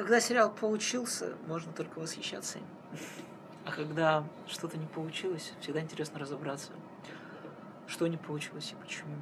Когда 0.00 0.18
сериал 0.18 0.50
получился, 0.50 1.34
можно 1.46 1.74
только 1.74 1.98
восхищаться 1.98 2.56
им. 2.56 2.64
А 3.66 3.70
когда 3.70 4.24
что-то 4.48 4.78
не 4.78 4.86
получилось, 4.86 5.52
всегда 5.60 5.82
интересно 5.82 6.18
разобраться, 6.18 6.70
что 7.86 8.06
не 8.06 8.16
получилось 8.16 8.72
и 8.72 8.82
почему. 8.82 9.14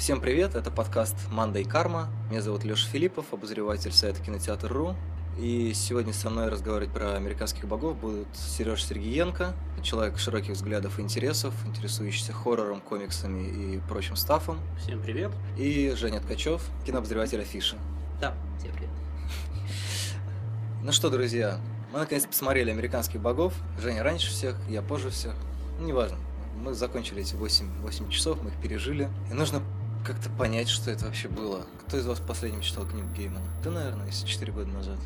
Всем 0.00 0.20
привет, 0.20 0.56
это 0.56 0.72
подкаст 0.72 1.14
«Манда 1.30 1.60
и 1.60 1.64
карма». 1.64 2.08
Меня 2.28 2.42
зовут 2.42 2.64
Леша 2.64 2.88
Филиппов, 2.88 3.26
обозреватель 3.32 3.92
сайта 3.92 4.20
Кинотеатр.ру. 4.20 4.96
И 5.40 5.72
сегодня 5.72 6.12
со 6.12 6.28
мной 6.28 6.50
разговаривать 6.50 6.92
про 6.92 7.14
американских 7.14 7.66
богов 7.66 7.96
будут 7.96 8.28
Сереж 8.36 8.84
Сергеенко, 8.84 9.54
человек 9.82 10.18
широких 10.18 10.52
взглядов 10.52 10.98
и 10.98 11.02
интересов, 11.02 11.54
интересующийся 11.64 12.34
хоррором, 12.34 12.82
комиксами 12.82 13.48
и 13.48 13.80
прочим 13.88 14.16
стафом. 14.16 14.58
Всем 14.78 15.00
привет. 15.00 15.30
И 15.56 15.94
Женя 15.96 16.20
Ткачев, 16.20 16.62
кинообозреватель 16.84 17.40
Афиши. 17.40 17.78
Да, 18.20 18.34
всем 18.58 18.72
привет. 18.74 18.90
Ну 20.82 20.92
что, 20.92 21.08
друзья, 21.08 21.58
мы 21.90 22.00
наконец 22.00 22.26
посмотрели 22.26 22.70
американских 22.70 23.22
богов. 23.22 23.54
Женя 23.80 24.02
раньше 24.02 24.28
всех, 24.30 24.56
я 24.68 24.82
позже 24.82 25.08
всех. 25.08 25.32
Ну, 25.78 25.86
неважно. 25.86 26.18
Мы 26.62 26.74
закончили 26.74 27.22
эти 27.22 27.34
8, 27.34 27.80
8 27.80 28.10
часов, 28.10 28.42
мы 28.42 28.50
их 28.50 28.60
пережили. 28.60 29.08
И 29.30 29.34
нужно 29.34 29.62
как-то 30.04 30.28
понять, 30.28 30.68
что 30.68 30.90
это 30.90 31.06
вообще 31.06 31.28
было. 31.28 31.64
Кто 31.90 31.98
из 31.98 32.06
вас 32.06 32.20
последним 32.20 32.60
читал 32.60 32.86
книгу 32.86 33.08
Геймана? 33.16 33.44
Ты, 33.64 33.70
наверное, 33.70 34.06
если 34.06 34.24
4 34.24 34.52
года 34.52 34.68
назад. 34.68 34.96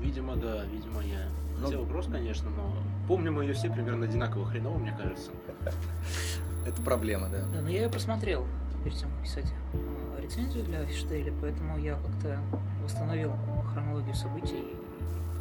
Видимо, 0.00 0.36
да, 0.36 0.64
видимо, 0.64 1.02
я. 1.02 1.28
Ну- 1.58 1.66
Хотел 1.66 1.80
вопрос, 1.82 2.06
конечно, 2.10 2.48
но 2.48 2.74
помним 3.06 3.34
мы 3.34 3.44
ее 3.44 3.52
все 3.52 3.68
примерно 3.70 4.06
одинаково 4.06 4.46
хреново, 4.46 4.78
мне 4.78 4.96
кажется. 4.96 5.32
Это 6.66 6.80
проблема, 6.80 7.28
да. 7.28 7.40
Да, 7.52 7.60
но 7.60 7.68
я 7.68 7.82
ее 7.82 7.88
просмотрел 7.90 8.46
перед 8.82 8.96
тем, 8.96 9.10
как 9.10 9.22
писать 9.24 9.52
э, 9.74 10.22
рецензию 10.22 10.64
для 10.64 10.86
Фиштейля, 10.86 11.30
поэтому 11.42 11.76
я 11.78 11.92
как-то 11.96 12.40
восстановил 12.82 13.34
хронологию 13.74 14.14
событий, 14.14 14.64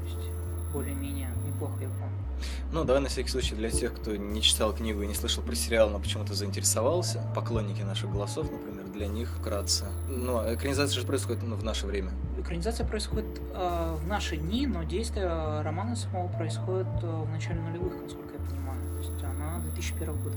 то 0.02 0.04
есть 0.06 0.32
более-менее 0.74 1.30
неплохо 1.48 1.76
я 1.80 1.88
помню. 1.88 2.23
Ну, 2.72 2.84
давай 2.84 3.02
на 3.02 3.10
всякий 3.10 3.30
случай 3.30 3.56
для 3.56 3.70
тех, 3.70 3.94
кто 3.94 4.16
не 4.16 4.42
читал 4.42 4.74
книгу 4.74 5.02
и 5.02 5.08
не 5.08 5.14
слышал 5.14 5.44
про 5.44 5.56
сериал, 5.56 5.90
но 5.90 6.00
почему-то 6.00 6.34
заинтересовался, 6.34 7.22
поклонники 7.36 7.82
наших 7.82 8.12
голосов, 8.12 8.52
например, 8.52 8.86
для 8.94 9.08
них 9.08 9.30
вкратце. 9.40 9.86
Ну, 10.08 10.38
а 10.38 10.54
экранизация 10.54 11.00
же 11.00 11.06
происходит 11.06 11.44
ну, 11.44 11.56
в 11.56 11.64
наше 11.64 11.86
время. 11.86 12.12
Экранизация 12.40 12.86
происходит 12.86 13.26
э, 13.54 13.96
в 14.04 14.08
наши 14.08 14.38
дни, 14.38 14.68
но 14.68 14.84
действие 14.84 15.28
романа 15.62 15.96
самого 15.96 16.28
происходит 16.28 16.88
э, 17.02 17.08
в 17.08 17.30
начале 17.30 17.60
нулевых, 17.62 17.94
насколько 18.02 18.34
я 18.34 18.50
понимаю. 18.50 18.80
То 18.96 19.00
есть 19.00 19.24
она 19.24 19.60
2001 19.60 20.14
года. 20.22 20.36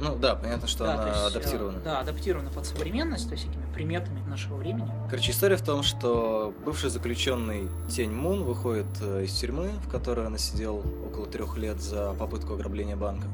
Ну 0.00 0.16
да, 0.16 0.34
понятно, 0.34 0.68
что 0.68 0.84
Да, 0.84 0.94
она 0.94 1.08
есть, 1.08 1.20
э, 1.20 1.26
адаптирована. 1.26 1.78
Да, 1.80 2.00
адаптирована 2.00 2.50
под 2.50 2.66
современность, 2.66 3.28
то 3.28 3.32
есть 3.32 3.44
всякими 3.44 3.65
приметами 3.76 4.20
нашего 4.26 4.56
времени. 4.56 4.90
Короче, 5.10 5.32
история 5.32 5.56
в 5.56 5.62
том, 5.62 5.82
что 5.82 6.54
бывший 6.64 6.88
заключенный 6.88 7.68
Тень 7.90 8.10
Мун 8.10 8.42
выходит 8.42 8.86
э, 9.02 9.24
из 9.24 9.34
тюрьмы, 9.34 9.68
в 9.84 9.90
которой 9.90 10.26
она 10.26 10.38
сидел 10.38 10.82
около 11.06 11.26
трех 11.26 11.58
лет 11.58 11.78
за 11.82 12.14
попытку 12.14 12.54
ограбления 12.54 12.96
банка. 12.96 13.28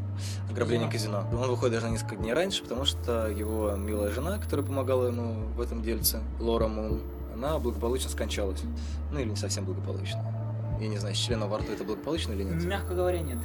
Ограбление 0.50 0.90
казино. 0.90 1.24
Он 1.32 1.48
выходит 1.48 1.74
даже 1.74 1.86
на 1.86 1.92
несколько 1.92 2.16
дней 2.16 2.32
раньше, 2.32 2.64
потому 2.64 2.84
что 2.84 3.28
его 3.28 3.70
милая 3.76 4.10
жена, 4.10 4.38
которая 4.38 4.66
помогала 4.66 5.06
ему 5.06 5.46
в 5.56 5.60
этом 5.60 5.80
дельце, 5.80 6.18
Лора 6.40 6.66
Мун, 6.66 7.00
она 7.34 7.58
благополучно 7.60 8.10
скончалась. 8.10 8.62
Ну 9.12 9.20
или 9.20 9.28
не 9.28 9.36
совсем 9.36 9.64
благополучно. 9.64 10.24
Я 10.80 10.88
не 10.88 10.98
знаю, 10.98 11.14
с 11.14 11.18
членом 11.18 11.50
во 11.50 11.58
рту 11.58 11.72
это 11.72 11.84
благополучно 11.84 12.32
или 12.32 12.42
нет. 12.42 12.64
Мягко 12.64 12.94
говоря, 12.94 13.20
нет. 13.20 13.38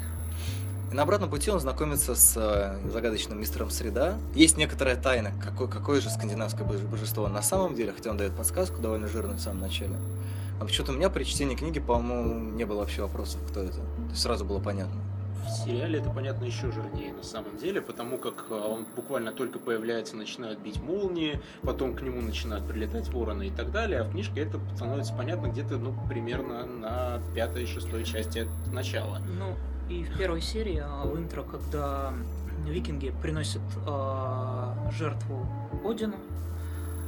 И 0.92 0.96
на 0.96 1.04
обратном 1.04 1.30
пути 1.30 1.52
он 1.52 1.60
знакомится 1.60 2.16
с 2.16 2.38
э, 2.38 2.90
загадочным 2.90 3.40
мистером 3.40 3.70
Среда. 3.70 4.18
Есть 4.34 4.58
некоторая 4.58 4.96
тайна, 4.96 5.32
какое, 5.44 5.68
какое 5.68 6.00
же 6.00 6.10
скандинавское 6.10 6.66
боже- 6.66 6.86
божество 6.88 7.28
на 7.28 7.42
самом 7.42 7.76
деле, 7.76 7.92
хотя 7.92 8.12
он 8.12 8.18
дает 8.18 8.34
подсказку 8.34 8.82
довольно 8.82 9.08
жирную 9.08 9.38
в 9.38 9.42
самом 9.42 9.60
начале. 9.60 9.96
А 10.60 10.66
почему-то 10.66 10.94
у 10.94 10.96
меня 10.96 11.10
при 11.10 11.24
чтении 11.26 11.56
книги, 11.56 11.80
по-моему, 11.80 12.52
не 12.56 12.64
было 12.66 12.80
вообще 12.80 13.02
вопросов, 13.02 13.42
кто 13.50 13.62
это. 13.62 13.76
То 13.76 13.82
есть 14.10 14.22
сразу 14.22 14.46
было 14.46 14.60
понятно. 14.60 15.00
В 15.46 15.66
сериале 15.66 16.00
это 16.00 16.10
понятно 16.10 16.44
еще 16.46 16.72
жирнее 16.72 17.14
на 17.14 17.24
самом 17.24 17.58
деле, 17.58 17.82
потому 17.82 18.18
как 18.18 18.46
э, 18.50 18.54
он 18.54 18.86
буквально 18.96 19.32
только 19.34 19.60
появляется, 19.60 20.16
начинают 20.16 20.60
бить 20.60 20.82
молнии, 20.82 21.42
потом 21.64 21.96
к 21.96 22.02
нему 22.02 22.22
начинают 22.22 22.66
прилетать 22.66 23.10
вороны 23.10 23.48
и 23.48 23.52
так 23.52 23.72
далее, 23.72 24.02
а 24.02 24.04
в 24.06 24.12
книжке 24.12 24.42
это 24.42 24.60
становится 24.76 25.14
понятно 25.14 25.48
где-то, 25.48 25.78
ну, 25.78 25.94
примерно 26.10 26.66
на 26.66 27.22
пятой-шестой 27.36 28.04
части 28.04 28.40
от 28.40 28.74
начала. 28.74 29.20
Ну, 29.20 29.56
и 29.90 30.04
в 30.04 30.18
первой 30.18 30.42
серии, 30.42 30.82
а, 30.84 31.06
в 31.06 31.18
интро, 31.18 31.44
когда 31.44 32.14
викинги 32.66 33.14
приносят 33.22 33.62
а, 33.86 34.74
жертву 34.92 35.46
Одину, 35.86 36.16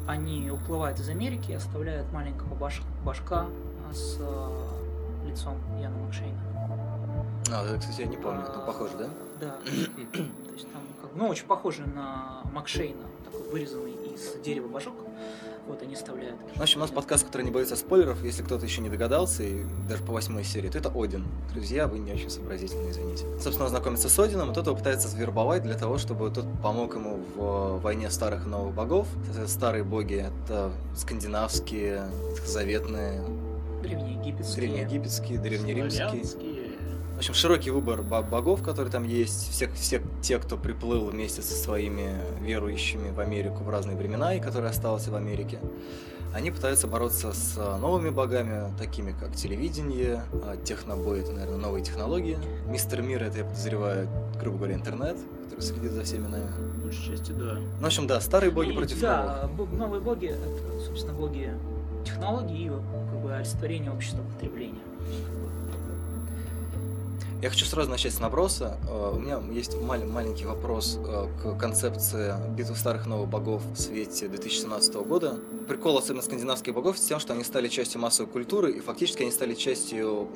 они 0.07 0.49
уплывают 0.49 0.99
из 0.99 1.09
Америки 1.09 1.51
и 1.51 1.55
оставляют 1.55 2.11
маленького 2.11 2.55
баш- 2.55 2.81
башка 3.03 3.45
а, 3.89 3.93
с 3.93 4.17
а, 4.19 5.27
лицом 5.27 5.57
Яна 5.81 5.97
Макшейна. 5.97 6.39
А, 7.51 7.65
это, 7.65 7.79
кстати, 7.79 8.01
я 8.01 8.07
не 8.07 8.17
помню, 8.17 8.43
А, 8.47 8.57
ну 8.59 8.65
похоже, 8.65 8.97
да? 8.97 9.09
Да. 9.39 9.57
То 9.65 10.53
есть 10.53 10.71
там, 10.71 10.81
как, 11.01 11.11
ну, 11.15 11.27
очень 11.27 11.45
похоже 11.47 11.85
на 11.87 12.41
Макшейна, 12.53 13.03
такой 13.25 13.49
вырезанный 13.51 13.93
из 13.93 14.35
дерева 14.43 14.67
башок. 14.67 14.95
Вот 15.69 15.83
они 15.83 15.93
вставляют. 15.93 16.35
В 16.55 16.61
общем, 16.61 16.79
у 16.79 16.81
нас 16.81 16.89
подкаст, 16.89 17.27
который 17.27 17.43
не 17.43 17.51
боится 17.51 17.75
спойлеров. 17.75 18.23
Если 18.23 18.41
кто-то 18.41 18.65
еще 18.65 18.81
не 18.81 18.89
догадался, 18.89 19.43
и 19.43 19.63
даже 19.87 20.03
по 20.03 20.11
восьмой 20.11 20.43
серии, 20.43 20.67
то 20.67 20.79
это 20.79 20.91
Один. 20.95 21.27
Друзья, 21.53 21.85
вы 21.85 21.99
не 21.99 22.11
очень 22.11 22.31
сообразительны, 22.31 22.89
извините. 22.89 23.25
Собственно, 23.39 23.65
он 23.65 23.69
знакомится 23.69 24.09
с 24.09 24.17
Одином, 24.17 24.49
и 24.49 24.53
тот 24.55 24.65
его 24.65 24.75
пытается 24.75 25.07
завербовать 25.07 25.61
для 25.61 25.75
того, 25.75 25.99
чтобы 25.99 26.31
тот 26.31 26.47
помог 26.63 26.95
ему 26.95 27.19
в 27.35 27.81
войне 27.81 28.09
старых 28.09 28.47
и 28.47 28.49
новых 28.49 28.73
богов. 28.73 29.07
Это 29.29 29.47
старые 29.47 29.83
боги— 29.83 30.27
это 30.43 30.71
скандинавские, 30.95 32.09
заветные, 32.47 33.21
Древнеегипетские. 33.83 34.67
древнеегипетские, 34.67 35.37
древнеримские. 35.37 36.23
В 37.19 37.21
общем, 37.21 37.33
широкий 37.33 37.69
выбор 37.69 38.01
бо- 38.01 38.21
богов, 38.21 38.63
которые 38.63 38.89
там 38.89 39.03
есть. 39.03 39.51
Все, 39.51 39.69
все 39.71 40.01
те, 40.21 40.39
кто 40.39 40.55
приплыл 40.55 41.09
вместе 41.09 41.41
со 41.41 41.53
своими 41.53 42.15
верующими 42.39 43.09
в 43.11 43.19
Америку 43.19 43.61
в 43.65 43.69
разные 43.69 43.97
времена 43.97 44.35
и 44.35 44.39
которые 44.39 44.69
остался 44.69 45.11
в 45.11 45.15
Америке, 45.15 45.59
они 46.33 46.49
пытаются 46.49 46.87
бороться 46.87 47.33
с 47.33 47.55
а, 47.57 47.77
новыми 47.77 48.09
богами, 48.09 48.71
такими 48.79 49.11
как 49.11 49.35
телевидение, 49.35 50.23
а, 50.31 50.55
технобой— 50.63 51.19
это, 51.21 51.33
наверное, 51.33 51.57
новые 51.57 51.83
технологии. 51.83 52.37
Мистер 52.67 53.01
Мир— 53.01 53.21
это, 53.25 53.39
я 53.39 53.43
подозреваю, 53.43 54.07
грубо 54.39 54.59
говоря, 54.59 54.75
интернет, 54.75 55.17
который 55.43 55.59
следит 55.61 55.91
за 55.91 56.05
всеми 56.05 56.27
нами. 56.27 56.47
Большей 56.81 57.17
части, 57.17 57.33
да. 57.33 57.55
Ну, 57.55 57.81
в 57.81 57.85
общем, 57.85 58.07
да, 58.07 58.21
старые 58.21 58.49
боги 58.51 58.69
И, 58.69 58.75
против 58.77 59.01
новых. 59.01 59.25
Да, 59.25 59.49
бо- 59.57 59.65
новые 59.65 59.99
боги, 59.99 60.27
это, 60.27 60.85
собственно, 60.85 61.13
боги 61.15 61.51
технологий 62.05 62.67
и 62.67 62.69
как 62.69 63.21
бы 63.21 63.33
олицетворение 63.33 63.91
общества 63.91 64.21
потребления. 64.35 64.79
Я 67.41 67.49
хочу 67.49 67.65
сразу 67.65 67.89
начать 67.89 68.13
с 68.13 68.19
наброса. 68.19 68.77
Э, 68.89 69.13
У 69.15 69.19
меня 69.19 69.39
есть 69.51 69.75
мал- 69.81 70.03
маленький 70.05 70.43
вопрос 70.45 70.99
э, 71.01 71.27
к 71.41 71.57
концепции 71.57 72.33
битвы 72.55 72.75
старых 72.75 73.05
новых 73.07 73.29
богов 73.29 73.61
в 73.73 73.77
свете 73.79 74.27
2017 74.27 74.95
года. 74.95 75.37
Прикол, 75.67 75.97
особенно 75.97 76.21
скандинавских 76.21 76.73
богов, 76.73 76.97
с 76.97 77.01
тем, 77.01 77.19
что 77.19 77.33
они 77.33 77.45
стали 77.45 77.69
частью 77.69 78.01
массовой 78.01 78.29
культуры, 78.29 78.71
и 78.73 78.79
фактически 78.81 79.21
они 79.21 79.31
стали 79.31 79.53
частью 79.53 80.27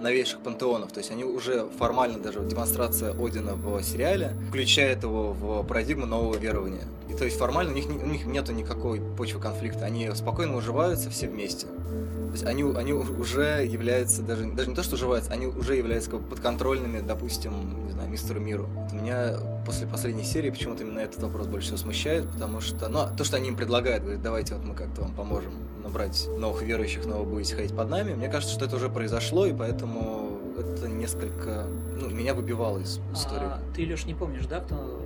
новейших 0.00 0.40
пантеонов. 0.40 0.90
То 0.90 0.98
есть 0.98 1.12
они 1.12 1.22
уже 1.22 1.68
формально, 1.78 2.18
даже 2.18 2.40
демонстрация 2.40 3.12
Одина 3.12 3.54
в 3.54 3.80
сериале, 3.84 4.34
включает 4.48 5.04
его 5.04 5.32
в 5.32 5.62
парадигму 5.64 6.06
нового 6.06 6.36
верования. 6.36 6.82
И 7.12 7.14
то 7.14 7.26
есть 7.26 7.36
формально 7.36 7.72
у 7.72 7.74
них, 7.74 7.86
у 7.88 8.06
них 8.06 8.24
нету 8.24 8.52
никакой 8.52 9.00
почвы 9.00 9.38
конфликта. 9.38 9.84
Они 9.84 10.10
спокойно 10.14 10.56
уживаются 10.56 11.10
все 11.10 11.28
вместе. 11.28 11.66
То 11.66 12.32
есть 12.32 12.46
они, 12.46 12.62
они 12.62 12.94
уже 12.94 13.66
являются, 13.66 14.22
даже, 14.22 14.46
даже 14.46 14.70
не 14.70 14.74
то, 14.74 14.82
что 14.82 14.94
уживаются, 14.94 15.30
они 15.30 15.46
уже 15.46 15.76
являются 15.76 16.10
как 16.10 16.22
бы 16.22 16.28
подконтрольными, 16.30 17.00
допустим, 17.00 17.84
не 17.84 17.92
знаю, 17.92 18.08
мистеру 18.08 18.40
миру. 18.40 18.66
Вот 18.74 18.92
меня 18.92 19.36
после 19.66 19.86
последней 19.86 20.24
серии 20.24 20.48
почему-то 20.48 20.84
именно 20.84 21.00
этот 21.00 21.22
вопрос 21.22 21.48
больше 21.48 21.66
всего 21.66 21.76
смущает, 21.76 22.26
потому 22.30 22.62
что, 22.62 22.88
ну, 22.88 23.00
то, 23.14 23.24
что 23.24 23.36
они 23.36 23.48
им 23.48 23.56
предлагают, 23.56 24.02
говорят, 24.02 24.22
давайте 24.22 24.54
вот 24.54 24.64
мы 24.64 24.74
как-то 24.74 25.02
вам 25.02 25.12
поможем 25.14 25.52
набрать 25.84 26.26
новых 26.38 26.62
верующих, 26.62 27.04
но 27.04 27.18
вы 27.18 27.30
будете 27.30 27.54
ходить 27.54 27.76
под 27.76 27.90
нами. 27.90 28.14
Мне 28.14 28.30
кажется, 28.30 28.54
что 28.54 28.64
это 28.64 28.76
уже 28.76 28.88
произошло, 28.88 29.44
и 29.44 29.52
поэтому 29.52 30.38
это 30.58 30.88
несколько, 30.88 31.66
ну, 32.00 32.08
меня 32.08 32.32
выбивало 32.32 32.78
из 32.78 32.98
истории. 33.12 33.44
А, 33.44 33.60
ты, 33.76 33.84
Леш, 33.84 34.06
не 34.06 34.14
помнишь, 34.14 34.46
да, 34.46 34.60
кто 34.60 35.01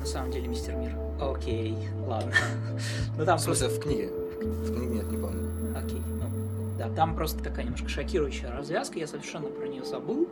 на 0.00 0.06
самом 0.06 0.30
деле 0.30 0.48
мистер 0.48 0.74
Мир? 0.74 0.96
Окей, 1.20 1.76
ладно. 2.06 2.32
Ну 3.16 3.24
там 3.24 3.38
в 3.38 3.40
смысле, 3.40 3.68
просто... 3.68 3.80
в 3.80 3.84
книге? 3.84 4.08
В 4.08 4.74
книге 4.74 4.94
нет, 4.94 5.10
не 5.10 5.18
помню. 5.18 5.48
Окей, 5.76 6.00
ну, 6.08 6.26
да, 6.78 6.88
там 6.88 7.14
просто 7.14 7.42
такая 7.44 7.64
немножко 7.64 7.88
шокирующая 7.88 8.50
развязка, 8.50 8.98
я 8.98 9.06
совершенно 9.06 9.48
про 9.48 9.68
нее 9.68 9.84
забыл, 9.84 10.28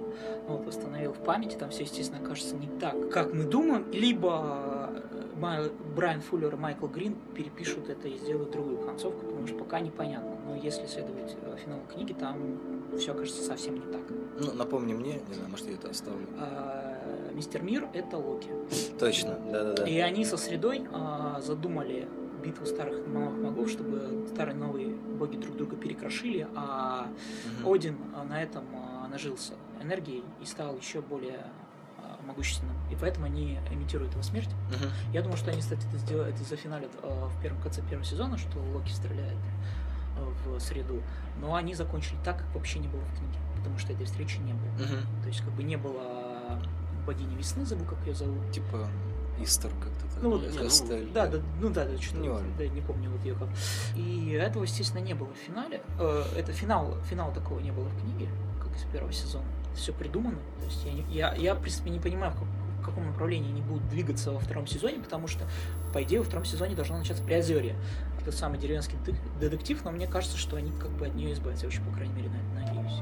вот 0.48 0.66
восстановил 0.66 1.12
в 1.12 1.18
памяти, 1.18 1.56
там 1.56 1.70
все, 1.70 1.82
естественно, 1.82 2.26
кажется 2.26 2.56
не 2.56 2.68
так, 2.80 3.10
как 3.10 3.34
мы 3.34 3.44
думаем, 3.44 3.84
либо 3.92 4.90
э, 5.40 5.70
Брайан 5.94 6.22
Фуллер 6.22 6.54
и 6.54 6.56
Майкл 6.56 6.86
Грин 6.86 7.16
перепишут 7.34 7.90
это 7.90 8.08
и 8.08 8.16
сделают 8.16 8.50
другую 8.50 8.78
концовку, 8.78 9.26
потому 9.26 9.46
что 9.46 9.58
пока 9.58 9.80
непонятно, 9.80 10.36
но 10.46 10.56
если 10.56 10.86
следовать 10.86 11.36
э, 11.42 11.56
финалу 11.62 11.82
книги, 11.92 12.14
там 12.14 12.36
все 12.96 13.12
кажется 13.12 13.42
совсем 13.42 13.74
не 13.74 13.92
так. 13.92 14.02
Ну, 14.40 14.52
напомни 14.54 14.94
мне, 14.94 15.20
не 15.28 15.34
знаю, 15.34 15.50
может, 15.50 15.66
я 15.66 15.74
это 15.74 15.90
оставлю. 15.90 16.26
А, 16.38 16.87
Мистер 17.38 17.62
Мир— 17.62 17.86
это 17.94 18.16
Локи. 18.16 18.50
Точно, 18.98 19.38
да-да-да. 19.38 19.84
И 19.84 19.96
они 20.00 20.24
со 20.24 20.36
средой 20.36 20.84
а, 20.92 21.40
задумали 21.40 22.08
битву 22.42 22.66
старых 22.66 23.06
и 23.06 23.08
новых 23.08 23.40
богов, 23.40 23.70
чтобы 23.70 24.26
старые 24.32 24.56
и 24.56 24.58
новые 24.58 24.88
боги 24.88 25.36
друг 25.36 25.56
друга 25.56 25.76
перекрошили, 25.76 26.48
а 26.56 27.06
Мгм. 27.60 27.72
Один 27.72 27.96
на 28.28 28.42
этом 28.42 28.64
а, 28.74 29.06
нажился 29.06 29.52
энергией 29.80 30.24
и 30.42 30.46
стал 30.46 30.76
еще 30.76 31.00
более 31.00 31.46
а, 31.98 32.18
могущественным. 32.26 32.74
И 32.90 32.96
поэтому 33.00 33.26
они 33.26 33.60
имитируют 33.70 34.14
его 34.14 34.22
смерть. 34.24 34.50
Мгм. 34.70 34.90
Я 35.12 35.22
думаю, 35.22 35.36
что 35.36 35.52
они, 35.52 35.60
кстати, 35.60 35.86
это 35.86 35.98
сделают, 35.98 36.34
это 36.34 36.42
зафиналят 36.42 36.90
а, 37.04 37.28
в 37.28 37.40
первом 37.40 37.62
конце 37.62 37.82
первого 37.82 38.04
сезона, 38.04 38.36
что 38.36 38.58
Локи 38.74 38.90
стреляет 38.90 39.38
в 40.44 40.58
среду. 40.58 41.00
Но 41.40 41.54
они 41.54 41.74
закончили 41.74 42.16
так, 42.24 42.38
как 42.38 42.52
вообще 42.52 42.80
не 42.80 42.88
было 42.88 43.00
в 43.02 43.16
книге, 43.16 43.38
потому 43.56 43.78
что 43.78 43.92
этой 43.92 44.06
встречи 44.06 44.38
не 44.38 44.54
было. 44.54 44.72
Мгм. 44.72 45.22
То 45.22 45.28
есть 45.28 45.40
как 45.42 45.52
бы 45.52 45.62
не 45.62 45.76
было 45.76 46.60
богини 47.08 47.34
весны, 47.36 47.64
забыл, 47.64 47.86
как 47.86 47.98
ее 48.06 48.14
зовут. 48.14 48.50
Типа 48.52 48.86
Истер 49.40 49.70
как-то 49.80 50.14
так. 50.14 50.22
Ну, 50.22 50.30
вот, 50.32 50.42
ну. 50.42 51.12
Да, 51.14 51.26
да, 51.28 51.38
ну 51.60 51.70
да, 51.70 51.84
да, 51.84 51.96
что-то, 52.00 52.18
Не 52.20 52.28
да, 52.58 52.66
не 52.66 52.80
помню 52.80 53.08
вот 53.10 53.24
ее 53.24 53.34
как. 53.34 53.48
И 53.96 54.32
этого, 54.32 54.64
естественно, 54.64 55.00
не 55.00 55.14
было 55.14 55.28
в 55.28 55.36
финале. 55.36 55.80
Э, 55.98 56.24
это 56.36 56.52
финал, 56.52 56.96
финала 57.08 57.32
такого 57.32 57.60
не 57.60 57.70
было 57.70 57.84
в 57.84 58.00
книге, 58.02 58.28
как 58.62 58.74
из 58.76 58.82
первого 58.92 59.12
сезона. 59.12 59.44
Все 59.76 59.92
придумано. 59.92 60.38
То 60.58 60.64
есть 60.66 60.84
я, 60.84 60.92
не- 60.92 61.06
я, 61.08 61.34
я, 61.34 61.54
в 61.54 61.60
принципе, 61.60 61.90
не 61.90 62.00
понимаю, 62.00 62.32
в, 62.32 62.34
как- 62.34 62.48
в 62.82 62.84
каком 62.84 63.06
направлении 63.06 63.50
они 63.50 63.62
будут 63.62 63.88
двигаться 63.88 64.32
во 64.32 64.40
втором 64.40 64.66
сезоне, 64.66 64.98
потому 64.98 65.28
что, 65.28 65.44
по 65.94 66.02
идее, 66.02 66.18
во 66.18 66.24
втором 66.24 66.44
сезоне 66.44 66.74
должно 66.74 66.98
начаться 66.98 67.22
Приозерье. 67.22 67.76
Это 68.20 68.32
самый 68.32 68.58
деревенский 68.58 68.98
детектив, 69.40 69.80
но 69.84 69.92
мне 69.92 70.08
кажется, 70.08 70.36
что 70.36 70.56
они 70.56 70.72
как 70.72 70.90
бы 70.90 71.06
от 71.06 71.14
нее 71.14 71.32
избавятся. 71.32 71.66
Я 71.66 71.68
очень, 71.68 71.84
по 71.84 71.92
крайней 71.94 72.14
мере, 72.14 72.28
на 72.30 72.36
это 72.64 72.74
надеюсь. 72.74 73.00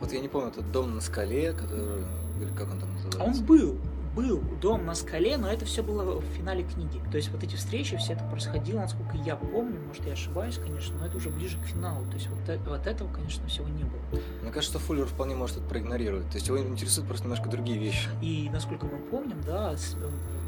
Вот 0.00 0.12
я 0.12 0.18
не 0.20 0.28
помню, 0.28 0.48
этот 0.48 0.72
дом 0.72 0.94
на 0.96 1.00
скале, 1.00 1.52
который... 1.52 2.04
Или 2.40 2.50
как 2.50 2.70
он 2.72 2.78
там 2.80 2.88
А 2.90 2.92
называется? 3.06 3.40
он 3.42 3.46
был, 3.46 3.76
был 4.16 4.40
дом 4.60 4.86
на 4.86 4.94
скале, 4.94 5.36
но 5.36 5.48
это 5.48 5.64
все 5.64 5.82
было 5.82 6.18
в 6.20 6.24
финале 6.36 6.64
книги. 6.64 7.00
То 7.10 7.16
есть 7.16 7.30
вот 7.30 7.42
эти 7.44 7.54
встречи, 7.56 7.96
все 7.96 8.14
это 8.14 8.24
происходило, 8.24 8.80
насколько 8.80 9.16
я 9.18 9.36
помню, 9.36 9.78
может 9.86 10.04
я 10.06 10.12
ошибаюсь, 10.14 10.56
конечно, 10.58 10.96
но 10.98 11.06
это 11.06 11.16
уже 11.16 11.28
ближе 11.30 11.58
к 11.58 11.64
финалу. 11.66 12.04
То 12.06 12.14
есть 12.14 12.28
вот, 12.28 12.48
э- 12.48 12.58
вот 12.66 12.86
этого, 12.86 13.12
конечно, 13.12 13.46
всего 13.46 13.68
не 13.68 13.84
было. 13.84 14.00
Мне 14.42 14.50
кажется, 14.50 14.78
что 14.78 14.86
Фуллер 14.86 15.06
вполне 15.06 15.34
может 15.34 15.58
это 15.58 15.66
проигнорировать. 15.66 16.28
То 16.30 16.36
есть 16.36 16.48
его 16.48 16.58
интересуют 16.58 17.06
просто 17.08 17.24
немножко 17.26 17.48
другие 17.48 17.78
вещи. 17.78 18.08
И 18.22 18.48
насколько 18.52 18.86
мы 18.86 18.98
помним, 18.98 19.40
да, 19.46 19.72
э, 19.74 19.76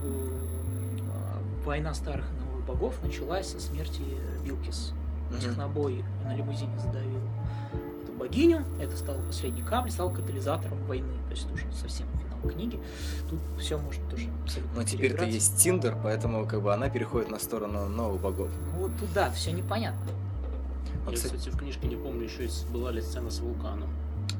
э, 0.04 1.64
война 1.64 1.94
старых 1.94 2.24
и 2.30 2.44
новых 2.44 2.66
богов 2.66 2.94
началась 3.02 3.48
со 3.48 3.60
смерти 3.60 4.02
Билкис. 4.44 4.92
Технобой 5.40 6.04
на 6.24 6.34
лимузине 6.34 6.78
задавил 6.78 7.20
богиню, 8.22 8.64
это 8.80 8.96
стало 8.96 9.18
последней 9.26 9.62
каплей, 9.62 9.90
стал 9.92 10.10
катализатором 10.10 10.78
войны. 10.86 11.12
То 11.28 11.32
есть 11.32 11.44
это 11.46 11.54
уже 11.54 11.64
совсем 11.72 12.06
финал 12.08 12.50
книги. 12.52 12.80
Тут 13.28 13.38
все 13.60 13.78
может 13.78 14.00
тоже 14.08 14.28
абсолютно 14.44 14.76
Но 14.76 14.82
теперь-то 14.84 15.16
переиграться. 15.18 15.34
есть 15.34 15.56
Тиндер, 15.62 15.96
поэтому 16.02 16.46
как 16.46 16.62
бы 16.62 16.72
она 16.72 16.88
переходит 16.88 17.30
на 17.30 17.38
сторону 17.38 17.88
новых 17.88 18.20
богов. 18.20 18.48
Ну 18.74 18.82
вот 18.82 18.92
туда 18.98 19.30
все 19.30 19.50
непонятно. 19.52 20.00
А, 21.06 21.10
Я, 21.10 21.16
кстати, 21.16 21.48
в 21.48 21.56
книжке 21.58 21.88
не 21.88 21.96
помню, 21.96 22.24
еще 22.24 22.44
есть- 22.44 22.68
была 22.70 22.92
ли 22.92 23.00
сцена 23.02 23.30
с 23.30 23.40
вулканом. 23.40 23.90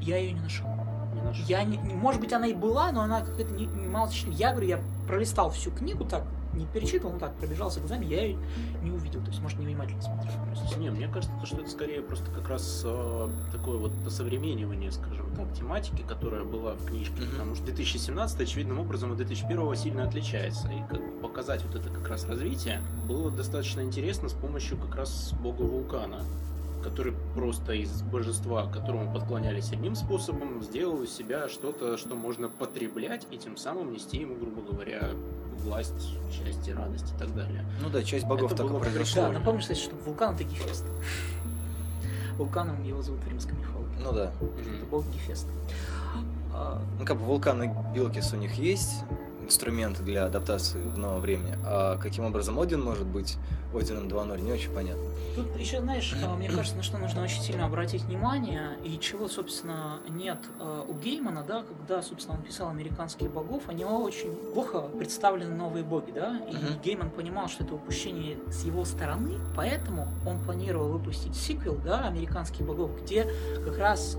Я 0.01 0.17
ее 0.19 0.33
не 0.33 0.41
нашел. 0.41 0.67
Не 1.15 1.23
нашел. 1.23 1.45
Я 1.49 1.65
не, 1.65 1.77
может 1.79 2.21
быть, 2.21 2.33
она 2.33 2.47
и 2.47 2.55
была, 2.55 2.93
но 2.93 3.01
она 3.03 3.21
какая-то 3.23 3.53
не, 3.53 3.67
не 3.67 3.89
малочисленная. 3.89 4.37
Я 4.39 4.51
говорю, 4.53 4.69
я 4.69 4.81
пролистал 5.09 5.51
всю 5.51 5.71
книгу 5.73 6.05
так, 6.05 6.23
не 6.55 6.67
перечитывал, 6.67 7.15
ну 7.15 7.19
так, 7.19 7.35
пробежался 7.37 7.81
глазами, 7.81 8.05
я 8.07 8.23
ее 8.25 8.39
не 8.83 8.91
увидел. 8.91 9.21
То 9.23 9.29
есть, 9.31 9.41
может, 9.41 9.59
невнимательно 9.59 10.03
смотрел 10.03 10.33
просто. 10.47 10.79
Не, 10.79 10.91
мне 10.91 11.09
кажется, 11.09 11.35
что 11.47 11.57
это 11.61 11.71
скорее 11.71 12.03
просто 12.03 12.31
как 12.31 12.49
раз 12.49 12.83
э, 12.85 13.29
такое 13.53 13.79
вот 13.79 13.93
осовременивание, 14.07 14.93
скажем 14.93 15.27
так, 15.35 15.53
тематики, 15.55 16.03
которая 16.07 16.45
была 16.45 16.75
в 16.75 16.85
книжке, 16.87 17.23
Мгм. 17.23 17.31
потому 17.31 17.55
что 17.55 17.65
2017 17.67 18.41
очевидным 18.41 18.79
образом 18.81 19.11
от 19.13 19.17
2001 19.19 19.77
сильно 19.77 20.05
отличается, 20.05 20.69
и 20.69 20.81
как 20.91 21.01
бы 21.01 21.21
показать 21.23 21.65
вот 21.65 21.75
это 21.75 21.89
как 21.89 22.09
раз 22.09 22.27
развитие 22.29 22.81
было 23.09 23.31
достаточно 23.31 23.81
интересно 23.81 24.29
с 24.29 24.33
помощью 24.35 24.77
как 24.77 24.95
раз 24.97 25.33
бога 25.43 25.63
вулкана, 25.63 26.21
который 26.83 27.15
просто 27.35 27.73
из 27.73 28.03
божества, 28.03 28.67
которому 28.67 29.13
подклонялись 29.13 29.73
одним 29.73 29.95
способом, 29.95 30.63
сделал 30.63 31.03
из 31.03 31.15
себя 31.15 31.49
что-то, 31.49 31.97
что 31.97 32.15
можно 32.15 32.49
потреблять 32.49 33.27
и 33.31 33.39
тем 33.39 33.57
самым 33.57 33.93
нести 33.93 34.19
ему, 34.19 34.35
грубо 34.35 34.63
говоря, 34.63 35.11
власть, 35.63 36.11
счастье, 36.33 36.75
радость 36.75 37.13
и 37.15 37.19
так 37.19 37.35
далее. 37.35 37.65
ну 37.81 37.89
да, 37.89 38.03
часть 38.03 38.27
богов 38.27 38.53
Это 38.53 38.65
так 38.65 38.77
и 38.77 38.79
произошло. 38.81 39.23
Да, 39.23 39.33
напомню, 39.33 39.61
кстати, 39.61 39.79
что 39.79 39.95
вулкан 40.05 40.35
это 40.35 40.45
Гефест. 40.45 40.85
Вулканом 42.37 42.83
его 42.83 43.03
зовут 43.03 43.23
в 43.23 43.29
римской 43.29 43.57
мифологии. 43.57 44.03
Ну 44.03 44.13
да. 44.13 44.25
Это 44.25 44.87
бог 44.91 45.07
Гефест. 45.11 45.47
Ну 46.99 47.07
как 47.07 47.17
бы 47.17 47.25
вулканы 47.25 47.75
Билкис 47.95 48.33
у 48.33 48.37
них 48.37 48.55
есть 48.55 49.05
инструменты 49.45 50.03
для 50.03 50.27
адаптации 50.27 50.81
в 50.81 50.99
новое 50.99 51.21
время, 51.21 51.59
а 51.65 51.97
каким 51.99 52.25
образом 52.25 52.59
Один 52.59 52.83
может 52.83 53.07
быть 53.07 53.37
Одином 53.75 54.07
2.0, 54.07 54.41
не 54.43 54.53
очень 54.53 54.71
понятно. 54.71 55.03
Тут 55.35 55.57
еще, 55.59 55.81
знаешь, 55.81 56.15
а, 56.23 56.35
мне 56.37 56.51
кажется, 56.51 56.77
на 56.77 56.83
что 56.83 56.99
нужно 56.99 57.23
очень 57.23 57.41
сильно 57.41 57.65
обратить 57.65 58.03
внимание, 58.03 58.77
и 58.85 58.99
чего, 58.99 59.29
собственно, 59.29 59.99
нет 60.09 60.39
а, 60.61 60.85
у 60.87 60.93
Геймана, 60.95 61.43
да, 61.43 61.63
когда, 61.63 62.03
собственно, 62.03 62.37
он 62.37 62.43
писал 62.43 62.69
«Американских 62.69 63.31
богов», 63.31 63.63
у 63.69 63.73
него 63.73 64.03
очень 64.03 64.35
плохо 64.53 64.81
представлены 64.99 65.55
новые 65.55 65.85
боги, 65.85 66.11
да, 66.11 66.39
и 66.51 66.55
Мгм. 66.55 66.83
Гейман 66.85 67.11
понимал, 67.11 67.49
что 67.49 67.65
это 67.65 67.75
упущение 67.75 68.37
с 68.51 68.65
его 68.65 68.85
стороны, 68.85 69.39
поэтому 69.57 70.09
он 70.27 70.39
планировал 70.41 70.89
выпустить 70.91 71.35
сиквел, 71.35 71.79
да, 71.83 72.07
«Американских 72.07 72.67
богов», 72.67 72.91
где 73.03 73.27
как 73.65 73.79
раз 73.79 74.19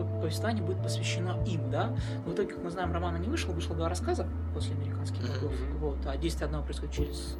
а, 0.00 0.04
п- 0.04 0.20
повествование 0.22 0.62
будет 0.62 0.82
посвящено 0.82 1.36
им, 1.46 1.70
да. 1.70 1.96
Но 2.24 2.32
в 2.32 2.34
итоге, 2.34 2.54
как 2.54 2.62
мы 2.64 2.70
знаем, 2.70 2.92
романа 2.92 3.16
не 3.18 3.28
вышел, 3.28 3.52
вышло 3.52 3.74
два 3.76 3.88
рассказа 3.88 4.26
после 4.54 4.74
«Американских 4.74 5.20
богов», 5.22 5.52
вот, 5.80 5.98
а 6.06 6.16
действие 6.16 6.46
одного 6.46 6.64
происходит 6.64 6.94
через 6.94 7.36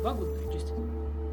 два 0.00 0.12
года, 0.14 0.30
действие 0.52 0.78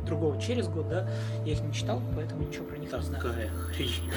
другого 0.05 0.39
через 0.41 0.67
год, 0.67 0.89
да, 0.89 1.07
я 1.45 1.53
их 1.53 1.61
не 1.61 1.73
читал, 1.73 2.01
поэтому 2.15 2.43
ничего 2.43 2.65
про 2.65 2.77
них 2.77 2.91
не 2.91 3.01
знаю. 3.01 3.23
Такая 3.23 3.49
хрень. 3.49 4.11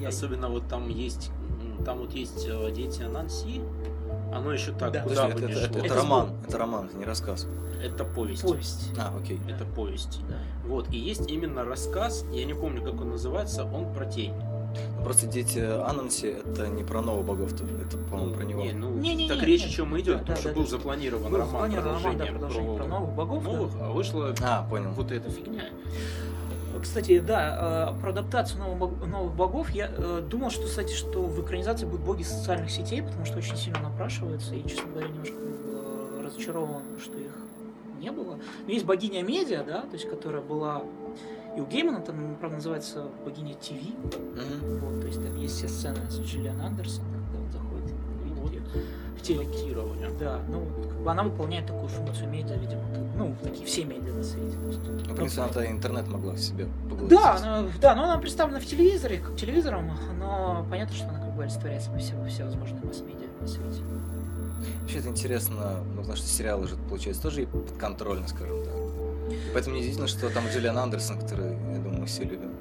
Особенно 0.06 0.48
вот 0.48 0.66
там 0.68 0.88
есть, 0.88 1.30
там 1.84 1.98
вот 1.98 2.12
есть 2.12 2.46
э, 2.48 2.70
дети 2.74 3.02
Нанси. 3.02 3.60
Оно 4.34 4.50
еще 4.52 4.72
так 4.72 4.92
Да. 4.92 5.02
куда 5.02 5.26
Подожди, 5.28 5.42
бы 5.46 5.50
это, 5.52 5.58
это- 5.60 5.68
шло. 5.68 5.76
это 5.78 5.86
Это 5.86 5.94
роман, 5.94 6.26
сбор. 6.28 6.38
это 6.48 6.58
роман, 6.58 6.84
это 6.86 6.96
не 6.96 7.04
рассказ. 7.04 7.46
Это 7.82 8.04
повесть. 8.04 8.42
Повесть. 8.42 8.90
А, 8.98 9.12
окей. 9.18 9.38
Это 9.48 9.64
повесть. 9.66 10.20
Да. 10.28 10.36
Вот. 10.66 10.88
И 10.90 10.96
есть 10.96 11.28
именно 11.30 11.64
рассказ, 11.64 12.24
я 12.32 12.44
не 12.46 12.54
помню, 12.54 12.82
как 12.82 12.98
он 13.00 13.10
называется, 13.10 13.64
он 13.64 13.92
про 13.92 14.06
тень. 14.06 14.32
Ну, 15.02 15.04
Просто 15.04 15.26
дети 15.26 15.58
Ананси 15.58 16.26
это 16.44 16.68
не 16.68 16.84
про 16.84 17.02
новых 17.02 17.26
богов 17.26 17.52
это, 17.52 17.64
по-моему, 18.08 18.34
про 18.34 18.44
него. 18.44 18.62
Не, 18.62 18.72
ну, 18.72 18.90
Не-не-не, 18.90 19.28
так 19.34 19.42
речь 19.42 19.62
о 19.62 19.66
нет. 19.66 19.74
чем 19.74 19.98
идет, 20.00 20.18
Да, 20.18 20.18
потому 20.20 20.36
да, 20.36 20.40
что 20.40 20.48
да, 20.50 20.54
был 20.54 20.62
да. 20.62 20.68
запланирован 20.70 21.30
Был 21.32 21.38
роман 21.38 21.50
запланирован 21.50 21.86
роман, 21.86 22.02
да, 22.02 22.08
продолжение 22.26 22.38
продолжение 22.38 22.76
про 22.78 22.86
новых 22.86 23.14
богов. 23.16 23.42
да. 23.44 23.50
новых, 23.50 23.72
а 23.80 23.90
вышло 23.90 24.34
А, 24.42 24.66
понял. 24.70 24.90
вот 24.92 25.10
эта 25.10 25.28
фигня. 25.28 25.64
Кстати, 26.80 27.18
да, 27.18 27.94
э, 27.96 28.00
про 28.00 28.10
адаптацию 28.10 28.60
новых, 28.60 28.78
бог- 28.78 29.06
новых 29.08 29.34
богов 29.34 29.70
я 29.70 29.90
э, 29.96 30.22
думал, 30.28 30.50
что, 30.50 30.66
кстати, 30.66 30.92
что 30.94 31.22
в 31.22 31.40
экранизации 31.44 31.84
будут 31.84 32.00
боги 32.02 32.22
социальных 32.22 32.70
сетей, 32.70 33.02
потому 33.02 33.24
что 33.24 33.38
очень 33.38 33.56
сильно 33.56 33.80
напрашиваются, 33.80 34.54
и, 34.54 34.62
честно 34.68 34.88
говоря, 34.90 35.08
немножко 35.08 35.34
был 35.34 36.18
э, 36.20 36.22
разочарован, 36.24 36.82
что 37.02 37.18
их 37.18 37.32
не 38.00 38.10
было. 38.12 38.38
Но 38.66 38.72
есть 38.72 38.84
богиня 38.86 39.22
медиа, 39.22 39.64
да, 39.64 39.80
то 39.82 39.94
есть, 39.94 40.08
которая 40.08 40.42
была 40.42 40.82
и 41.56 41.60
у 41.60 41.66
Геймана, 41.66 42.00
там, 42.00 42.36
правда, 42.38 42.56
называется 42.56 43.06
богиня 43.24 43.54
ТВ, 43.54 43.72
Мгм. 43.72 44.78
вот, 44.78 45.00
то 45.00 45.06
есть 45.06 45.22
там 45.22 45.36
есть 45.36 45.56
все 45.56 45.68
сцены 45.68 46.10
с 46.10 46.18
Джиллиан 46.20 46.60
Андерсон, 46.60 47.04
когда 47.04 47.38
он 47.44 47.52
заходит 47.52 47.92
Вот. 48.36 48.52
в 49.18 49.22
телеке. 49.22 49.62
Да, 50.18 50.40
ну, 50.48 50.64
как 50.88 51.00
бы 51.00 51.10
она 51.10 51.22
выполняет 51.24 51.66
такую 51.66 51.88
функцию 51.88 52.28
медиа, 52.30 52.54
видимо, 52.56 52.82
как- 52.94 53.02
ну, 53.16 53.34
такие 53.42 53.66
все 53.66 53.84
медиа 53.84 54.12
на 54.12 54.22
свете. 54.22 54.56
то 54.56 54.66
есть, 54.68 54.80
Ну, 55.08 55.12
в 55.12 55.16
принципе, 55.16 55.42
она 55.42 55.66
интернет 55.70 56.08
могла 56.08 56.32
в 56.34 56.38
себе 56.38 56.66
поглотить. 56.88 57.08
да, 57.18 57.36
она, 57.36 57.68
да, 57.80 57.94
но 57.96 58.04
она 58.04 58.18
представлена 58.18 58.60
в 58.60 58.64
телевизоре, 58.64 59.18
как 59.18 59.36
телевизором, 59.36 59.90
но 60.18 60.64
понятно, 60.70 60.94
что 60.94 61.08
она 61.08 61.18
как 61.20 61.34
бы 61.34 61.42
олицетворяется 61.42 61.90
по 61.90 61.98
все, 61.98 62.14
всевозможные 62.28 62.82
масс-медиа 62.84 63.28
на 63.40 63.46
свете. 63.48 63.82
Вообще 64.82 64.98
это 64.98 65.08
интересно, 65.08 65.76
ну, 65.94 65.96
потому 66.00 66.16
что 66.16 66.26
сериалы 66.26 66.68
же, 66.68 66.76
получается, 66.88 67.22
тоже 67.22 67.42
и 67.42 67.46
подконтрольно, 67.46 68.28
скажем 68.28 68.62
так. 68.64 68.74
Поэтому 69.52 69.76
неудивительно, 69.76 70.08
что 70.08 70.30
там 70.30 70.44
Джиллиан 70.48 70.78
Андерсон, 70.78 71.18
который, 71.18 71.52
я 71.72 71.78
думаю, 71.78 72.00
мы 72.00 72.06
все 72.06 72.24
любим. 72.24 72.52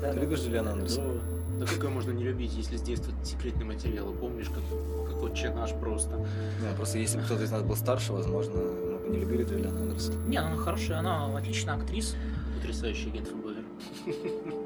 Да, 0.00 0.10
Ты 0.10 0.14
да. 0.14 0.20
любишь 0.20 0.40
Джиллиан 0.40 0.68
Андерсон? 0.68 1.20
Да, 1.58 1.66
да 1.66 1.72
какое 1.72 1.90
можно 1.90 2.10
не 2.12 2.24
любить, 2.24 2.52
если 2.54 2.76
с 2.76 2.82
детства 2.82 3.12
секретные 3.24 3.64
материалы, 3.64 4.14
помнишь, 4.14 4.48
как, 4.48 4.62
как 5.08 5.22
отче 5.22 5.50
наш 5.50 5.72
просто. 5.74 6.16
Не, 6.16 6.74
просто 6.76 6.98
если 6.98 7.18
бы 7.18 7.24
кто-то 7.24 7.44
из 7.44 7.50
нас 7.50 7.62
был 7.62 7.76
старше, 7.76 8.12
возможно, 8.12 8.54
мы 8.56 8.98
бы 8.98 9.08
не 9.08 9.18
любили 9.18 9.44
Джиллиан 9.44 9.76
Андерсон. 9.76 10.28
Не, 10.28 10.36
она 10.36 10.56
хорошая, 10.56 10.98
она 10.98 11.36
отличная 11.36 11.76
актриса. 11.76 12.16
Потрясающий 12.56 13.08
агент 13.08 13.28
ФБР. 13.28 14.54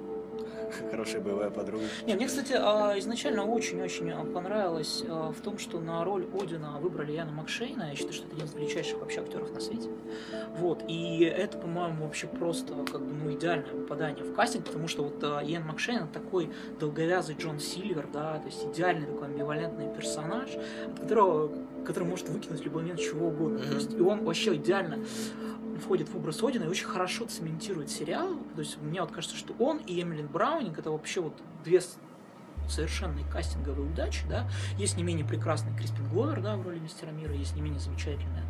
хорошая 0.98 1.20
боевая 1.20 1.50
подруга. 1.50 1.84
Не, 2.06 2.14
мне, 2.14 2.26
кстати, 2.26 2.54
а, 2.58 2.98
изначально 2.98 3.44
очень-очень 3.44 4.10
а, 4.10 4.24
понравилось 4.24 5.04
а, 5.08 5.30
в 5.30 5.40
том, 5.40 5.58
что 5.58 5.78
на 5.78 6.04
роль 6.04 6.26
Одина 6.34 6.78
выбрали 6.78 7.12
Яна 7.12 7.30
Макшейна. 7.30 7.90
Я 7.90 7.94
считаю, 7.94 8.14
что 8.14 8.26
это 8.26 8.34
один 8.34 8.46
из 8.46 8.54
величайших 8.54 8.98
вообще 8.98 9.20
актеров 9.20 9.52
на 9.52 9.60
свете. 9.60 9.90
Вот. 10.56 10.82
И 10.88 11.20
это, 11.22 11.56
по-моему, 11.56 12.04
вообще 12.04 12.26
просто 12.26 12.74
как 12.90 13.00
бы, 13.00 13.12
ну, 13.12 13.32
идеальное 13.32 13.70
попадание 13.70 14.24
в 14.24 14.34
кастинг, 14.34 14.64
потому 14.64 14.88
что 14.88 15.04
вот 15.04 15.22
Ян 15.44 15.64
Макшейн 15.64 15.98
это 15.98 16.14
такой 16.14 16.50
долговязый 16.80 17.36
Джон 17.38 17.60
Сильвер, 17.60 18.08
да, 18.12 18.38
то 18.38 18.46
есть 18.46 18.64
идеальный 18.64 19.06
такой 19.06 19.28
амбивалентный 19.28 19.94
персонаж, 19.94 20.50
от 20.86 20.98
которого, 20.98 21.52
который 21.86 22.08
может 22.08 22.28
выкинуть 22.28 22.60
в 22.60 22.64
любой 22.64 22.82
момент 22.82 23.00
чего 23.00 23.28
угодно. 23.28 23.60
То 23.60 23.74
есть, 23.74 23.94
и 23.94 24.00
он 24.00 24.24
вообще 24.24 24.56
идеально 24.56 24.98
входит 25.78 26.08
в 26.08 26.16
образ 26.16 26.42
Одина 26.42 26.64
и 26.66 26.68
очень 26.68 26.86
хорошо 26.86 27.26
цементирует 27.26 27.90
сериал. 27.90 28.36
То 28.54 28.60
есть 28.60 28.78
мне 28.80 29.00
вот 29.00 29.12
кажется, 29.12 29.36
что 29.36 29.54
он 29.58 29.78
и 29.78 30.00
Эмилин 30.00 30.26
Браунинг 30.26 30.78
это 30.78 30.90
вообще 30.90 31.20
вот 31.20 31.34
две 31.64 31.80
с- 31.80 31.98
совершенные 32.68 33.24
кастинговые 33.26 33.88
удачи, 33.88 34.24
да. 34.28 34.48
Есть 34.76 34.96
не 34.96 35.02
менее 35.02 35.24
прекрасный 35.24 35.74
Криспин 35.74 36.06
Гловер, 36.08 36.40
да, 36.42 36.56
в 36.56 36.62
роли 36.66 36.78
Мистера 36.78 37.10
Мира, 37.10 37.32
есть 37.34 37.54
не 37.56 37.62
менее 37.62 37.80
замечательная 37.80 38.44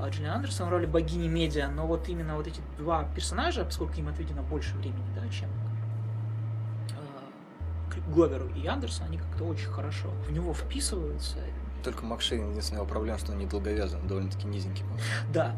а, 0.00 0.08
Джиллиан 0.08 0.36
Андерсон 0.36 0.68
в 0.68 0.70
роли 0.72 0.86
богини 0.86 1.28
медиа, 1.28 1.68
но 1.68 1.86
вот 1.86 2.08
именно 2.08 2.34
вот 2.36 2.46
эти 2.48 2.60
два 2.78 3.04
персонажа, 3.14 3.64
поскольку 3.64 3.94
им 3.94 4.08
отведено 4.08 4.42
больше 4.42 4.74
времени, 4.76 5.04
да, 5.14 5.28
чем 5.28 5.48
Кри- 7.90 8.02
Гловеру 8.12 8.48
и 8.48 8.66
Андерсу, 8.66 9.04
они 9.04 9.18
как-то 9.18 9.44
очень 9.44 9.68
хорошо 9.68 10.08
в 10.26 10.32
него 10.32 10.54
вписываются. 10.54 11.38
Только 11.82 12.04
Макшейн, 12.06 12.50
единственная 12.50 12.84
проблема, 12.84 13.18
что 13.18 13.32
он 13.32 13.38
не 13.38 13.46
долговязый, 13.46 13.98
он 14.00 14.06
довольно-таки 14.06 14.46
низенький. 14.46 14.84
Да. 15.32 15.56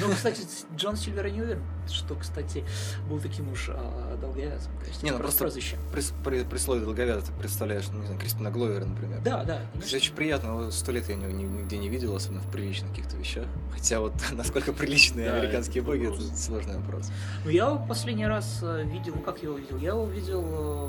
Но, 0.00 0.08
кстати, 0.12 0.42
Джон 0.76 0.96
Сильвер 0.96 1.28
не 1.32 1.42
уверен, 1.42 1.62
что, 1.88 2.14
кстати, 2.14 2.64
был 3.08 3.18
таким 3.20 3.50
уж 3.50 3.70
а, 3.70 4.16
долговязым. 4.20 4.72
Не, 5.02 5.10
ну 5.10 5.18
просто- 5.18 5.40
прозвище. 5.44 5.76
При, 5.92 6.02
при, 6.24 6.44
при 6.44 6.58
слове 6.58 6.82
долговязый 6.84 7.24
ты 7.24 7.32
представляешь, 7.32 7.86
ну, 7.92 7.98
не 8.00 8.06
знаю, 8.06 8.20
Криспина 8.20 8.50
Гловера, 8.50 8.84
например. 8.84 9.20
Да, 9.22 9.42
да, 9.44 9.60
конечно. 9.72 9.96
очень 9.96 10.14
приятно, 10.14 10.70
сто 10.70 10.92
лет 10.92 11.08
я 11.08 11.16
его 11.16 11.26
ни- 11.26 11.42
нигде 11.42 11.76
не 11.78 11.88
видел, 11.88 12.14
особенно 12.14 12.40
в 12.42 12.50
приличных 12.50 12.90
каких-то 12.90 13.16
вещах. 13.16 13.46
Хотя 13.72 13.98
вот 14.00 14.14
насколько 14.32 14.72
приличные 14.72 15.30
Да, 15.30 15.36
американские 15.38 15.82
это 15.82 15.90
боги, 15.90 16.06
вопрос. 16.06 16.28
это 16.28 16.36
сложный 16.36 16.76
вопрос. 16.76 17.10
Ну, 17.44 17.50
я 17.50 17.70
последний 17.74 18.26
раз 18.26 18.60
э, 18.62 18.84
видел, 18.84 19.14
как 19.24 19.38
я 19.42 19.48
его 19.48 19.58
видел? 19.58 19.76
Я 19.78 19.88
его 19.90 20.04
видел 20.06 20.44
э, 20.46 20.88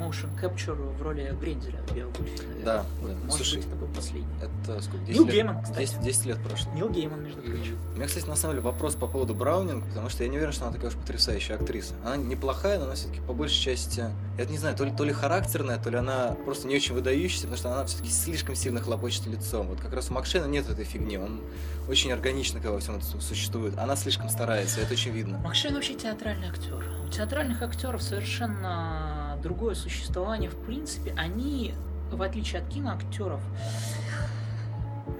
motion 0.00 0.28
capture 0.40 0.74
в 0.74 1.02
роли 1.02 1.34
Гренделя 1.40 1.80
в 1.86 1.94
наверное. 1.94 2.64
Да, 2.64 2.84
да. 3.02 3.14
Может 3.24 3.32
Слушай, 3.32 3.56
быть, 3.58 3.66
это 3.66 3.76
был 3.76 3.86
последний. 3.88 4.34
Это 4.40 4.80
сколько? 4.82 5.04
10 5.04 5.14
Нил 5.14 5.26
лет? 5.26 5.34
Гейман, 5.34 5.62
кстати. 5.62 5.80
10, 5.80 6.00
10 6.00 6.26
лет 6.26 6.38
прошло. 6.42 6.72
Нил 6.72 6.88
Гейман, 6.90 7.22
между 7.22 7.42
прочим. 7.42 7.78
У 7.92 7.96
меня, 7.96 8.06
кстати, 8.06 8.26
на 8.26 8.36
самом 8.36 8.54
деле 8.54 8.64
вопрос 8.64 8.94
по 8.94 9.06
поводу 9.06 9.34
Браунинг, 9.34 9.84
потому 9.86 10.08
что 10.08 10.22
я 10.22 10.28
не 10.28 10.36
уверен, 10.36 10.52
что 10.52 10.64
она 10.64 10.74
такая 10.74 10.90
уж 10.90 10.96
потрясающая 10.96 11.56
актриса. 11.56 11.94
Она 12.04 12.16
неплохая, 12.16 12.78
но 12.78 12.86
она 12.86 12.94
все-таки 12.94 13.20
по 13.20 13.32
большей 13.32 13.60
части, 13.60 14.04
я 14.38 14.44
не 14.46 14.58
знаю, 14.58 14.76
то 14.76 14.84
ли, 14.84 14.92
то 14.92 15.04
ли 15.04 15.12
характерная, 15.12 15.78
то 15.78 15.90
ли 15.90 15.96
она 15.96 16.36
просто 16.44 16.66
не 16.66 16.76
очень 16.76 16.94
выдающаяся, 16.94 17.42
потому 17.42 17.58
что 17.58 17.72
она 17.72 17.84
все-таки 17.84 18.10
слишком 18.10 18.54
сильно 18.54 18.80
хлопочет 18.80 19.26
лицом. 19.26 19.68
Вот 19.68 19.80
как 19.80 19.92
раз 19.92 20.10
у 20.10 20.14
Макшена 20.14 20.46
нет 20.46 20.68
этой 20.68 20.84
фигни, 20.84 21.18
он 21.18 21.40
очень 21.88 22.12
органично 22.12 22.60
как 22.60 22.70
во 22.70 22.78
всем 22.78 22.96
этом 22.96 23.20
существует. 23.20 23.76
Она 23.78 23.96
слишком 23.96 24.28
старается, 24.28 24.80
это 24.80 24.92
очень 24.92 25.10
видно. 25.10 25.38
Макшейн 25.38 25.74
вообще 25.74 25.94
театральный 25.94 26.48
актер. 26.48 26.84
У 27.04 27.08
театральных 27.08 27.60
актеров 27.62 28.02
совершенно 28.02 29.29
другое 29.42 29.74
существование. 29.74 30.50
В 30.50 30.56
принципе, 30.56 31.12
они, 31.16 31.74
в 32.10 32.22
отличие 32.22 32.62
от 32.62 32.68
киноактеров, 32.68 33.40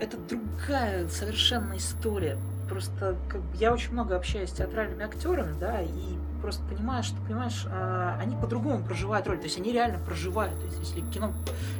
это 0.00 0.16
другая 0.16 1.08
совершенно 1.08 1.76
история. 1.76 2.38
Просто 2.68 3.16
как 3.28 3.40
я 3.54 3.72
очень 3.72 3.92
много 3.92 4.16
общаюсь 4.16 4.50
с 4.50 4.52
театральными 4.52 5.04
актерами, 5.04 5.58
да, 5.58 5.80
и 5.80 6.16
просто 6.40 6.62
понимаю, 6.64 7.02
что, 7.02 7.16
понимаешь, 7.22 7.66
а, 7.70 8.16
они 8.20 8.36
по-другому 8.36 8.82
проживают 8.84 9.26
роль. 9.26 9.38
То 9.38 9.44
есть 9.44 9.58
они 9.58 9.72
реально 9.72 9.98
проживают. 9.98 10.58
То 10.58 10.66
есть 10.66 10.78
если 10.80 11.00
кино 11.10 11.32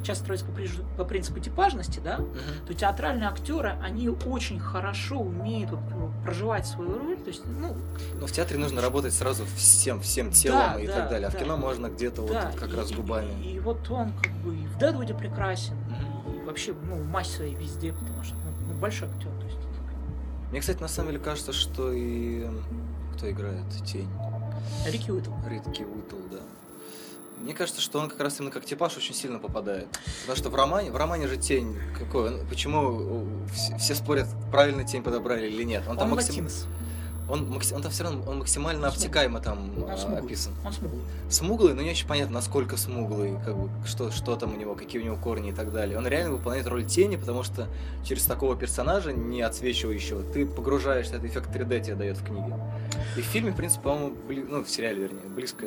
часто 0.03 0.25
строится 0.25 0.47
по, 0.97 1.05
принципу 1.05 1.41
типажности, 1.41 2.01
да, 2.03 2.21
то 2.67 2.75
театральные 2.75 3.29
актеры, 3.29 3.77
они 3.83 4.09
очень 4.09 4.61
хорошо 4.61 5.19
умеют 5.21 5.71
вот, 5.71 5.81
ну, 5.91 6.11
проживать 6.25 6.67
свою 6.67 6.99
роль. 6.99 7.17
То 7.17 7.29
есть, 7.29 7.43
ну, 7.47 7.77
Но 8.21 8.27
в 8.27 8.33
театре 8.33 8.59
нужно 8.59 8.81
работать 8.81 9.15
сразу 9.15 9.45
всем, 9.57 10.01
всем 10.01 10.31
телом 10.31 10.59
Да, 10.75 10.81
и 10.81 10.87
да, 10.87 10.93
так 10.95 11.11
далее. 11.11 11.29
А 11.29 11.31
в 11.31 11.35
да. 11.35 11.41
кино 11.41 11.57
можно 11.57 11.89
где-то 11.89 12.23
вот 12.23 12.33
Да, 12.33 12.53
как 12.59 12.73
и- 12.73 12.77
раз 12.77 12.93
губами. 12.93 13.33
И, 13.43 13.55
и 13.57 13.61
вот 13.61 13.91
он 13.91 14.13
как 14.23 14.33
бы 14.35 14.55
и 14.55 14.67
в 14.67 14.79
Дэдвуде 14.79 15.15
прекрасен, 15.15 15.75
Мгм. 15.75 16.37
и 16.43 16.45
вообще, 16.45 16.75
ну, 16.89 16.97
в 16.97 17.07
массе 17.09 17.37
своей 17.37 17.55
везде, 17.55 17.93
потому 17.93 18.23
что 18.23 18.35
ну, 18.37 18.73
ну, 18.73 18.81
большой 18.81 19.09
актер. 19.09 19.31
То 19.41 19.47
есть, 19.47 19.59
Мне, 20.51 20.61
кстати, 20.61 20.81
на 20.83 20.89
самом 20.89 21.13
деле 21.13 21.23
кажется, 21.23 21.53
что 21.53 21.93
и... 21.93 22.47
Кто 23.17 23.31
играет 23.31 23.63
Тень? 23.85 24.09
Рики 24.87 25.11
Уитл. 25.11 25.31
Ридки 25.49 25.83
Уитл, 25.83 26.17
да. 26.31 26.39
Мне 27.39 27.55
кажется, 27.55 27.81
что 27.81 27.99
он 27.99 28.09
как 28.11 28.21
раз 28.21 28.39
именно 28.39 28.51
как 28.53 28.65
типаж 28.67 28.97
очень 28.99 29.15
сильно 29.15 29.39
попадает. 29.39 29.89
Потому 30.23 30.37
что 30.37 30.51
в 30.51 30.55
романе, 30.55 30.91
в 30.91 30.97
романе 30.97 31.27
же 31.27 31.37
тень 31.39 31.75
какой? 31.99 32.45
Почему 32.47 33.25
все, 33.55 33.77
все 33.79 33.95
спорят, 33.95 34.27
правильно 34.51 34.85
тень 34.85 35.03
подобрали 35.03 35.47
или 35.49 35.63
нет? 35.65 35.83
Он 35.87 35.93
Он, 35.93 35.99
там, 35.99 36.11
максим- 36.11 36.45
латинос. 36.45 36.67
Он, 37.31 37.51
макси- 37.51 37.75
он 37.75 37.83
там 37.83 37.91
все 37.91 38.05
равно 38.05 38.23
он 38.27 38.39
максимально 38.39 38.81
Он 38.89 38.93
обтекаемо 38.93 39.41
там 39.41 39.71
Он 39.85 39.91
а, 39.91 39.97
смуглый. 39.97 40.25
описан. 40.25 40.53
Он 40.65 40.73
смуглый. 40.73 41.01
Смуглый, 41.29 41.75
но 41.75 41.83
не 41.83 41.91
очень 41.91 42.07
понятно, 42.09 42.35
насколько 42.35 42.77
смуглый, 42.77 43.35
как 43.45 43.57
бы, 43.57 43.69
что, 43.87 44.11
что 44.11 44.37
там 44.37 44.55
у 44.55 44.57
него, 44.57 44.75
какие 44.75 45.01
у 45.01 45.05
него 45.05 45.17
корни 45.17 45.51
и 45.51 45.53
так 45.53 45.73
далее. 45.73 45.97
Он 45.99 46.07
реально 46.07 46.33
выполняет 46.33 46.67
роль 46.67 46.85
тени, 46.85 47.17
потому 47.17 47.43
что 47.43 47.69
через 48.05 48.25
такого 48.25 48.57
персонажа, 48.57 49.13
не 49.13 49.43
отсвечивающего, 49.43 50.23
ты 50.23 50.45
погружаешься, 50.47 51.15
этот 51.17 51.27
эффект 51.31 51.51
3D 51.55 51.81
тебе 51.85 51.95
дает 51.95 52.17
в 52.19 52.25
книге. 52.25 52.55
И 53.17 53.21
в 53.21 53.25
фильме, 53.25 53.53
в 53.53 53.57
принципе, 53.57 53.83
по-моему, 53.85 54.13
бли- 54.29 54.47
ну, 54.49 54.65
в 54.65 54.71
сериале, 54.71 55.03
вернее, 55.03 55.21
близко, 55.35 55.67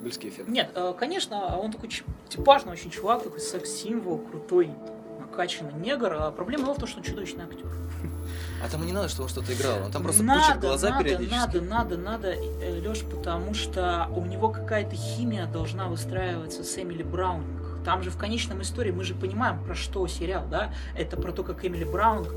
близкий 0.00 0.28
эффект. 0.30 0.48
Нет, 0.48 0.70
э, 0.74 0.92
конечно, 0.98 1.56
он 1.58 1.70
такой 1.72 1.90
типажный 2.28 2.72
очень 2.72 2.90
чувак, 2.90 3.22
такой 3.22 3.40
секс-символ, 3.40 4.18
крутой, 4.18 4.70
накачанный 5.20 5.72
негр. 5.74 6.12
А 6.14 6.30
проблема 6.30 6.64
была 6.64 6.74
в 6.74 6.78
том, 6.78 6.88
что 6.88 6.98
он 6.98 7.04
чудовищный 7.04 7.44
актер. 7.44 7.66
А 8.62 8.68
там 8.68 8.82
и 8.82 8.86
не 8.86 8.92
надо, 8.92 9.08
чтобы 9.08 9.24
он 9.24 9.28
что-то 9.28 9.52
играл. 9.52 9.84
Он 9.84 9.90
там 9.90 10.02
просто 10.02 10.22
надо, 10.22 10.40
пучит 10.40 10.60
глаза 10.60 10.90
надо, 10.90 11.04
периодически. 11.04 11.36
Надо, 11.36 11.60
надо, 11.60 11.96
надо, 11.96 12.34
Леш, 12.86 13.00
потому 13.00 13.54
что 13.54 14.08
у 14.14 14.24
него 14.24 14.50
какая-то 14.50 14.94
химия 14.94 15.46
должна 15.46 15.86
выстраиваться 15.86 16.62
с 16.62 16.78
Эмили 16.78 17.02
Браунинг. 17.02 17.82
Там 17.84 18.02
же 18.02 18.10
в 18.10 18.16
конечном 18.16 18.62
истории 18.62 18.92
мы 18.92 19.02
же 19.02 19.14
понимаем, 19.14 19.62
про 19.64 19.74
что 19.74 20.06
сериал, 20.06 20.46
да? 20.48 20.72
Это 20.96 21.16
про 21.16 21.32
то, 21.32 21.42
как 21.42 21.64
Эмили 21.64 21.84
Браунинг 21.84 22.28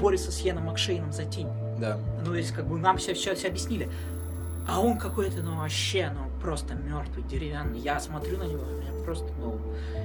борется 0.00 0.32
с 0.32 0.40
Йеном 0.40 0.64
Макшейном 0.64 1.12
за 1.12 1.24
тень. 1.24 1.48
Да. 1.78 1.98
Ну, 2.24 2.34
есть, 2.34 2.52
как 2.52 2.66
бы 2.66 2.76
нам 2.78 2.96
все, 2.96 3.14
все, 3.14 3.34
все 3.34 3.48
объяснили. 3.48 3.88
А 4.68 4.80
он 4.80 4.98
какой-то, 4.98 5.42
ну, 5.42 5.56
вообще, 5.56 6.12
ну, 6.14 6.30
просто 6.40 6.74
мертвый, 6.74 7.24
деревянный. 7.24 7.78
Я 7.78 8.00
смотрю 8.00 8.38
на 8.38 8.44
него, 8.44 8.64
меня 8.64 8.92
просто, 9.04 9.26
ну, 9.38 9.58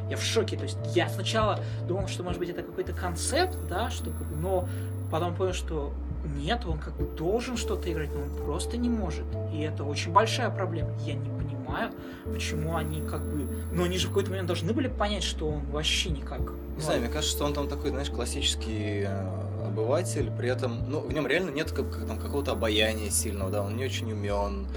я 0.10 0.17
в 0.17 0.24
шоке. 0.24 0.57
То 0.57 0.63
есть, 0.63 0.77
я 0.93 1.10
сначала 1.10 1.60
думал, 1.88 2.07
что, 2.07 2.24
может 2.24 2.39
быть, 2.39 2.50
это 2.50 2.62
какой-то 2.62 2.93
концепт, 2.93 3.57
да, 3.69 3.89
что, 3.89 4.12
как 4.12 4.27
бы, 4.27 4.36
но 4.36 4.67
потом 5.12 5.35
понял, 5.35 5.53
что 5.53 5.93
нет, 6.38 6.65
он 6.65 6.79
как 6.79 6.95
бы 6.95 7.05
должен 7.05 7.57
что-то 7.57 7.91
играть, 7.91 8.09
но 8.13 8.21
он 8.21 8.45
просто 8.45 8.77
не 8.77 8.89
может. 8.89 9.25
И 9.53 9.62
это 9.62 9.83
очень 9.83 10.12
большая 10.12 10.50
проблема. 10.50 10.91
Я 11.05 11.13
не 11.13 11.29
понимаю, 11.29 11.91
почему 12.25 12.75
они 12.75 13.01
как 13.01 13.21
бы... 13.21 13.47
Ну, 13.71 13.83
они 13.83 13.97
же 13.97 14.07
в 14.07 14.09
какой-то 14.09 14.31
момент 14.31 14.47
должны 14.47 14.74
были 14.74 14.88
понять, 14.88 15.24
что 15.24 15.47
он 15.47 15.65
вообще 15.71 16.09
никак... 16.09 16.41
Не 16.75 16.81
знаю, 16.81 17.01
мне 17.01 17.09
кажется, 17.09 17.35
что 17.35 17.45
он 17.45 17.53
там 17.53 17.67
такой, 17.67 17.91
знаешь, 17.91 18.09
классический 18.09 19.05
э, 19.07 19.65
обыватель, 19.65 20.31
при 20.38 20.50
этом, 20.50 20.89
ну, 20.89 21.01
в 21.01 21.13
нем 21.13 21.27
реально 21.27 21.51
нет 21.51 21.71
как, 21.71 22.05
там, 22.05 22.19
какого-то 22.19 22.51
обаяния 22.51 23.09
сильного, 23.09 23.51
да, 23.51 23.62
он 23.62 23.77
не 23.77 23.85
очень 23.85 24.12
умен, 24.12 24.67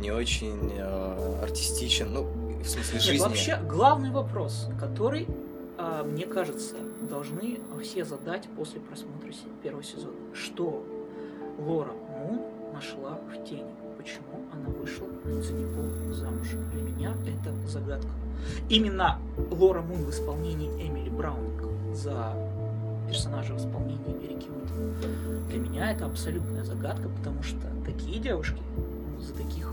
не 0.00 0.10
очень 0.10 0.72
э, 0.76 1.40
артистичен, 1.42 2.12
ну, 2.12 2.24
в 2.62 2.68
смысле 2.68 2.94
Нет, 2.94 3.02
жизни. 3.02 3.24
вообще, 3.24 3.58
главный 3.68 4.10
вопрос, 4.10 4.68
который, 4.78 5.26
а, 5.78 6.04
мне 6.04 6.26
кажется, 6.26 6.74
должны 7.08 7.58
все 7.82 8.04
задать 8.04 8.48
после 8.56 8.80
просмотра 8.80 9.30
первого 9.62 9.82
сезона. 9.82 10.16
Что 10.32 10.84
Лора 11.58 11.92
Мун 11.92 12.40
нашла 12.72 13.18
в 13.32 13.44
тени? 13.44 13.74
Почему 13.96 14.44
она 14.52 14.68
вышла 14.68 15.08
за 15.24 15.52
него 15.52 16.12
замуж? 16.12 16.48
Для 16.72 16.82
меня 16.82 17.14
это 17.26 17.52
загадка. 17.68 18.08
Именно 18.68 19.18
Лора 19.50 19.82
Мун 19.82 20.04
в 20.04 20.10
исполнении 20.10 20.68
Эмили 20.86 21.10
Браунинг 21.10 21.94
за 21.94 22.34
персонажа 23.08 23.54
в 23.54 23.58
исполнении 23.58 24.24
Эрики 24.24 24.48
Уитл. 24.48 25.48
Для 25.48 25.58
меня 25.58 25.90
это 25.90 26.06
абсолютная 26.06 26.62
загадка, 26.62 27.08
потому 27.08 27.42
что 27.42 27.58
такие 27.84 28.20
девушки 28.20 28.62
за 29.20 29.34
таких 29.34 29.72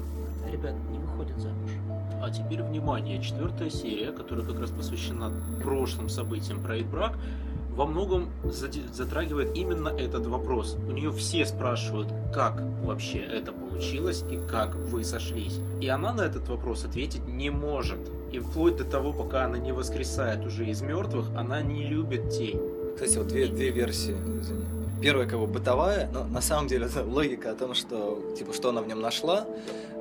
ребят 0.52 0.74
не 0.92 0.98
выходят 1.00 1.38
замуж. 1.38 1.72
А 2.22 2.30
теперь 2.30 2.64
внимание, 2.64 3.22
четвертая 3.22 3.70
серия, 3.70 4.12
которая 4.12 4.46
как 4.46 4.60
раз 4.60 4.72
посвящена 4.72 5.32
прошлым 5.62 6.10
событиям 6.10 6.62
про 6.62 6.78
их 6.78 6.88
брак, 6.88 7.14
во 7.76 7.86
многом 7.86 8.30
затрагивает 8.94 9.56
именно 9.56 9.90
этот 9.90 10.26
вопрос. 10.28 10.78
У 10.88 10.92
нее 10.92 11.12
все 11.12 11.46
спрашивают, 11.46 12.08
как 12.34 12.62
вообще 12.84 13.20
это 13.20 13.52
получилось 13.52 14.24
и 14.32 14.40
как 14.50 14.76
вы 14.76 15.04
сошлись. 15.04 15.60
И 15.82 15.88
она 15.90 16.14
на 16.14 16.22
этот 16.22 16.48
вопрос 16.48 16.86
ответить 16.86 17.28
не 17.28 17.50
может. 17.50 18.00
И 18.32 18.40
вплоть 18.40 18.78
до 18.78 18.86
того, 18.86 19.12
пока 19.12 19.46
она 19.46 19.58
не 19.58 19.74
воскресает 19.74 20.46
уже 20.46 20.66
из 20.68 20.82
мертвых, 20.82 21.28
она 21.36 21.62
не 21.62 21.86
любит 21.86 22.30
тень. 22.30 22.62
Кстати, 22.96 23.18
вот 23.18 23.28
две, 23.28 23.48
две 23.48 23.72
версии, 23.72 24.16
извини. 24.40 24.66
Первая 25.02 25.28
как 25.28 25.40
бы 25.40 25.48
бытовая, 25.48 26.10
но 26.14 26.24
на 26.24 26.42
самом 26.42 26.68
деле 26.68 26.88
логика 27.06 27.52
о 27.52 27.56
том, 27.56 27.74
что, 27.74 28.34
типа, 28.38 28.54
что 28.54 28.70
она 28.70 28.82
в 28.82 28.88
нем 28.88 29.02
нашла. 29.02 29.46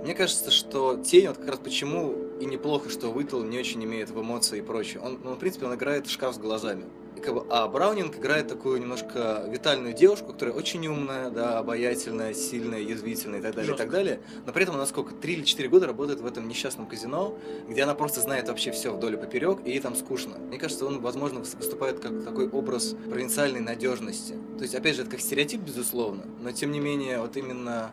Мне 0.04 0.14
кажется, 0.14 0.50
что 0.50 0.98
тень, 1.02 1.28
вот 1.28 1.38
как 1.38 1.48
раз 1.48 1.58
почему 1.64 2.14
и 2.38 2.44
неплохо, 2.44 2.90
что 2.90 3.08
Уитл 3.08 3.42
не 3.42 3.58
очень 3.58 3.82
имеет 3.84 4.10
в 4.10 4.20
эмоции 4.20 4.58
и 4.58 4.60
прочее. 4.60 5.00
Он, 5.02 5.18
ну, 5.24 5.32
в 5.32 5.38
принципе, 5.38 5.64
он 5.64 5.74
играет 5.76 6.06
в 6.06 6.10
шкаф 6.10 6.34
с 6.34 6.38
глазами. 6.38 6.84
И 7.16 7.20
как 7.20 7.32
бы, 7.32 7.46
а 7.48 7.66
Браунинг 7.68 8.18
играет 8.18 8.46
такую 8.46 8.82
немножко 8.82 9.46
витальную 9.48 9.94
девушку, 9.94 10.34
которая 10.34 10.54
очень 10.54 10.86
умная, 10.88 11.30
да, 11.30 11.58
обаятельная, 11.58 12.34
сильная, 12.34 12.80
язвительная 12.80 13.38
и 13.38 13.42
так 13.42 13.54
далее, 13.54 13.72
и 13.72 13.76
так 13.78 13.86
Жестко. 13.86 13.96
далее. 13.96 14.20
Но 14.44 14.52
при 14.52 14.64
этом 14.64 14.74
она 14.74 14.84
сколько, 14.84 15.14
три 15.14 15.34
или 15.36 15.42
четыре 15.42 15.70
года 15.70 15.86
работает 15.86 16.20
в 16.20 16.26
этом 16.26 16.48
несчастном 16.48 16.86
казино, 16.86 17.38
где 17.66 17.84
она 17.84 17.94
просто 17.94 18.20
знает 18.20 18.48
вообще 18.48 18.72
все 18.72 18.92
вдоль 18.92 19.14
и 19.14 19.16
поперек, 19.16 19.60
и 19.64 19.70
ей 19.70 19.80
там 19.80 19.96
скучно. 19.96 20.36
Мне 20.36 20.58
кажется, 20.58 20.84
он, 20.84 21.00
возможно, 21.00 21.40
выступает 21.40 22.00
как 22.00 22.22
такой 22.22 22.46
образ 22.50 22.94
провинциальной 23.08 23.60
надежности. 23.60 24.34
То 24.58 24.64
есть, 24.64 24.74
опять 24.74 24.96
же, 24.96 25.02
это 25.02 25.12
как 25.12 25.20
стереотип, 25.20 25.62
безусловно, 25.62 26.24
но 26.42 26.52
тем 26.52 26.72
не 26.72 26.80
менее, 26.80 27.20
вот 27.20 27.38
именно 27.38 27.90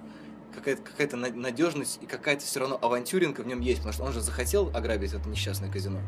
какая-то 0.52 0.82
какая 0.82 1.34
надежность 1.34 2.00
и 2.02 2.06
какая-то 2.06 2.46
все 2.46 2.60
равно 2.60 2.78
авантюринка 2.82 3.44
в 3.44 3.48
нем 3.48 3.60
есть, 3.62 3.80
потому 3.80 3.94
что 3.94 4.04
он 4.04 4.14
же 4.14 4.22
захотел 4.22 4.70
ограбить 4.74 5.14
это 5.14 5.28
несчастное 5.28 5.72
казино. 5.72 6.00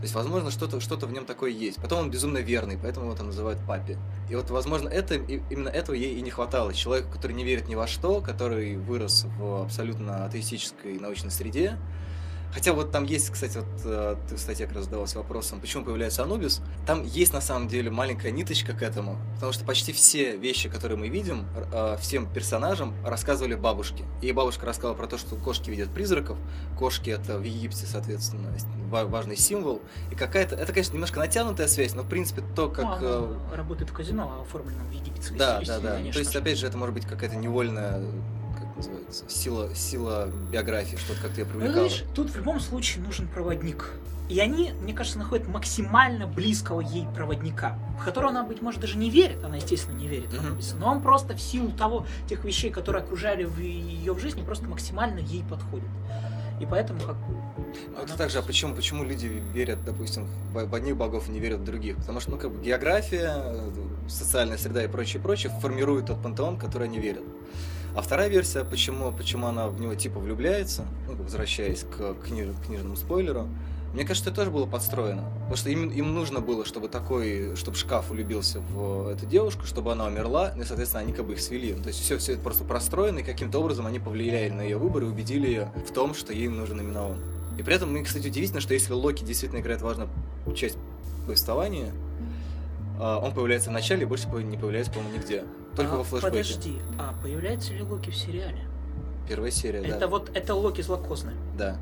То 0.00 0.04
есть, 0.04 0.14
возможно, 0.14 0.50
что-то 0.50 0.80
что 0.80 0.96
в 0.96 1.12
нем 1.12 1.26
такое 1.26 1.50
есть. 1.50 1.76
Потом 1.76 2.00
он 2.00 2.10
безумно 2.10 2.38
верный, 2.38 2.78
поэтому 2.80 3.04
его 3.04 3.14
там 3.14 3.26
называют 3.26 3.60
папе. 3.66 3.98
И 4.30 4.34
вот, 4.34 4.48
возможно, 4.48 4.88
это, 4.88 5.16
именно 5.16 5.68
этого 5.68 5.94
ей 5.94 6.14
и 6.18 6.22
не 6.22 6.30
хватало. 6.30 6.72
Человеку, 6.72 7.12
который 7.12 7.32
не 7.32 7.44
верит 7.44 7.68
ни 7.68 7.74
во 7.74 7.86
что, 7.86 8.22
который 8.22 8.76
вырос 8.76 9.26
в 9.38 9.62
абсолютно 9.62 10.24
атеистической 10.24 10.98
научной 10.98 11.30
среде. 11.30 11.76
Хотя 12.52 12.72
вот 12.72 12.90
там 12.90 13.04
есть, 13.04 13.30
кстати, 13.30 13.58
вот 13.58 13.66
э, 13.84 14.16
ты 14.28 14.34
в 14.34 14.38
статье 14.40 14.66
как 14.66 14.74
раз 14.76 14.84
задавался 14.86 15.18
вопросом, 15.18 15.60
почему 15.60 15.84
появляется 15.84 16.24
Анубис. 16.24 16.60
Там 16.86 17.04
есть 17.04 17.32
на 17.32 17.40
самом 17.40 17.68
деле 17.68 17.90
маленькая 17.90 18.32
ниточка 18.32 18.72
к 18.72 18.82
этому, 18.82 19.18
потому 19.36 19.52
что 19.52 19.64
почти 19.64 19.92
все 19.92 20.36
вещи, 20.36 20.68
которые 20.68 20.98
мы 20.98 21.08
видим, 21.08 21.46
э, 21.72 21.96
всем 22.00 22.26
персонажам 22.32 22.94
рассказывали 23.04 23.54
бабушки. 23.54 24.04
И 24.20 24.32
бабушка 24.32 24.66
рассказала 24.66 24.94
про 24.94 25.06
то, 25.06 25.16
что 25.16 25.36
кошки 25.36 25.70
видят 25.70 25.90
призраков, 25.94 26.38
кошки 26.78 27.10
это 27.10 27.38
в 27.38 27.42
Египте, 27.44 27.86
соответственно, 27.86 28.52
ва- 28.90 29.04
важный 29.04 29.36
символ. 29.36 29.80
И 30.10 30.16
какая-то, 30.16 30.56
это, 30.56 30.72
конечно, 30.72 30.94
немножко 30.94 31.20
натянутая 31.20 31.68
связь, 31.68 31.94
но 31.94 32.02
в 32.02 32.08
принципе 32.08 32.42
то, 32.56 32.66
Ну, 32.66 32.72
как... 32.72 32.84
она 32.84 32.98
э, 33.00 33.36
работает 33.56 33.90
в 33.90 33.92
казино, 33.92 34.42
оформленном 34.42 34.88
в 34.88 34.92
египетской 34.92 35.38
да, 35.38 35.58
да, 35.58 35.64
стилистике, 35.64 35.80
да. 35.86 35.92
конечно 35.92 36.12
То 36.14 36.18
есть, 36.18 36.36
опять 36.36 36.58
же, 36.58 36.66
это 36.66 36.76
может 36.76 36.94
быть 36.94 37.06
какая-то 37.06 37.36
невольная, 37.36 38.02
называется, 38.88 39.24
сила, 39.28 39.74
сила 39.74 40.28
биографии, 40.50 40.96
что-то 40.96 41.20
как-то 41.22 41.40
ее 41.40 41.46
Ну, 41.46 41.52
привлекало. 41.58 41.84
видишь, 41.84 42.04
тут 42.14 42.30
в 42.30 42.36
любом 42.36 42.60
случае 42.60 43.04
нужен 43.04 43.28
проводник. 43.28 43.90
И 44.28 44.38
они, 44.38 44.72
мне 44.80 44.92
кажется, 44.94 45.18
находят 45.18 45.48
максимально 45.48 46.26
близкого 46.28 46.80
ей 46.80 47.04
проводника, 47.16 47.76
в 48.00 48.04
которого 48.04 48.30
она, 48.30 48.44
быть 48.44 48.62
может, 48.62 48.80
даже 48.80 48.96
не 48.96 49.10
верит. 49.10 49.42
Она, 49.42 49.56
естественно, 49.56 49.96
не 49.96 50.06
верит. 50.06 50.28
Анубиса. 50.38 50.76
Но 50.76 50.88
он 50.92 51.02
просто 51.02 51.34
в 51.34 51.40
силу 51.40 51.72
того, 51.72 52.06
тех 52.28 52.44
вещей, 52.44 52.70
которые 52.70 53.02
окружали 53.02 53.42
в 53.42 53.58
ее 53.58 54.12
в 54.12 54.20
жизни, 54.20 54.42
просто 54.42 54.66
максимально 54.66 55.18
ей 55.18 55.42
подходит. 55.42 55.88
И 56.60 56.66
поэтому 56.66 57.00
как 57.00 57.16
бы... 57.16 57.34
Ну, 57.96 58.02
это 58.04 58.16
также, 58.16 58.38
а 58.38 58.42
просто- 58.42 58.46
почему, 58.46 58.74
почему 58.76 59.02
люди 59.02 59.26
верят, 59.26 59.84
допустим, 59.84 60.28
в, 60.52 60.74
одних 60.74 60.96
богов 60.96 61.28
и 61.28 61.32
не 61.32 61.40
верят 61.40 61.60
в 61.60 61.64
других? 61.64 61.96
Потому 61.96 62.20
что, 62.20 62.30
ну, 62.32 62.36
как 62.38 62.52
бы 62.52 62.62
география, 62.62 63.32
э, 63.34 63.70
социальная 64.08 64.58
среда 64.58 64.84
и 64.84 64.86
прочее, 64.86 65.20
прочее 65.22 65.50
формирует 65.60 66.06
тот 66.06 66.22
пантеон, 66.22 66.56
в 66.56 66.60
который 66.60 66.86
они 66.86 66.98
верят. 67.00 67.22
А 67.94 68.02
вторая 68.02 68.28
версия, 68.28 68.64
почему, 68.64 69.12
почему 69.12 69.46
она 69.46 69.68
в 69.68 69.80
него 69.80 69.94
типа 69.94 70.20
влюбляется, 70.20 70.84
ну, 71.08 71.14
возвращаясь 71.14 71.80
к 71.80 72.16
книж- 72.24 72.54
книжному 72.66 72.96
спойлеру, 72.96 73.48
мне 73.92 74.04
кажется, 74.04 74.30
это 74.30 74.36
тоже 74.36 74.52
было 74.52 74.66
подстроено. 74.66 75.24
Потому 75.40 75.56
что 75.56 75.70
им, 75.70 75.90
им 75.90 76.14
нужно 76.14 76.40
было, 76.40 76.64
чтобы 76.64 76.88
такой, 76.88 77.56
чтобы 77.56 77.76
шкаф 77.76 78.10
улюбился 78.12 78.60
в 78.60 79.08
эту 79.08 79.26
девушку, 79.26 79.66
чтобы 79.66 79.90
она 79.90 80.06
умерла, 80.06 80.52
ну 80.54 80.62
и, 80.62 80.64
соответственно, 80.64 81.02
они 81.02 81.12
как 81.12 81.26
бы 81.26 81.32
их 81.32 81.40
свели. 81.40 81.72
То 81.74 81.88
есть 81.88 82.00
все, 82.00 82.16
все 82.18 82.34
это 82.34 82.42
просто 82.42 82.62
простроено, 82.62 83.18
и 83.18 83.22
каким-то 83.24 83.58
образом 83.58 83.86
они 83.86 83.98
повлияли 83.98 84.50
на 84.50 84.62
ее 84.62 84.78
выбор 84.78 85.02
и 85.02 85.06
убедили 85.06 85.48
ее 85.48 85.72
в 85.88 85.92
том, 85.92 86.14
что 86.14 86.32
ей 86.32 86.48
нужен 86.48 86.78
именно 86.78 87.08
он. 87.08 87.16
И 87.58 87.62
при 87.62 87.74
этом, 87.74 88.02
кстати, 88.04 88.28
удивительно, 88.28 88.60
что 88.60 88.74
если 88.74 88.92
Локи 88.92 89.24
действительно 89.24 89.58
играет 89.60 89.82
важную 89.82 90.08
часть 90.54 90.78
повествования, 91.26 91.92
а, 93.00 93.18
он 93.18 93.34
появляется 93.34 93.70
в 93.70 93.72
начале 93.72 94.02
и 94.02 94.04
больше 94.04 94.28
не 94.28 94.56
появляется, 94.56 94.92
по-моему, 94.92 95.16
нигде. 95.18 95.44
Только 95.76 95.94
А, 95.94 95.98
во 95.98 96.04
флешбеке. 96.04 96.30
Подожди, 96.30 96.78
а 96.98 97.14
появляется 97.22 97.72
ли 97.72 97.82
Локи 97.82 98.10
в 98.10 98.16
сериале? 98.16 98.58
Первая 99.28 99.50
серия, 99.50 99.80
Это 99.82 100.00
да. 100.00 100.06
вот, 100.08 100.30
это 100.34 100.54
Локи 100.54 100.80
злокозный, 100.82 101.34
Да. 101.56 101.76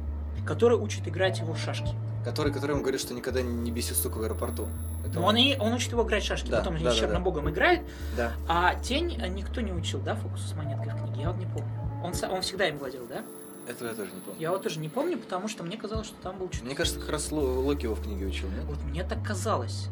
который 0.46 0.76
учит 0.76 1.06
играть 1.08 1.38
его 1.38 1.54
в 1.54 1.58
шашки. 1.58 1.94
Который, 2.24 2.52
который 2.52 2.72
ему 2.72 2.82
говорит, 2.82 3.00
что 3.00 3.14
никогда 3.14 3.40
не 3.40 3.70
беси 3.70 3.94
суку 3.94 4.18
в 4.18 4.22
аэропорту. 4.22 4.66
Это 5.06 5.18
Но 5.20 5.26
он, 5.26 5.36
и, 5.36 5.56
он 5.56 5.72
учит 5.72 5.92
его 5.92 6.02
играть 6.02 6.22
в 6.22 6.26
шашки, 6.26 6.50
Да, 6.50 6.58
потом 6.58 6.74
да, 6.74 6.80
с 6.80 6.82
да, 6.82 6.90
да. 6.90 6.96
Чернобогом 6.96 7.48
играет, 7.48 7.80
Да. 8.16 8.32
а 8.48 8.74
Тень 8.74 9.16
э, 9.18 9.28
никто 9.28 9.62
не 9.62 9.72
учил, 9.72 10.00
да, 10.00 10.14
фокус 10.16 10.42
с 10.42 10.52
монеткой 10.54 10.92
в 10.92 10.96
книге? 11.06 11.22
Я 11.22 11.30
вот 11.30 11.38
не 11.38 11.46
помню. 11.46 11.68
Он, 12.04 12.12
он 12.34 12.42
всегда 12.42 12.68
им 12.68 12.76
владел, 12.78 13.06
да? 13.08 13.22
Этого 13.70 13.88
я 13.88 13.94
тоже 13.94 14.10
не 14.12 14.20
помню. 14.20 14.40
Я 14.40 14.50
вот 14.50 14.62
тоже 14.62 14.78
не 14.80 14.88
помню, 14.88 15.18
потому 15.18 15.48
что 15.48 15.62
мне 15.64 15.76
казалось, 15.78 16.06
что 16.08 16.16
там 16.22 16.38
был 16.38 16.48
что-то... 16.50 16.66
Мне 16.66 16.74
кажется, 16.74 17.00
как 17.00 17.08
раз 17.10 17.30
Ло- 17.32 17.40
Локи 17.60 17.84
его 17.84 17.94
в 17.94 18.02
книге 18.02 18.26
учил, 18.26 18.48
нет? 18.50 18.64
Вот 18.64 18.82
мне 18.82 19.04
так 19.04 19.22
казалось. 19.24 19.86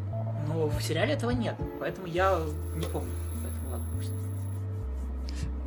Но 0.49 0.67
в 0.69 0.83
сериале 0.83 1.15
этого 1.15 1.31
нет, 1.31 1.57
поэтому 1.81 2.07
я 2.07 2.39
не 2.75 2.87
помню. 2.87 3.11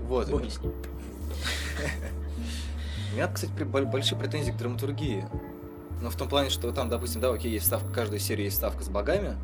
Вот. 0.08 0.30
Боги 0.30 0.50
с 0.50 0.62
ним. 0.62 0.74
У 3.12 3.16
меня, 3.16 3.28
кстати, 3.28 3.52
большие 3.64 4.18
претензии 4.18 4.52
к 4.52 4.58
драматургии. 4.58 5.26
Но 6.02 6.10
в 6.10 6.16
том 6.16 6.30
плане, 6.30 6.50
что 6.50 6.72
там, 6.72 6.90
допустим, 6.90 7.22
да, 7.22 7.32
окей, 7.32 7.52
есть 7.52 7.66
ставка, 7.66 7.92
каждой 7.92 8.20
серии 8.20 8.46
есть 8.46 8.58
ставка 8.58 8.84
с 8.84 8.90
богами. 8.90 9.36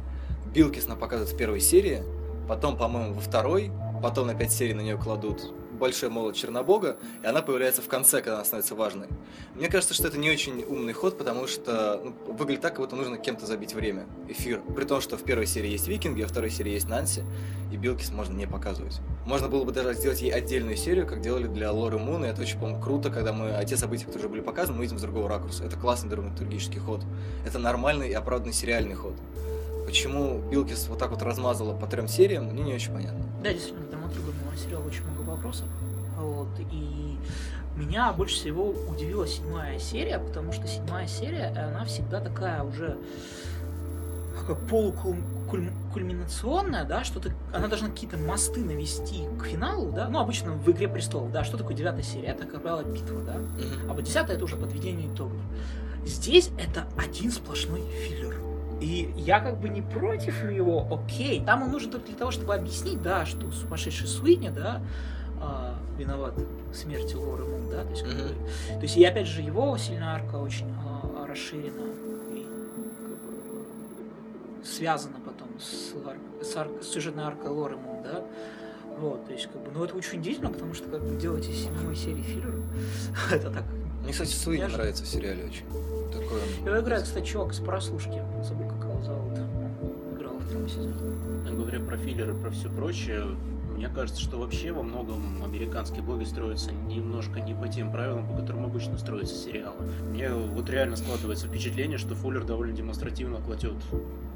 Билкис 0.54 0.88
нам 0.88 0.98
показывают 0.98 1.34
в 1.34 1.38
первой 1.38 1.60
серии, 1.60 2.04
потом, 2.48 2.78
по-моему, 2.78 3.14
во 3.14 3.22
второй, 3.22 3.72
потом 4.02 4.28
на 4.28 4.36
пять 4.36 4.54
серий 4.54 4.74
на 4.74 4.82
нее 4.82 4.98
кладут 4.98 5.54
большой 5.76 6.10
молот 6.10 6.36
Чернобога, 6.36 6.98
и 7.24 7.28
она 7.28 7.42
появляется 7.42 7.82
в 7.82 7.88
конце, 7.88 8.22
когда 8.22 8.36
она 8.36 8.46
становится 8.46 8.76
важной. 8.76 9.08
Мне 9.56 9.68
кажется, 9.68 9.94
что 9.94 10.08
это 10.08 10.18
не 10.18 10.30
очень 10.30 10.64
умный 10.64 10.94
ход, 10.94 11.18
потому 11.18 11.48
что 11.48 12.02
ну, 12.04 12.34
выглядит 12.34 12.62
так, 12.62 12.74
как 12.74 12.82
будто 12.82 12.96
нужно 12.96 13.18
кем-то 13.18 13.46
забить 13.46 13.74
время, 13.74 14.06
эфир. 14.28 14.62
При 14.76 14.86
том, 14.86 15.02
что 15.02 15.18
в 15.18 15.24
первой 15.24 15.46
серии 15.46 15.70
есть 15.70 15.88
викинги, 15.88 16.22
а 16.22 16.28
в 16.28 16.32
второй 16.32 16.50
серии 16.50 16.74
есть 16.74 16.88
Нанси, 16.88 17.24
и 17.72 17.78
Билкис 17.78 18.12
можно 18.12 18.36
не 18.36 18.48
показывать. 18.48 19.00
Можно 19.26 19.48
было 19.48 19.64
бы 19.64 19.72
даже 19.72 19.94
сделать 19.94 20.22
ей 20.22 20.32
отдельную 20.32 20.78
серию, 20.78 21.08
как 21.08 21.22
делали 21.22 21.48
для 21.48 21.72
Лоры 21.72 21.98
Мун, 21.98 22.26
и 22.26 22.28
это 22.28 22.42
очень, 22.42 22.60
по-моему, 22.60 22.82
круто, 22.82 23.10
когда 23.10 23.34
мы 23.34 23.50
а 23.50 23.64
те 23.66 23.78
события, 23.78 24.06
которые 24.06 24.26
уже 24.26 24.30
были 24.30 24.42
показаны, 24.42 24.78
мы 24.78 24.84
видим 24.84 25.00
с 25.00 25.02
другого 25.02 25.30
ракурса. 25.30 25.64
Это 25.64 25.76
классный 25.78 26.10
драматургический 26.10 26.80
ход. 26.80 27.02
Это 27.46 27.60
нормальный 27.60 28.10
и 28.10 28.14
оправданный 28.14 28.54
сериальный 28.54 28.96
ход. 28.96 29.14
Почему 29.86 30.42
Билкис 30.50 30.88
вот 30.88 31.00
так 31.00 31.12
вот 31.12 31.22
размазала 31.22 31.76
по 31.76 31.88
трем 31.88 32.08
сериям, 32.08 32.46
мне 32.46 32.64
не 32.64 32.74
очень 32.74 32.92
понятно. 32.92 33.24
Да, 33.44 33.54
действительно, 33.54 33.88
драматургом 33.88 34.34
у 34.52 34.58
сериала 34.58 34.86
очень 34.86 35.04
много 35.04 35.30
вопросов. 35.30 35.68
Вот, 36.18 36.48
и 36.72 37.18
меня 37.76 38.12
больше 38.14 38.36
всего 38.36 38.70
удивила 38.70 39.28
седьмая 39.28 39.80
серия, 39.80 40.20
потому 40.20 40.54
что 40.54 40.68
седьмая 40.68 41.08
серия, 41.08 41.54
она 41.56 41.86
всегда 41.86 42.20
такая 42.20 42.64
уже 42.64 42.98
как 44.48 44.60
полукульминационная, 44.68 46.86
да, 46.86 47.04
что-то, 47.04 47.32
она 47.54 47.68
должна 47.68 47.90
какие-то 47.90 48.18
мосты 48.18 48.64
навести 48.64 49.26
к 49.40 49.46
финалу, 49.46 49.92
да, 49.92 50.08
ну, 50.08 50.20
обычно 50.20 50.52
в 50.52 50.70
«Игре 50.70 50.88
престолов», 50.88 51.32
да, 51.32 51.44
что 51.44 51.58
такое 51.58 51.76
девятая 51.76 52.04
серия? 52.04 52.30
Это, 52.30 52.46
как 52.46 52.62
правило, 52.62 52.84
битва, 52.84 53.22
да, 53.22 53.38
а 53.90 53.94
вот 53.94 54.04
десятая 54.04 54.36
это 54.36 54.46
уже 54.46 54.56
подведение 54.56 55.08
итогов. 55.08 55.42
Здесь 56.06 56.52
это 56.60 56.86
один 56.98 57.32
сплошной 57.32 57.82
филлер. 58.08 58.45
И 58.82 59.14
я 59.16 59.40
как 59.40 59.60
бы 59.60 59.70
не 59.70 59.82
против 59.82 60.50
его, 60.52 60.86
окей. 60.92 61.44
Там 61.46 61.64
он 61.64 61.72
нужен 61.72 61.92
только 61.92 62.08
для 62.08 62.16
того, 62.18 62.32
чтобы 62.32 62.54
объяснить, 62.56 63.02
да, 63.02 63.26
что 63.26 63.50
сумасшедший 63.52 64.08
Суини, 64.08 64.50
да, 64.50 64.82
а, 65.42 65.76
виноват 65.98 66.34
в 66.72 66.76
смерти 66.76 67.16
Лоры 67.16 67.46
Мун, 67.46 67.70
да, 67.70 67.84
то 67.84 67.90
есть, 67.92 68.04
как 68.04 68.14
Мгм. 68.14 68.22
бы, 68.28 68.34
то 68.76 68.82
есть 68.82 68.98
и 68.98 69.04
опять 69.06 69.28
же 69.28 69.42
его 69.42 69.78
сильная 69.78 70.16
арка 70.16 70.36
очень 70.36 70.68
а, 70.86 71.26
расширена 71.26 71.84
и 72.34 72.46
как 72.98 73.08
бы, 73.18 74.66
связана 74.66 75.16
потом 75.26 75.48
с, 75.60 75.94
ар- 76.08 76.44
с, 76.44 76.56
ар- 76.58 76.84
с 76.84 76.88
сюжетной 76.88 77.24
аркой 77.24 77.50
Лоры 77.52 77.78
Мун, 77.78 78.04
да, 78.04 78.24
вот, 79.00 79.26
то 79.26 79.34
есть, 79.34 79.48
как 79.48 79.62
бы, 79.64 79.72
ну, 79.74 79.84
это 79.84 79.96
очень 79.96 80.20
удивительно, 80.20 80.50
потому 80.52 80.74
что, 80.74 80.90
как 80.90 81.02
бы, 81.02 81.16
делать 81.16 81.48
из 81.48 81.64
седьмой 81.64 81.96
серии 81.96 82.22
филлер, 82.22 82.56
это 83.32 83.52
так 83.52 83.64
Мне, 84.06 84.12
кстати, 84.14 84.30
Суини 84.34 84.60
Неожиданно. 84.62 84.84
нравится 84.84 85.04
в 85.04 85.08
сериале 85.08 85.46
очень. 85.46 85.66
Такой 86.14 86.40
он- 86.42 86.68
Его 86.68 86.80
играет, 86.80 87.04
кстати, 87.04 87.26
чувак 87.26 87.52
из 87.54 87.60
прослушки. 87.60 88.22
Забыл, 88.44 88.68
как 88.70 88.84
его 88.90 89.02
зовут. 89.04 89.34
Играл 90.16 90.36
в 90.38 90.46
втором 90.46 90.70
сезоне. 90.70 90.94
Говоря 91.52 91.80
про 91.80 91.98
филлеры 91.98 92.34
и 92.34 92.36
про 92.38 92.52
все 92.52 92.70
прочее, 92.70 93.24
мне 93.76 93.90
кажется, 93.90 94.22
что 94.22 94.38
вообще 94.38 94.72
во 94.72 94.84
многом 94.84 95.44
американские 95.44 96.02
блоги 96.04 96.24
строятся 96.24 96.72
немножко 96.72 97.42
не 97.42 97.54
по 97.54 97.68
тем 97.68 97.92
правилам, 97.92 98.28
по 98.28 98.36
которым 98.40 98.66
обычно 98.66 98.98
строятся 98.98 99.36
сериалы. 99.36 99.76
Мне 100.12 100.30
вот 100.30 100.70
реально 100.70 100.96
складывается 100.98 101.48
впечатление, 101.48 101.98
что 101.98 102.14
Фуллер 102.16 102.44
довольно 102.44 102.74
демонстративно 102.74 103.38
кладет 103.42 103.74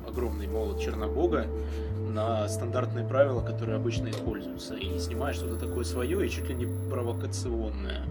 огромный 0.07 0.47
молот 0.47 0.79
Чернобога 0.81 1.45
на 2.09 2.49
стандартные 2.49 3.05
правила, 3.05 3.41
которые 3.41 3.75
обычно 3.75 4.09
используются, 4.09 4.73
и 4.75 4.97
снимает 4.99 5.35
что-то 5.35 5.55
такое 5.67 5.83
свое 5.83 6.25
и 6.25 6.29
чуть 6.29 6.49
ли 6.49 6.55
не 6.55 6.67
провокационное. 6.89 8.01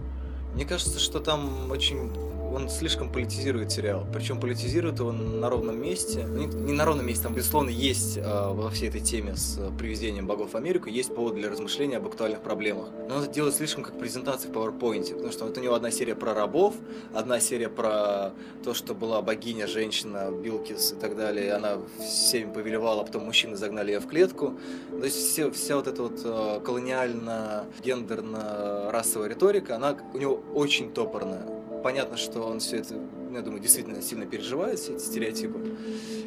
Мне 0.53 0.65
кажется, 0.65 0.99
что 0.99 1.19
там 1.19 1.71
очень 1.71 2.11
он 2.53 2.69
слишком 2.69 3.11
политизирует 3.11 3.71
сериал. 3.71 4.05
Причем 4.13 4.39
политизирует 4.39 4.99
его 4.99 5.11
на 5.11 5.49
ровном 5.49 5.81
месте. 5.81 6.23
Не, 6.23 6.45
не 6.45 6.71
на 6.73 6.85
ровном 6.85 7.05
месте, 7.05 7.23
там, 7.23 7.33
безусловно, 7.33 7.69
есть 7.69 8.17
э, 8.17 8.21
во 8.23 8.69
всей 8.69 8.87
этой 8.89 9.01
теме 9.01 9.35
с 9.35 9.57
э, 9.57 9.71
приведением 9.77 10.27
богов 10.27 10.53
в 10.53 10.55
Америку, 10.55 10.87
есть 10.89 11.13
повод 11.13 11.35
для 11.35 11.49
размышления 11.49 11.97
об 11.97 12.07
актуальных 12.07 12.41
проблемах. 12.41 12.87
Но 13.07 13.17
он 13.17 13.23
это 13.23 13.31
делает 13.31 13.55
слишком 13.55 13.83
как 13.83 13.99
презентация 13.99 14.51
в 14.51 14.55
PowerPoint, 14.55 15.13
потому 15.13 15.31
что 15.31 15.45
вот 15.45 15.57
у 15.57 15.61
него 15.61 15.75
одна 15.75 15.91
серия 15.91 16.15
про 16.15 16.33
рабов, 16.33 16.73
одна 17.13 17.39
серия 17.39 17.69
про 17.69 18.33
то, 18.63 18.73
что 18.73 18.95
была 18.95 19.21
богиня, 19.21 19.67
женщина, 19.67 20.31
Билкис 20.31 20.93
и 20.93 20.95
так 20.95 21.15
далее, 21.15 21.45
и 21.47 21.49
она 21.49 21.77
всеми 21.99 22.51
повелевала, 22.51 23.01
а 23.01 23.03
потом 23.05 23.25
мужчины 23.25 23.55
загнали 23.55 23.91
ее 23.91 23.99
в 23.99 24.07
клетку. 24.07 24.55
То 24.91 25.05
есть 25.05 25.17
все, 25.17 25.51
вся 25.51 25.75
вот 25.75 25.87
эта 25.87 26.01
вот 26.03 26.21
э, 26.23 26.61
колониально-гендерно-расовая 26.63 29.29
риторика, 29.29 29.75
она 29.75 29.95
у 30.13 30.17
него 30.17 30.41
очень 30.53 30.91
топорная. 30.91 31.58
Понятно, 31.83 32.17
что 32.17 32.41
он 32.41 32.59
все 32.59 32.77
это, 32.77 32.95
ну, 32.95 33.35
я 33.35 33.41
думаю, 33.41 33.61
действительно 33.61 34.01
сильно 34.01 34.25
переживает, 34.25 34.79
все 34.79 34.95
эти 34.95 35.03
стереотипы. 35.03 35.77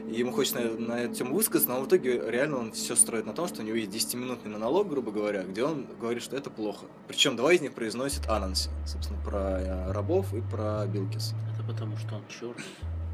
И 0.08 0.14
ему 0.18 0.32
хочется 0.32 0.60
на, 0.60 0.70
на 0.78 1.00
эту 1.00 1.14
тему 1.14 1.34
высказаться, 1.34 1.68
но 1.68 1.80
в 1.80 1.86
итоге 1.88 2.22
реально 2.30 2.58
он 2.58 2.72
все 2.72 2.96
строит 2.96 3.26
на 3.26 3.32
том, 3.32 3.48
что 3.48 3.62
у 3.62 3.64
него 3.64 3.76
есть 3.76 3.90
10-минутный 3.90 4.50
монолог, 4.50 4.88
грубо 4.88 5.10
говоря, 5.10 5.42
где 5.42 5.64
он 5.64 5.86
говорит, 6.00 6.22
что 6.22 6.36
это 6.36 6.50
плохо. 6.50 6.86
Причем 7.08 7.36
два 7.36 7.52
из 7.52 7.60
них 7.60 7.72
произносит 7.74 8.28
Ананси, 8.28 8.70
собственно, 8.86 9.20
про 9.22 9.60
э, 9.60 9.92
рабов 9.92 10.32
и 10.34 10.40
про 10.40 10.86
Билкис. 10.86 11.34
Это 11.54 11.62
потому, 11.64 11.96
что 11.96 12.16
он 12.16 12.22
черный. 12.28 12.64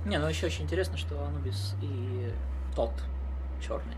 Не, 0.06 0.18
ну 0.18 0.28
еще 0.28 0.46
очень 0.46 0.64
интересно, 0.64 0.96
что 0.96 1.22
Анубис 1.24 1.74
и 1.82 2.30
тот 2.74 2.92
черный. 3.60 3.94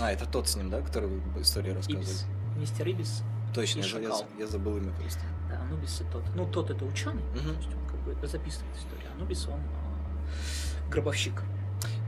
А, 0.00 0.12
это 0.12 0.26
тот 0.26 0.48
с 0.48 0.56
ним, 0.56 0.70
да, 0.70 0.80
который 0.80 1.08
вы 1.08 1.42
историю 1.42 1.74
рассказывали? 1.74 2.04
Ибис. 2.06 2.26
Мистер 2.56 2.88
Ибис. 2.88 3.22
Точно, 3.54 3.80
И 3.80 3.82
я, 3.82 3.98
я- 3.98 4.26
я 4.38 4.46
забыл 4.46 4.76
имя 4.76 4.92
просто. 4.92 5.20
Анубис 5.70 6.00
и 6.00 6.04
тот. 6.12 6.22
Ну, 6.34 6.46
тот 6.46 6.70
это 6.70 6.84
ученый, 6.84 7.22
Мгм. 7.34 7.42
то 7.54 7.56
есть 7.56 7.68
он 7.68 7.86
как 7.90 8.00
бы 8.20 8.26
записывает 8.26 8.76
историю. 8.76 9.08
Анубис 9.16 9.46
он 9.46 9.54
а, 9.60 10.90
гробовщик. 10.90 11.42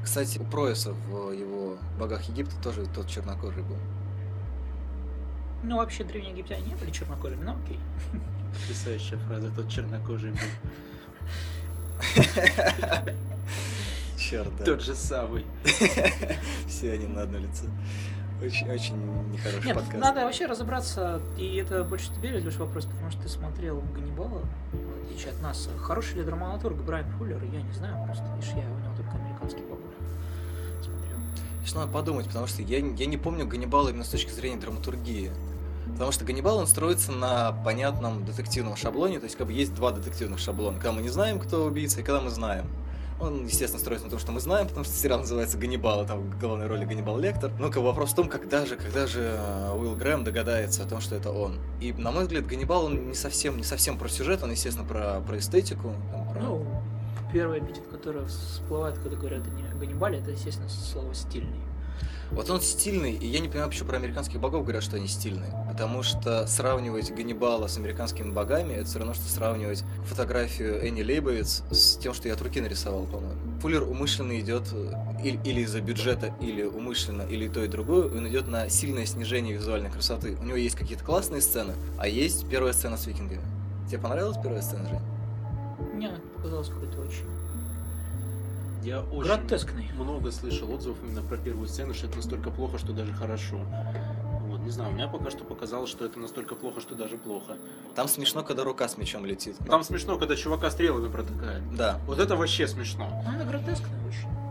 Кстати, 0.05 0.38
у 0.38 0.44
Происа 0.44 0.92
в 0.92 1.33
его 1.33 1.77
«Богах 1.98 2.22
Египта» 2.25 2.55
тоже 2.62 2.85
тот 2.87 3.07
чернокожий 3.09 3.62
был. 3.62 3.77
Ну, 5.62 5.77
вообще, 5.77 6.03
древние 6.03 6.33
египтяне 6.33 6.66
не 6.66 6.75
были 6.75 6.90
чернокожими, 6.90 7.44
но 7.44 7.53
окей. 7.64 7.79
Потрясающая 8.61 9.16
фраза, 9.18 9.51
тот 9.55 9.68
чернокожий 9.68 10.33
был. 10.33 10.38
Черт, 14.18 14.57
да. 14.59 14.64
Тот 14.64 14.83
же 14.83 14.94
самый. 14.94 15.44
Все 16.68 16.92
они 16.92 17.07
на 17.07 17.22
одно 17.22 17.38
лицо. 17.38 17.64
Очень, 18.42 18.68
очень 18.70 18.96
нехороший 19.31 19.66
Нет, 19.66 19.76
подкаст. 19.76 19.98
надо 19.98 20.24
вообще 20.24 20.46
разобраться, 20.46 21.20
и 21.38 21.57
это 21.57 21.85
больше 21.85 22.12
тебе, 22.12 22.33
Леш, 22.33 22.57
вопрос, 22.57 22.87
потому 22.87 23.11
что 23.12 23.22
ты 23.22 23.28
смотрел 23.28 23.81
Ганнибала, 23.94 24.42
в 24.72 25.05
отличие 25.05 25.31
от 25.31 25.40
нас. 25.42 25.68
Хороший 25.81 26.16
ли 26.16 26.24
драматург 26.24 26.76
Брайан 26.78 27.09
Фуллер, 27.12 27.40
я 27.52 27.62
не 27.62 27.72
знаю 27.72 28.05
просто, 28.05 28.24
видишь, 28.35 28.50
я 28.50 28.64
у 28.68 28.78
него 28.81 28.96
только 28.96 29.12
американский 29.12 29.61
смотрел. 29.61 31.16
Сейчас 31.61 31.74
надо 31.76 31.92
подумать, 31.92 32.26
потому 32.26 32.48
что 32.48 32.62
я, 32.62 32.78
я 32.78 33.07
не 33.07 33.16
помню 33.16 33.46
Ганнибала 33.46 33.90
именно 33.90 34.05
с 34.05 34.09
точки 34.09 34.31
зрения 34.31 34.57
драматургии. 34.57 35.31
Потому 35.92 36.11
что 36.11 36.24
Ганнибал, 36.24 36.59
он 36.59 36.66
строится 36.66 37.12
на 37.12 37.52
понятном 37.52 38.24
детективном 38.24 38.76
шаблоне, 38.76 39.20
то 39.20 39.24
есть 39.24 39.37
как 39.37 39.46
бы 39.46 39.52
есть 39.52 39.72
два 39.74 39.92
детективных 39.92 40.40
шаблона. 40.40 40.78
Когда 40.78 40.92
мы 40.92 41.02
не 41.02 41.11
знаем, 41.11 41.38
кто 41.38 41.64
убийца, 41.64 42.00
и 42.00 42.02
когда 42.02 42.20
мы 42.20 42.31
знаем. 42.31 42.66
Он, 43.23 43.47
естественно, 43.47 43.79
строится 43.81 44.07
на 44.07 44.11
том, 44.11 44.19
что 44.19 44.33
мы 44.33 44.41
знаем, 44.41 44.67
потому 44.67 44.85
что 44.85 44.93
сериал 44.95 45.21
называется 45.21 45.57
«Ганнибал», 45.57 46.03
и 46.03 46.07
там 46.09 46.23
в 46.23 46.41
главной 46.41 46.67
роли 46.67 46.85
Ганнибал 46.85 47.19
Лектор. 47.19 47.53
Ну, 47.57 47.69
как 47.71 47.77
бы 47.77 47.85
вопрос 47.85 48.11
в 48.11 48.15
том, 48.17 48.29
когда 48.29 48.67
же, 48.67 48.75
когда 48.75 49.07
же 49.07 49.21
э, 49.39 49.73
Уилл 49.79 49.95
Грэм 49.95 50.25
догадается 50.25 50.83
о 50.83 50.87
том, 50.87 51.01
что 51.01 51.15
это 51.15 51.31
он. 51.31 51.61
И, 51.81 51.93
на 51.93 52.11
мой 52.11 52.25
взгляд, 52.25 52.47
Ганнибал, 52.47 52.87
он 52.87 53.09
не 53.11 53.15
совсем, 53.15 53.57
не 53.59 53.63
совсем 53.63 53.97
про 53.97 54.09
сюжет, 54.09 54.43
он, 54.43 54.51
естественно, 54.51 54.85
про, 54.87 55.21
про 55.21 55.39
эстетику. 55.39 55.93
там, 56.11 56.29
про- 56.33 56.41
Ну, 56.43 56.67
первый 57.33 57.61
эпитет, 57.61 57.85
который 57.89 58.25
всплывает, 58.27 58.99
когда 58.99 59.17
говорят 59.17 59.43
о 59.47 59.77
Ганнибале, 59.79 60.19
это, 60.19 60.33
естественно, 60.33 60.69
слово 60.69 61.15
«стильный». 61.15 61.61
Вот 62.33 62.48
он 62.48 62.62
стильный, 62.62 63.12
и 63.12 63.26
я 63.26 63.40
не 63.40 63.48
понимаю, 63.48 63.68
почему 63.68 63.90
про 63.90 63.98
американских 63.98 64.40
богов 64.40 64.62
говорят, 64.62 64.83
что 64.83 64.96
они 64.96 65.07
стильные. 65.07 65.52
Потому 65.68 66.02
что 66.02 66.46
сравнивать 66.46 67.14
Ганнибала 67.14 67.66
с 67.66 67.76
американскими 67.76 68.31
богами, 68.31 68.72
это 68.72 68.87
все 68.87 68.98
равно, 69.00 69.12
что 69.12 69.28
сравнивать 69.28 69.85
фотографию 70.07 70.83
Энни 70.83 71.02
Лейбовиц 71.02 71.62
с 71.70 71.96
тем, 71.98 72.14
что 72.14 72.28
я 72.28 72.35
от 72.35 72.40
руки 72.40 72.61
нарисовал, 72.62 73.05
по-моему. 73.05 73.38
Фуллер 73.61 73.83
умышленно 73.83 74.40
идет 74.40 74.62
э, 74.72 74.94
или, 75.22 75.38
или 75.44 75.61
из-за 75.61 75.83
бюджета, 75.83 76.35
или 76.40 76.62
умышленно, 76.62 77.22
или 77.22 77.48
то, 77.48 77.62
и 77.62 77.68
другое, 77.68 78.07
он 78.07 78.26
идет 78.26 78.48
на 78.48 78.70
сильное 78.70 79.05
снижение 79.05 79.55
визуальной 79.55 79.90
красоты. 79.90 80.37
У 80.40 80.44
него 80.44 80.57
есть 80.57 80.74
какие-то 80.74 81.05
классные 81.05 81.42
сцены, 81.42 81.74
а 81.98 82.09
есть 82.09 82.48
первая 82.48 82.72
сцена 82.72 82.96
с 82.96 83.07
викингами. 83.07 83.42
Тебе 83.88 83.98
понравилась 83.98 84.38
первая 84.42 84.62
сцена, 84.62 84.88
Жень? 84.88 85.92
Мне 85.94 86.11
показалось 86.37 86.68
какой-то 86.68 86.98
очень 87.00 87.26
Я 88.83 89.01
очень 89.01 89.29
гротескный. 89.29 89.88
много 89.95 90.33
слышал 90.33 90.71
отзывов 90.73 90.99
именно 91.03 91.23
про 91.23 91.37
первую 91.37 91.68
сцену, 91.68 91.95
что 91.95 92.07
это 92.07 92.16
настолько 92.16 92.51
плохо, 92.51 92.79
что 92.79 92.92
даже 92.92 93.12
хорошо. 93.12 93.61
Вот, 94.49 94.61
не 94.61 94.71
знаю, 94.71 94.90
у 94.90 94.95
меня 94.95 95.09
пока 95.09 95.31
что 95.31 95.45
показалось, 95.45 95.88
что 95.88 96.05
это 96.05 96.18
настолько 96.18 96.55
плохо, 96.57 96.81
что 96.81 96.95
даже 96.95 97.16
плохо. 97.16 97.57
Там 97.95 98.09
смешно, 98.09 98.42
когда 98.42 98.64
рука 98.64 98.88
с 98.88 98.99
мечом 98.99 99.25
летит. 99.25 99.57
Там 99.66 99.85
смешно, 99.85 100.18
когда 100.18 100.35
чувака 100.35 100.71
стрелами 100.71 101.11
протыкает. 101.11 101.62
Да. 101.77 102.01
Вот 102.07 102.18
это 102.18 102.35
вообще 102.37 102.66
смешно. 102.66 103.09
Ну, 103.25 103.31
она 103.31 103.45
гротескная 103.45 104.07
очень. 104.07 104.41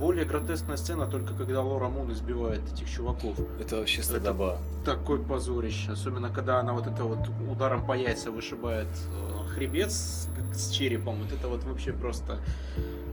Более 0.00 0.24
гротескная 0.24 0.78
сцена 0.78 1.06
только 1.06 1.34
когда 1.34 1.60
Лора 1.60 1.88
Мун 1.88 2.10
избивает 2.10 2.62
этих 2.72 2.90
чуваков. 2.90 3.38
Это 3.60 3.76
вообще 3.76 4.02
стыдоба. 4.02 4.56
Такой 4.82 5.22
позорище. 5.22 5.92
Особенно 5.92 6.30
когда 6.30 6.58
она 6.58 6.72
вот 6.72 6.86
это 6.86 7.04
вот 7.04 7.18
ударом 7.50 7.86
по 7.86 7.92
яйца 7.92 8.30
вышибает 8.30 8.88
э, 8.88 9.48
хребет 9.54 9.92
с, 9.92 10.26
с 10.54 10.70
черепом. 10.70 11.18
Вот 11.22 11.30
это 11.30 11.48
вот 11.48 11.64
вообще 11.64 11.92
просто... 11.92 12.38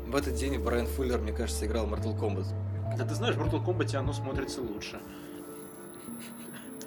В 0.07 0.15
этот 0.15 0.35
день 0.35 0.57
Брайан 0.59 0.87
Фуллер, 0.87 1.19
мне 1.19 1.33
кажется, 1.33 1.65
играл 1.65 1.87
в 1.87 1.93
Mortal 1.93 2.17
Kombat. 2.17 2.45
Да 2.97 3.05
ты 3.05 3.15
знаешь, 3.15 3.35
в 3.35 3.41
Mortal 3.41 3.65
Kombat 3.65 3.93
оно 3.97 4.13
смотрится 4.13 4.61
лучше. 4.61 5.01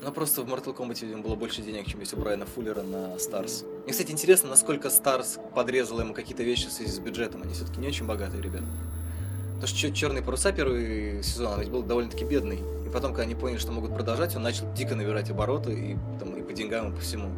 Ну, 0.02 0.10
просто 0.12 0.40
в 0.40 0.48
Mortal 0.48 0.74
Kombat, 0.74 1.04
видимо, 1.04 1.22
было 1.22 1.34
больше 1.34 1.60
денег, 1.60 1.86
чем 1.86 2.00
есть 2.00 2.14
у 2.14 2.16
Брайана 2.16 2.46
Фуллера 2.46 2.80
на 2.80 3.18
Старс. 3.18 3.64
Мне, 3.84 3.92
кстати, 3.92 4.12
интересно, 4.12 4.48
насколько 4.48 4.88
Старс 4.88 5.38
подрезал 5.54 6.00
ему 6.00 6.14
какие-то 6.14 6.42
вещи 6.42 6.68
в 6.68 6.72
связи 6.72 6.90
с 6.90 6.98
бюджетом. 6.98 7.42
Они 7.42 7.52
все-таки 7.52 7.80
не 7.80 7.88
очень 7.88 8.06
богатые 8.06 8.42
ребята. 8.42 8.64
Потому 9.60 9.76
что 9.76 9.92
Черные 9.92 10.22
паруса 10.22 10.52
первый 10.52 11.22
сезон, 11.22 11.52
он 11.52 11.60
ведь 11.60 11.68
был 11.68 11.82
довольно-таки 11.82 12.24
бедный. 12.24 12.60
И 12.86 12.88
потом, 12.90 13.10
когда 13.12 13.24
они 13.24 13.34
поняли, 13.34 13.58
что 13.58 13.72
могут 13.72 13.94
продолжать, 13.94 14.34
он 14.34 14.42
начал 14.42 14.64
дико 14.72 14.94
набирать 14.94 15.28
обороты 15.28 15.72
и, 15.72 15.96
там, 16.18 16.34
и 16.34 16.40
по 16.40 16.54
деньгам, 16.54 16.92
и 16.92 16.94
по 16.94 17.00
всему. 17.02 17.28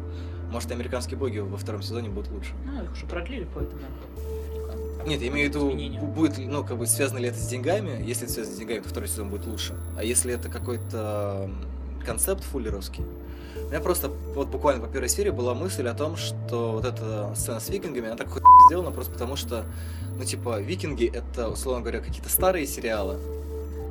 Может, 0.49 0.71
и 0.71 0.73
американские 0.73 1.17
боги 1.17 1.39
во 1.39 1.57
втором 1.57 1.81
сезоне 1.81 2.07
будут 2.09 2.31
лучше. 2.31 2.53
Ну, 2.65 2.81
их 2.81 2.93
уже 2.93 3.05
продлили, 3.07 3.45
поэтому... 3.53 3.81
Нет, 5.05 5.21
я 5.21 5.27
имею 5.27 5.51
в 5.51 5.53
виду, 5.53 6.07
будет, 6.07 6.37
ну, 6.37 6.63
как 6.63 6.77
бы, 6.77 6.87
связано 6.87 7.19
ли 7.19 7.27
это 7.27 7.37
с 7.37 7.47
деньгами. 7.49 8.01
Если 8.05 8.23
это 8.23 8.31
связано 8.31 8.55
с 8.55 8.59
деньгами, 8.59 8.79
то 8.79 8.87
второй 8.87 9.09
сезон 9.09 9.29
будет 9.29 9.45
лучше. 9.45 9.75
А 9.97 10.03
если 10.05 10.33
это 10.33 10.47
какой-то 10.47 11.51
концепт 12.05 12.45
фуллеровский, 12.45 13.03
у 13.55 13.69
меня 13.69 13.79
просто 13.79 14.11
вот 14.35 14.47
буквально 14.47 14.81
по 14.81 14.91
первой 14.91 15.09
серии 15.09 15.29
была 15.29 15.53
мысль 15.53 15.87
о 15.87 15.93
том, 15.93 16.15
что 16.15 16.73
вот 16.73 16.85
эта 16.85 17.33
сцена 17.35 17.59
с 17.59 17.69
викингами, 17.69 18.07
она 18.07 18.15
так 18.15 18.29
хуй 18.29 18.41
сделана 18.67 18.91
просто 18.91 19.11
потому, 19.11 19.35
что, 19.35 19.65
ну, 20.17 20.23
типа, 20.23 20.59
викинги— 20.59 21.11
это, 21.13 21.49
условно 21.49 21.81
говоря, 21.81 21.99
какие-то 21.99 22.29
старые 22.29 22.65
сериалы, 22.65 23.17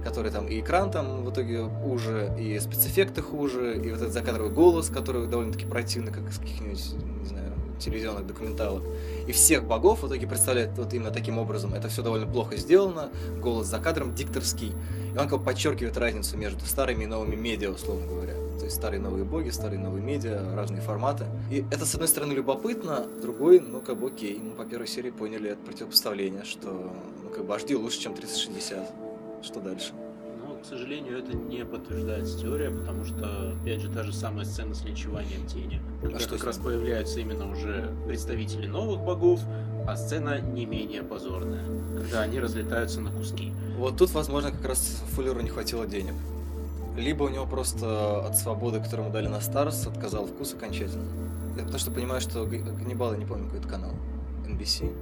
которые 0.05 0.33
там 0.33 0.48
и 0.48 0.61
экран 0.61 0.90
там 0.90 1.25
в 1.25 1.31
итоге 1.31 1.61
уже, 1.61 2.35
и 2.38 2.59
спецэффекты 2.59 3.22
хуже, 3.22 3.77
и 3.77 3.90
вот 3.90 4.01
этот 4.01 4.12
закадровый 4.12 4.53
голос, 4.53 4.88
который 4.88 5.27
довольно-таки 5.27 5.66
противный, 5.66 6.12
как 6.12 6.29
из 6.29 6.38
каких-нибудь, 6.38 6.94
не 7.20 7.27
знаю, 7.27 7.52
телевизионных 7.85 8.27
документалок. 8.27 8.83
И 9.27 9.33
всех 9.33 9.64
богов 9.64 10.03
в 10.03 10.09
итоге 10.09 10.27
представляют 10.27 10.77
вот 10.77 10.92
именно 10.95 11.11
таким 11.11 11.38
образом. 11.38 11.75
Это 11.75 11.88
все 11.88 12.03
довольно 12.03 12.27
плохо 12.27 12.57
сделано, 12.57 13.11
голос 13.40 13.66
за 13.66 13.79
кадром 13.79 14.14
дикторский. 14.14 14.73
И 15.14 15.18
он 15.18 15.29
как 15.29 15.38
бы 15.38 15.45
подчеркивает 15.45 15.97
разницу 15.97 16.37
между 16.37 16.64
старыми 16.64 17.05
и 17.05 17.07
новыми 17.07 17.37
медиа, 17.37 17.71
условно 17.71 18.07
говоря. 18.07 18.35
То 18.59 18.66
есть 18.66 18.77
старые 18.77 19.01
новые 19.01 19.25
боги, 19.25 19.51
старые 19.51 19.81
новые 19.81 20.03
медиа, 20.03 20.55
разные 20.55 20.81
форматы. 20.81 21.27
И 21.51 21.64
это, 21.71 21.85
с 21.85 21.95
одной 21.95 22.09
стороны, 22.09 22.33
любопытно, 22.33 23.07
с 23.18 23.23
другой, 23.23 23.61
ну, 23.61 23.81
как 23.81 23.99
бы 23.99 24.07
окей. 24.07 24.38
Мы 24.38 24.53
по 24.53 24.64
первой 24.64 24.87
серии 24.87 25.11
поняли 25.11 25.51
это 25.51 25.61
противопоставление, 25.62 26.45
что, 26.45 26.92
ну, 27.23 27.31
как 27.31 27.45
бы 27.45 27.55
HD 27.55 27.77
лучше, 27.77 28.01
чем 28.01 28.14
360. 28.14 28.88
Что 29.42 29.61
дальше? 29.61 29.92
К 30.62 30.64
сожалению, 30.64 31.18
это 31.18 31.37
не 31.37 31.64
подтверждается 31.64 32.38
теория, 32.38 32.70
потому 32.70 33.05
что, 33.05 33.53
опять 33.61 33.81
же, 33.81 33.90
та 33.90 34.05
же 34.05 34.12
самая 34.12 34.44
сцена 34.44 34.77
с 34.77 34.85
линчеванием 34.85 35.44
тени. 35.48 35.83
Когда 36.01 36.20
что 36.20 36.37
как 36.37 36.44
раз 36.44 36.59
появляются 36.59 37.18
именно 37.18 37.51
уже 37.51 37.92
представители 38.07 38.68
новых 38.68 39.01
богов, 39.01 39.40
а 39.88 39.96
сцена 39.96 40.40
не 40.40 40.64
менее 40.64 41.03
позорная, 41.03 41.64
когда 41.96 42.20
они 42.20 42.38
разлетаются 42.38 43.01
на 43.01 43.11
куски. 43.11 43.53
Вот 43.77 43.96
тут, 43.96 44.12
возможно, 44.12 44.53
как 44.53 44.64
раз 44.64 45.03
Фуллеру 45.11 45.40
не 45.40 45.51
хватило 45.51 45.85
денег. 45.85 46.14
Либо 46.96 47.25
у 47.25 47.29
него 47.29 47.44
просто 47.44 48.25
от 48.25 48.37
свободы, 48.38 48.79
которую 48.79 49.07
ему 49.07 49.12
дали 49.12 49.27
на 49.27 49.40
Старс, 49.40 49.88
отказал 49.88 50.27
вкус 50.27 50.55
окончательно. 50.55 51.09
Я 51.57 51.62
потому 51.62 51.81
что 51.81 51.90
понимаю, 51.90 52.20
что 52.20 52.46
Ганнибал, 52.46 53.14
я 53.14 53.18
не 53.18 53.27
помню, 53.27 53.46
какой 53.46 53.59
это 53.59 53.68
канал. 53.68 53.90
NBC. 54.46 54.94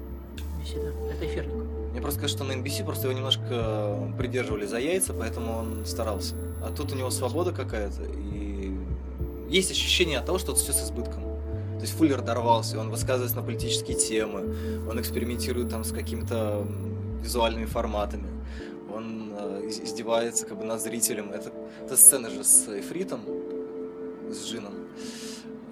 Беседа. 0.58 0.94
Это 1.12 1.26
эфирник. 1.26 1.79
Мне 1.90 2.00
просто 2.00 2.20
кажется, 2.20 2.44
что 2.44 2.52
на 2.52 2.56
NBC 2.58 2.84
просто 2.84 3.08
его 3.08 3.16
немножко 3.16 4.12
придерживали 4.16 4.66
за 4.66 4.78
яйца, 4.78 5.12
поэтому 5.12 5.56
он 5.58 5.86
старался. 5.86 6.34
А 6.62 6.72
тут 6.72 6.92
у 6.92 6.94
него 6.94 7.10
свобода 7.10 7.52
какая-то, 7.52 8.04
и 8.04 8.72
есть 9.48 9.70
ощущение 9.72 10.18
от 10.18 10.26
того, 10.26 10.38
что 10.38 10.52
это 10.52 10.60
все 10.60 10.72
с 10.72 10.84
избытком. 10.84 11.22
То 11.80 11.80
есть 11.80 11.94
Фуллер 11.96 12.20
дорвался, 12.20 12.78
он 12.78 12.90
высказывается 12.90 13.36
на 13.36 13.42
политические 13.42 13.96
темы, 13.96 14.54
он 14.88 15.00
экспериментирует 15.00 15.70
там 15.70 15.82
с 15.82 15.92
какими-то 15.92 16.66
визуальными 17.22 17.64
форматами, 17.64 18.28
он 18.94 19.32
э, 19.36 19.62
из- 19.66 19.80
издевается 19.80 20.46
как 20.46 20.58
бы 20.58 20.64
над 20.64 20.80
зрителем. 20.82 21.30
Это, 21.30 21.50
эта 21.84 21.96
сцена 21.96 22.28
же 22.30 22.44
с 22.44 22.68
Эфритом, 22.68 23.22
с 24.30 24.46
Джином, 24.46 24.74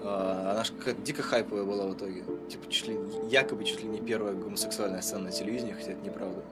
она 0.09 0.65
же 0.65 0.73
дико 1.05 1.23
хайповая 1.23 1.65
была 1.65 1.87
в 1.87 1.95
итоге. 1.95 2.25
Типа 2.49 2.71
чуть 2.71 2.89
ли, 2.89 2.99
якобы 3.31 3.65
чуть 3.65 3.83
ли 3.83 3.89
не 3.89 4.01
первая 4.01 4.35
гомосексуальная 4.35 5.03
сцена 5.03 5.25
на 5.25 5.31
телевидении, 5.31 5.73
хотя 5.73 5.93
это 5.93 6.05
неправда. 6.05 6.43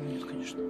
Нет, 0.00 0.24
конечно. 0.24 0.60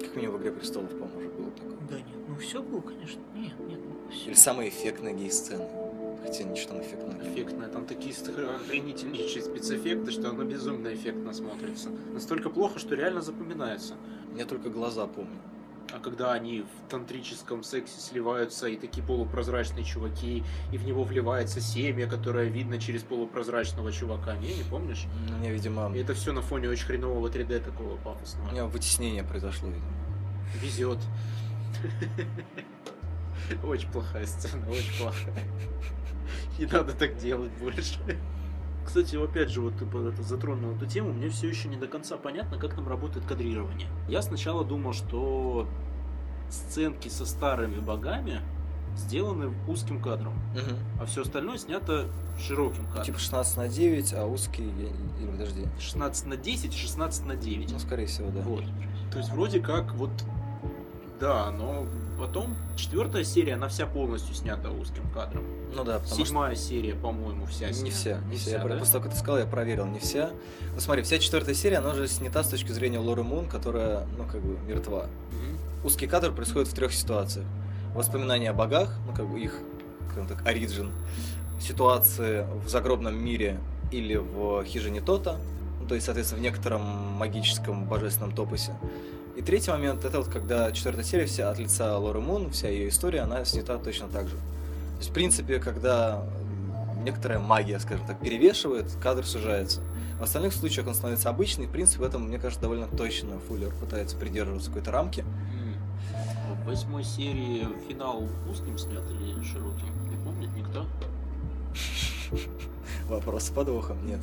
Как 0.00 0.16
минимум 0.16 0.36
в 0.36 0.40
«Игре 0.40 0.52
престолов», 0.52 0.90
по-моему, 0.90 1.18
уже 1.18 1.28
было 1.28 1.50
такое. 1.50 1.76
Да 1.90 1.96
нет, 1.96 2.28
ну 2.28 2.36
все 2.36 2.62
было, 2.62 2.80
конечно. 2.80 3.20
Нет, 3.34 3.52
нет, 3.60 3.80
ну 3.84 4.10
все. 4.10 4.26
Или 4.26 4.34
самые 4.34 4.68
эффектные 4.70 5.14
гей-сцены. 5.14 5.68
Хотя 6.22 6.44
ничего 6.44 6.70
там 6.70 6.80
эффектного 6.80 7.12
было. 7.12 7.28
Эффектная, 7.28 7.68
там 7.68 7.86
такие 7.86 8.14
охренительнейшие 8.14 9.42
спецэффекты, 9.42 10.10
что 10.10 10.30
оно 10.30 10.44
безумно 10.44 10.92
эффектно 10.92 11.32
смотрится. 11.32 11.90
Настолько 12.12 12.50
плохо, 12.50 12.78
что 12.78 12.94
реально 12.94 13.20
запоминается. 13.20 13.94
Я 14.36 14.44
только 14.44 14.70
глаза 14.70 15.06
помню. 15.06 15.38
А 15.92 15.98
когда 15.98 16.32
они 16.32 16.62
в 16.62 16.90
тантрическом 16.90 17.64
сексе 17.64 18.00
сливаются, 18.00 18.68
и 18.68 18.76
такие 18.76 19.04
полупрозрачные 19.04 19.84
чуваки, 19.84 20.44
и 20.72 20.78
в 20.78 20.84
него 20.84 21.02
вливается 21.02 21.60
семя, 21.60 22.06
которое 22.06 22.48
видно 22.48 22.78
через 22.78 23.02
полупрозрачного 23.02 23.90
чувака. 23.90 24.36
Не, 24.36 24.54
не 24.54 24.62
помнишь? 24.62 25.06
У 25.28 25.32
меня, 25.32 25.50
видимо, 25.50 25.92
И 25.94 25.98
это 25.98 26.14
все 26.14 26.32
на 26.32 26.42
фоне 26.42 26.68
очень 26.68 26.86
хренового 26.86 27.28
3D 27.28 27.60
такого 27.60 27.94
у 27.94 27.98
пафосного. 27.98 28.50
меня 28.50 28.66
вытеснение 28.66 29.24
произошло, 29.24 29.68
видимо. 29.68 29.92
Везет. 30.60 30.98
Очень 33.64 33.90
плохая 33.90 34.26
сцена, 34.26 34.68
очень 34.70 34.96
плохая. 35.02 35.42
Не 36.58 36.66
надо 36.66 36.92
так 36.92 37.16
делать 37.16 37.50
больше. 37.60 37.98
Кстати, 38.90 39.14
опять 39.14 39.50
же, 39.50 39.60
вот 39.60 39.74
ты 39.76 39.84
это 39.84 40.22
затронул 40.24 40.74
эту 40.74 40.84
тему, 40.84 41.12
мне 41.12 41.28
все 41.28 41.48
еще 41.48 41.68
не 41.68 41.76
до 41.76 41.86
конца 41.86 42.16
понятно, 42.16 42.58
как 42.58 42.74
там 42.74 42.88
работает 42.88 43.24
кадрирование. 43.24 43.86
Я 44.08 44.20
сначала 44.20 44.64
думал, 44.64 44.94
что 44.94 45.68
сценки 46.50 47.06
со 47.06 47.24
старыми 47.24 47.78
богами 47.78 48.40
сделаны 48.96 49.54
узким 49.68 50.02
кадром, 50.02 50.34
а 51.00 51.06
все 51.06 51.22
остальное 51.22 51.56
снято 51.58 52.08
широким 52.36 52.84
кадром. 52.86 53.04
Типа 53.04 53.20
16 53.20 53.56
на 53.58 53.68
9, 53.68 54.14
а 54.14 54.26
узкий... 54.26 54.64
Или 54.64 55.30
подожди. 55.30 55.68
16 55.78 56.26
на 56.26 56.36
10, 56.36 56.74
16 56.74 57.26
на 57.26 57.36
9. 57.36 57.72
Ну, 57.72 57.78
скорее 57.78 58.06
всего, 58.06 58.30
да. 58.32 58.40
Вот. 58.40 58.64
То 59.12 59.18
есть 59.18 59.30
вроде 59.30 59.60
как 59.60 59.94
вот 59.94 60.10
да, 61.20 61.50
но 61.50 61.86
потом 62.18 62.56
четвертая 62.76 63.24
серия, 63.24 63.54
она 63.54 63.68
вся 63.68 63.86
полностью 63.86 64.34
снята 64.34 64.70
узким 64.70 65.08
кадром. 65.10 65.44
Ну 65.74 65.84
да, 65.84 65.98
потому 65.98 66.24
Седьмая 66.24 66.56
серия, 66.56 66.94
по-моему, 66.94 67.44
вся 67.44 67.66
что... 67.66 67.74
снята. 67.74 67.84
Не 67.84 67.90
вся, 67.90 68.20
не 68.30 68.36
вся. 68.36 68.50
Я 68.52 68.64
да? 68.64 68.78
после 68.78 68.92
того, 68.92 69.04
как 69.04 69.12
ты 69.12 69.18
сказал, 69.18 69.38
я 69.38 69.46
проверил, 69.46 69.86
не 69.86 69.98
вся. 69.98 70.30
Ну 70.74 70.80
смотри, 70.80 71.02
вся 71.02 71.18
четвертая 71.18 71.54
серия, 71.54 71.78
она 71.78 71.90
уже 71.90 72.08
снята 72.08 72.42
с 72.42 72.48
точки 72.48 72.72
зрения 72.72 72.98
Лоры 72.98 73.22
Мун, 73.22 73.46
которая, 73.48 74.06
ну, 74.16 74.24
как 74.24 74.40
бы, 74.40 74.58
мертва. 74.66 75.06
Мгм. 75.30 75.86
Узкий 75.86 76.06
кадр 76.06 76.32
происходит 76.32 76.68
в 76.68 76.74
трех 76.74 76.92
ситуациях. 76.94 77.44
Воспоминания 77.94 78.50
о 78.50 78.54
богах, 78.54 78.96
ну, 79.06 79.14
как 79.14 79.28
бы 79.28 79.40
их, 79.40 79.58
скажем 80.10 80.26
так, 80.26 80.46
оригин. 80.46 80.90
Ситуации 81.60 82.46
в 82.64 82.68
загробном 82.68 83.14
мире 83.22 83.60
или 83.90 84.16
в 84.16 84.64
хижине 84.64 85.02
Тота, 85.02 85.36
ну, 85.80 85.86
то 85.86 85.94
есть, 85.94 86.06
соответственно, 86.06 86.40
в 86.40 86.42
некотором 86.42 86.82
магическом 86.82 87.84
божественном 87.84 88.34
топосе. 88.34 88.72
И 89.40 89.42
третий 89.42 89.70
момент, 89.70 90.04
это 90.04 90.18
вот 90.18 90.28
когда 90.28 90.70
четвертая 90.70 91.02
серия 91.02 91.24
вся 91.24 91.50
от 91.50 91.58
лица 91.58 91.96
Лоры 91.96 92.20
Мун, 92.20 92.50
вся 92.50 92.68
ее 92.68 92.90
история, 92.90 93.20
она 93.20 93.42
снята 93.46 93.78
точно 93.78 94.06
так 94.08 94.28
же. 94.28 94.36
То 94.36 94.98
есть, 94.98 95.08
в 95.08 95.12
принципе, 95.14 95.58
когда 95.58 96.26
некоторая 97.02 97.38
магия, 97.38 97.80
скажем 97.80 98.06
так, 98.06 98.20
перевешивает, 98.20 98.94
кадр 99.02 99.24
сужается. 99.24 99.80
В 100.18 100.24
остальных 100.24 100.52
случаях 100.52 100.88
он 100.88 100.94
становится 100.94 101.30
обычный, 101.30 101.68
в 101.68 101.70
принципе, 101.70 102.00
в 102.00 102.06
этом, 102.06 102.24
мне 102.24 102.38
кажется, 102.38 102.60
довольно 102.60 102.86
точно 102.86 103.38
Фуллер 103.48 103.72
пытается 103.80 104.14
придерживаться 104.14 104.68
какой-то 104.68 104.90
рамки. 104.90 105.20
М. 105.20 105.74
В 106.62 106.66
восьмой 106.66 107.02
серии 107.02 107.66
финал 107.88 108.22
узким 108.46 108.76
снят 108.76 109.10
или 109.10 109.42
широким? 109.42 109.88
Не 110.10 110.22
помнит 110.22 110.50
никто? 110.54 110.84
Вопрос 113.08 113.44
с 113.44 113.48
подвохом, 113.48 114.06
нет, 114.06 114.20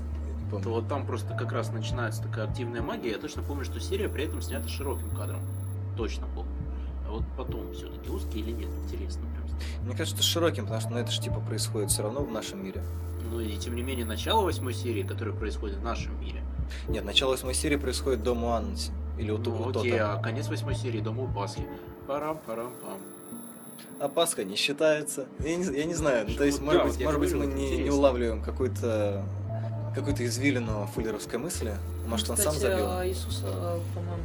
я 0.52 0.58
не 0.58 0.64
То 0.64 0.70
помню. 0.70 0.82
вот 0.82 0.88
там 0.90 1.06
просто 1.06 1.34
как 1.36 1.52
раз 1.52 1.72
начинается 1.72 2.24
такая 2.24 2.48
активная 2.48 2.82
магия. 2.82 3.12
Я 3.12 3.18
точно 3.18 3.44
помню, 3.44 3.66
что 3.66 3.80
серия 3.80 4.10
при 4.10 4.26
этом 4.26 4.42
снята 4.42 4.68
широким 4.68 5.10
кадром. 5.12 5.42
Точно 5.96 6.28
помню. 6.36 6.52
А 7.08 7.12
вот 7.12 7.24
потом 7.38 7.74
все-таки 7.74 8.10
узкий 8.10 8.40
или 8.40 8.52
нет, 8.52 8.70
интересно 8.86 9.22
прям. 9.22 9.86
Мне 9.86 9.96
кажется, 9.96 10.22
широким, 10.22 10.64
потому 10.64 10.82
что 10.82 10.90
ну, 10.92 10.98
это 10.98 11.12
же 11.12 11.22
типа 11.22 11.40
происходит 11.40 11.90
все 11.90 12.04
равно 12.04 12.22
в 12.22 12.32
нашем 12.32 12.64
мире. 12.64 12.84
Ну 13.32 13.40
и 13.40 13.58
тем 13.58 13.76
не 13.76 13.82
менее, 13.82 14.06
начало 14.06 14.44
восьмой 14.44 14.74
серии, 14.74 15.04
которое 15.04 15.32
происходит 15.32 15.78
в 15.78 15.84
нашем 15.84 16.20
мире. 16.22 16.44
Нет, 16.88 17.06
начало 17.06 17.32
восьмой 17.32 17.54
серии 17.54 17.78
происходит 17.78 18.24
до 18.24 18.36
Муанти. 18.36 18.92
Или 19.18 19.32
у, 19.32 19.38
Ну, 19.38 19.52
у 19.52 19.70
окей, 19.70 20.00
а 20.00 20.18
конец 20.22 20.48
восьмой 20.48 20.76
серии 20.76 21.00
Дома 21.00 21.24
у 21.24 21.28
Пасхи. 21.28 21.66
Парам-парам-пам. 22.08 23.00
А 24.00 24.08
Пасха 24.10 24.44
не 24.44 24.56
считается. 24.56 25.26
Я 25.40 25.56
не, 25.56 25.78
я 25.78 25.86
не 25.86 25.96
знаю. 25.96 26.26
ну, 26.30 26.36
то 26.36 26.44
есть, 26.44 26.60
да, 26.60 26.66
может 26.66 26.82
вот 26.84 26.92
быть, 26.92 27.04
может 27.04 27.20
быть, 27.20 27.34
мы 27.34 27.46
не, 27.48 27.78
не 27.78 27.90
улавливаем 27.90 28.44
какую-то 28.44 29.26
какую-то 29.98 30.26
извилину 30.26 30.88
фуллеровской 30.94 31.40
мысли. 31.40 31.76
Может, 32.08 32.30
он 32.30 32.38
сам 32.38 32.54
забил. 32.54 32.86
а 32.90 33.08
Иисуса, 33.08 33.46
по-моему, 33.94 34.24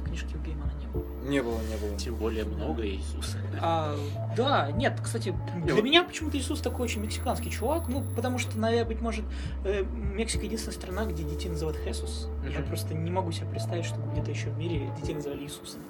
в 0.00 0.04
книжке 0.04 0.36
Геймана 0.44 0.70
не 0.78 0.86
было. 0.86 1.04
Не 1.24 1.42
было, 1.42 1.58
не 1.62 1.76
было. 1.76 1.98
Тем 1.98 2.14
более 2.16 2.44
много 2.44 2.86
Иисуса. 2.86 3.38
А, 3.60 3.96
да, 4.36 4.70
нет, 4.72 4.98
кстати, 5.02 5.34
для 5.64 5.80
меня 5.82 6.04
почему-то 6.04 6.36
Иисус 6.36 6.60
такой 6.60 6.84
очень 6.84 7.00
мексиканский 7.00 7.50
чувак, 7.50 7.88
ну, 7.88 8.04
потому 8.14 8.38
что, 8.38 8.58
наверное, 8.58 8.86
быть 8.86 9.00
может, 9.00 9.24
э, 9.64 9.82
Мексика 9.82 10.44
единственная 10.44 10.76
страна, 10.76 11.04
где 11.06 11.22
детей 11.24 11.48
называют 11.48 11.78
Хесус. 11.84 12.28
Я 12.48 12.60
просто 12.62 12.94
не 12.94 13.10
могу 13.10 13.32
себе 13.32 13.46
представить, 13.46 13.86
чтобы 13.86 14.10
где-то 14.12 14.30
еще 14.30 14.50
в 14.50 14.58
мире 14.58 14.90
детей 15.00 15.14
называли 15.14 15.42
Иисусом. 15.42 15.80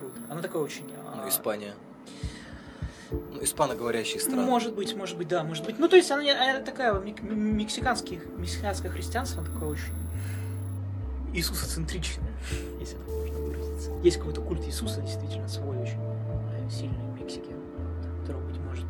Вот. 0.00 0.12
Она 0.30 0.40
такая 0.40 0.62
очень... 0.62 0.84
а, 1.12 1.22
Ну, 1.22 1.28
Испания. 1.28 1.74
Ну, 3.12 3.44
испаноговорящие 3.44 4.20
страны. 4.20 4.42
Может 4.42 4.74
быть, 4.74 4.96
может 4.96 5.18
быть, 5.18 5.28
да, 5.28 5.44
может 5.44 5.64
быть. 5.66 5.78
Ну, 5.78 5.88
то 5.88 5.96
есть 5.96 6.10
она, 6.10 6.22
она 6.22 6.60
такая 6.60 6.92
мек- 7.00 7.22
м- 7.22 7.56
мексиканский, 7.58 8.20
мексиканское 8.38 8.90
христианство, 8.90 9.44
такое 9.44 9.68
очень 9.68 9.92
иисусоцентричное, 11.34 12.30
если 12.80 12.96
так 12.96 13.06
можно 13.08 13.38
выразиться. 13.38 13.90
Есть 14.02 14.16
какой-то 14.18 14.40
культ 14.42 14.64
Иисуса, 14.66 15.00
действительно, 15.00 15.48
свой 15.48 15.76
очень 15.78 15.98
э, 16.00 16.70
сильный 16.70 17.04
в 17.16 17.20
Мексике, 17.20 17.52
которого, 18.20 18.42
быть 18.46 18.58
может, 18.60 18.84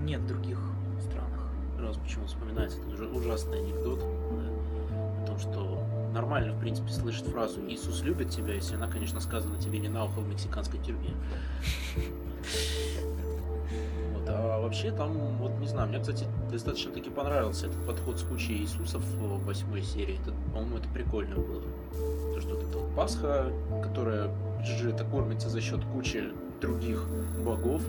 нет 0.00 0.20
в 0.20 0.26
других 0.26 0.58
странах. 1.00 1.50
Раз 1.78 1.96
почему 1.96 2.26
вспоминается 2.26 2.78
этот 2.78 2.92
уже 2.94 3.06
ужасный 3.06 3.58
анекдот 3.58 3.98
да, 4.00 5.22
о 5.22 5.26
том, 5.26 5.38
что 5.38 5.82
нормально, 6.12 6.52
в 6.52 6.60
принципе, 6.60 6.90
слышать 6.90 7.26
фразу 7.26 7.60
«Иисус 7.68 8.02
любит 8.02 8.30
тебя», 8.30 8.54
если 8.54 8.76
она, 8.76 8.88
конечно, 8.88 9.20
сказана 9.20 9.60
тебе 9.60 9.78
не 9.78 9.88
на 9.88 10.04
ухо 10.04 10.20
в 10.20 10.28
мексиканской 10.28 10.78
тюрьме. 10.80 11.14
Вот, 14.14 14.24
а 14.28 14.60
вообще 14.60 14.90
там, 14.92 15.12
вот 15.38 15.52
не 15.58 15.66
знаю, 15.66 15.88
мне, 15.88 15.98
кстати, 15.98 16.26
достаточно 16.50 16.92
таки 16.92 17.10
понравился 17.10 17.66
этот 17.66 17.86
подход 17.86 18.18
с 18.18 18.22
кучей 18.22 18.58
Иисусов 18.58 19.02
в 19.02 19.44
восьмой 19.44 19.82
серии. 19.82 20.18
Это, 20.22 20.32
по-моему, 20.52 20.78
это 20.78 20.88
прикольно 20.88 21.36
было. 21.36 21.62
То, 22.34 22.40
что 22.40 22.54
вот 22.54 22.64
эта 22.64 22.78
вот 22.78 22.94
Пасха, 22.94 23.52
которая 23.82 24.30
это 24.84 25.04
кормится 25.04 25.48
за 25.48 25.60
счет 25.60 25.80
кучи 25.92 26.24
других 26.60 27.06
богов, 27.44 27.82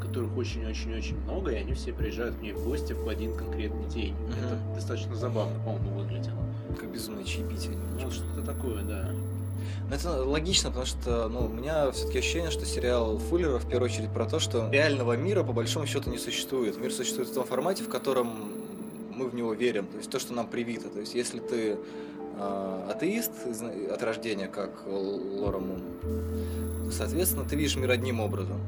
которых 0.00 0.36
очень-очень-очень 0.36 1.18
много, 1.20 1.52
и 1.52 1.56
они 1.56 1.72
все 1.74 1.92
приезжают 1.92 2.36
к 2.36 2.42
ней 2.42 2.52
в 2.52 2.64
гости 2.64 2.92
в 2.92 3.08
один 3.08 3.34
конкретный 3.34 3.88
день. 3.88 4.14
Мгм. 4.14 4.30
Это 4.30 4.74
достаточно 4.74 5.14
забавно, 5.14 5.58
по-моему, 5.64 6.00
выглядело. 6.00 6.36
Как 6.78 6.92
безумное 6.92 7.24
чаепитие. 7.24 7.76
Ну, 8.00 8.10
что-то 8.10 8.42
такое, 8.44 8.82
да. 8.82 9.08
Но 9.88 9.96
это 9.96 10.24
логично, 10.24 10.70
потому 10.70 10.86
что 10.86 11.28
ну, 11.28 11.46
у 11.46 11.48
меня 11.48 11.90
все-таки 11.92 12.18
ощущение, 12.18 12.50
что 12.50 12.64
сериал 12.64 13.18
Фуллера 13.18 13.58
в 13.58 13.68
первую 13.68 13.90
очередь 13.90 14.10
про 14.12 14.26
то, 14.26 14.38
что 14.38 14.68
реального 14.70 15.16
мира 15.16 15.42
по 15.42 15.52
большому 15.52 15.86
счету 15.86 16.10
не 16.10 16.18
существует. 16.18 16.78
Мир 16.78 16.92
существует 16.92 17.28
в 17.28 17.34
том 17.34 17.44
формате, 17.44 17.84
в 17.84 17.88
котором 17.88 18.52
мы 19.14 19.28
в 19.28 19.34
него 19.34 19.52
верим, 19.52 19.86
то 19.86 19.98
есть 19.98 20.10
то, 20.10 20.18
что 20.18 20.32
нам 20.32 20.46
привито. 20.46 20.88
То 20.88 21.00
есть 21.00 21.14
если 21.14 21.38
ты 21.38 21.76
э, 22.38 22.88
атеист 22.90 23.32
от 23.90 24.02
рождения, 24.02 24.48
как 24.48 24.84
Лора 24.86 25.58
Мун, 25.58 25.82
соответственно, 26.90 27.44
ты 27.48 27.56
видишь 27.56 27.76
мир 27.76 27.90
одним 27.90 28.20
образом. 28.20 28.60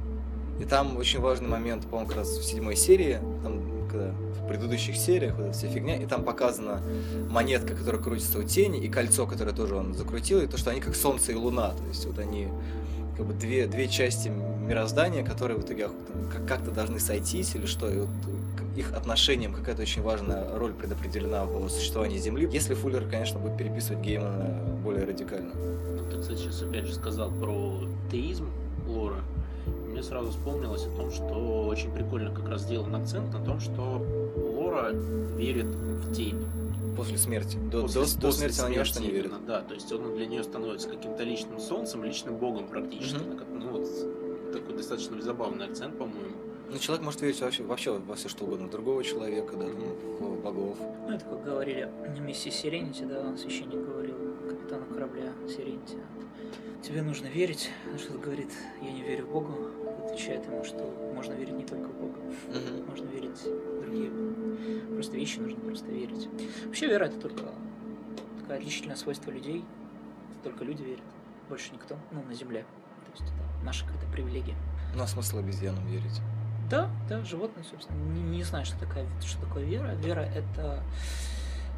И 0.61 0.65
там 0.65 0.97
очень 0.97 1.21
важный 1.21 1.49
момент, 1.49 1.85
по-моему, 1.87 2.09
как 2.09 2.19
раз 2.19 2.29
в 2.29 2.45
седьмой 2.45 2.77
серии, 2.77 3.19
там, 3.43 3.89
когда 3.91 4.15
предыдущих 4.47 4.97
сериях, 4.97 5.35
вот 5.37 5.47
эта 5.47 5.53
вся 5.59 5.69
фигня, 5.69 5.97
и 5.97 6.07
там 6.07 6.23
показана 6.25 6.81
монетка, 7.31 7.75
которая 7.75 8.01
крутится 8.03 8.39
у 8.39 8.43
тени, 8.43 8.79
и 8.81 8.89
кольцо, 8.89 9.27
которое 9.27 9.53
тоже 9.53 9.75
он 9.77 9.95
закрутил, 9.95 10.41
и 10.41 10.47
то, 10.47 10.57
что 10.59 10.71
они 10.71 10.81
как 10.81 10.95
солнце 10.95 11.33
и 11.33 11.35
луна, 11.35 11.71
то 11.71 11.85
есть 11.89 12.07
вот 12.07 12.19
они 12.19 12.49
как 13.17 13.27
бы 13.27 13.33
две, 13.35 13.67
две 13.67 13.89
части 13.89 14.29
мироздания, 14.29 15.25
которые 15.25 15.59
в 15.59 15.65
итоге 15.65 15.89
как-то 16.49 16.71
должны 16.71 16.99
сойтись 16.99 17.55
или 17.55 17.67
что, 17.67 17.89
и 17.89 17.99
вот 17.99 18.09
к- 18.57 18.79
их 18.79 18.93
отношениям 18.93 19.53
какая-то 19.53 19.83
очень 19.83 20.03
важная 20.03 20.57
роль 20.59 20.73
предопределена 20.73 21.45
в 21.45 21.69
существовании 21.69 22.19
Земли, 22.19 22.49
если 22.53 22.75
Фуллер, 22.75 23.05
конечно, 23.09 23.39
будет 23.39 23.57
переписывать 23.57 24.01
Геймана 24.03 24.59
более 24.83 25.05
радикально. 25.05 25.53
Ну, 25.55 26.11
ты, 26.11 26.21
кстати, 26.21 26.39
сейчас 26.39 26.63
опять 26.63 26.87
же 26.87 26.95
сказал 26.95 27.31
про 27.31 27.79
теизм 28.11 28.49
Лора. 28.89 29.21
Мне 29.95 30.03
сразу 30.03 30.33
вспомнилось 30.33 30.87
о 30.87 30.91
том, 30.97 31.13
что 31.13 31.67
очень 31.69 31.93
прикольно 31.95 32.35
как 32.35 32.49
раз 32.49 32.63
сделан 32.63 32.97
акцент 32.97 33.33
на 33.33 33.39
том, 33.45 33.61
что 33.61 34.05
Лора 34.37 34.91
верит 34.91 35.67
в 35.67 36.13
тень. 36.13 36.45
После 36.97 37.17
смерти. 37.17 37.57
До, 37.71 37.83
После- 37.83 38.01
до, 38.03 38.15
до 38.17 38.27
после 38.27 38.33
смерти 38.33 38.61
она 38.61 38.71
ни 38.71 38.79
во 38.79 38.85
что 38.85 39.01
не 39.01 39.11
верит. 39.13 39.27
именно, 39.31 39.47
Да, 39.47 39.61
то 39.61 39.73
есть 39.75 39.93
он 39.93 40.17
для 40.17 40.27
нее 40.27 40.43
становится 40.43 40.89
каким-то 40.89 41.23
личным 41.23 41.61
солнцем, 41.61 42.03
личным 42.03 42.39
богом 42.39 42.67
практически. 42.67 43.19
Как- 43.39 43.47
Ну, 43.53 43.69
вот 43.71 44.53
такой 44.53 44.77
достаточно 44.77 45.23
забавный 45.23 45.67
акцент, 45.67 45.97
по-моему. 45.97 46.35
Ну, 46.73 46.77
человек 46.79 47.05
может 47.05 47.21
верить 47.21 47.41
вообще, 47.41 47.63
вообще 47.63 47.93
во 47.97 48.17
все 48.17 48.29
что 48.29 48.47
угодно. 48.47 48.69
Другого 48.69 49.05
человека, 49.05 49.57
да, 49.57 49.67
там, 49.67 50.29
в 50.35 50.43
богов. 50.43 50.77
Ну, 51.07 51.15
это 51.15 51.25
как 51.25 51.45
говорили 51.45 51.89
на 52.17 52.19
миссии 52.21 52.51
Сиренити, 52.51 53.05
да, 53.05 53.37
священник 53.37 53.87
говорил 53.87 54.17
капитану 54.49 54.87
корабля 54.93 55.33
Сиренити. 55.49 55.99
Тебе 56.83 57.01
нужно 57.03 57.29
верить. 57.29 57.71
Что 57.97 58.19
говорит, 58.19 58.51
я 58.83 58.93
не 58.93 59.03
верю 59.03 59.25
в 59.27 59.31
Бога. 59.31 59.53
Отвечает 60.15 60.47
ему, 60.47 60.63
что 60.63 61.13
можно 61.13 61.33
верить 61.33 61.55
не 61.55 61.65
только 61.65 61.89
в 61.89 61.95
Бога. 62.01 62.21
Мгм. 62.47 62.87
Можно 62.89 63.07
верить 63.09 63.41
в 63.43 63.81
другие 63.81 64.13
просто 64.95 65.17
вещи, 65.17 65.41
нужно 65.41 65.61
просто 65.61 65.91
верить. 65.91 66.29
Вообще 66.67 66.87
вера 66.87 67.07
это 67.07 67.19
только 67.19 67.51
такое 68.39 68.59
отличительное 68.59 68.95
свойство 68.95 69.33
людей. 69.33 69.65
Только 70.45 70.63
люди 70.63 70.83
верят. 70.83 71.03
Больше 71.49 71.73
никто, 71.73 71.97
ну, 72.13 72.23
на 72.23 72.33
земле. 72.33 72.65
То 73.07 73.11
есть 73.11 73.25
это 73.25 73.65
наша 73.65 73.85
какая-то 73.87 74.07
привилегия. 74.13 74.55
Ну, 74.95 75.03
а 75.03 75.09
смысл 75.09 75.39
обезьянам 75.39 75.85
верить? 75.89 76.21
Да, 76.71 76.89
да, 77.09 77.25
животные, 77.25 77.65
собственно, 77.65 77.97
не, 77.97 78.23
не 78.23 78.45
знаю, 78.45 78.65
что, 78.65 78.79
такая, 78.79 79.07
что 79.21 79.41
такое 79.41 79.65
вера. 79.65 79.95
Вера— 79.97 80.21
это 80.37 80.85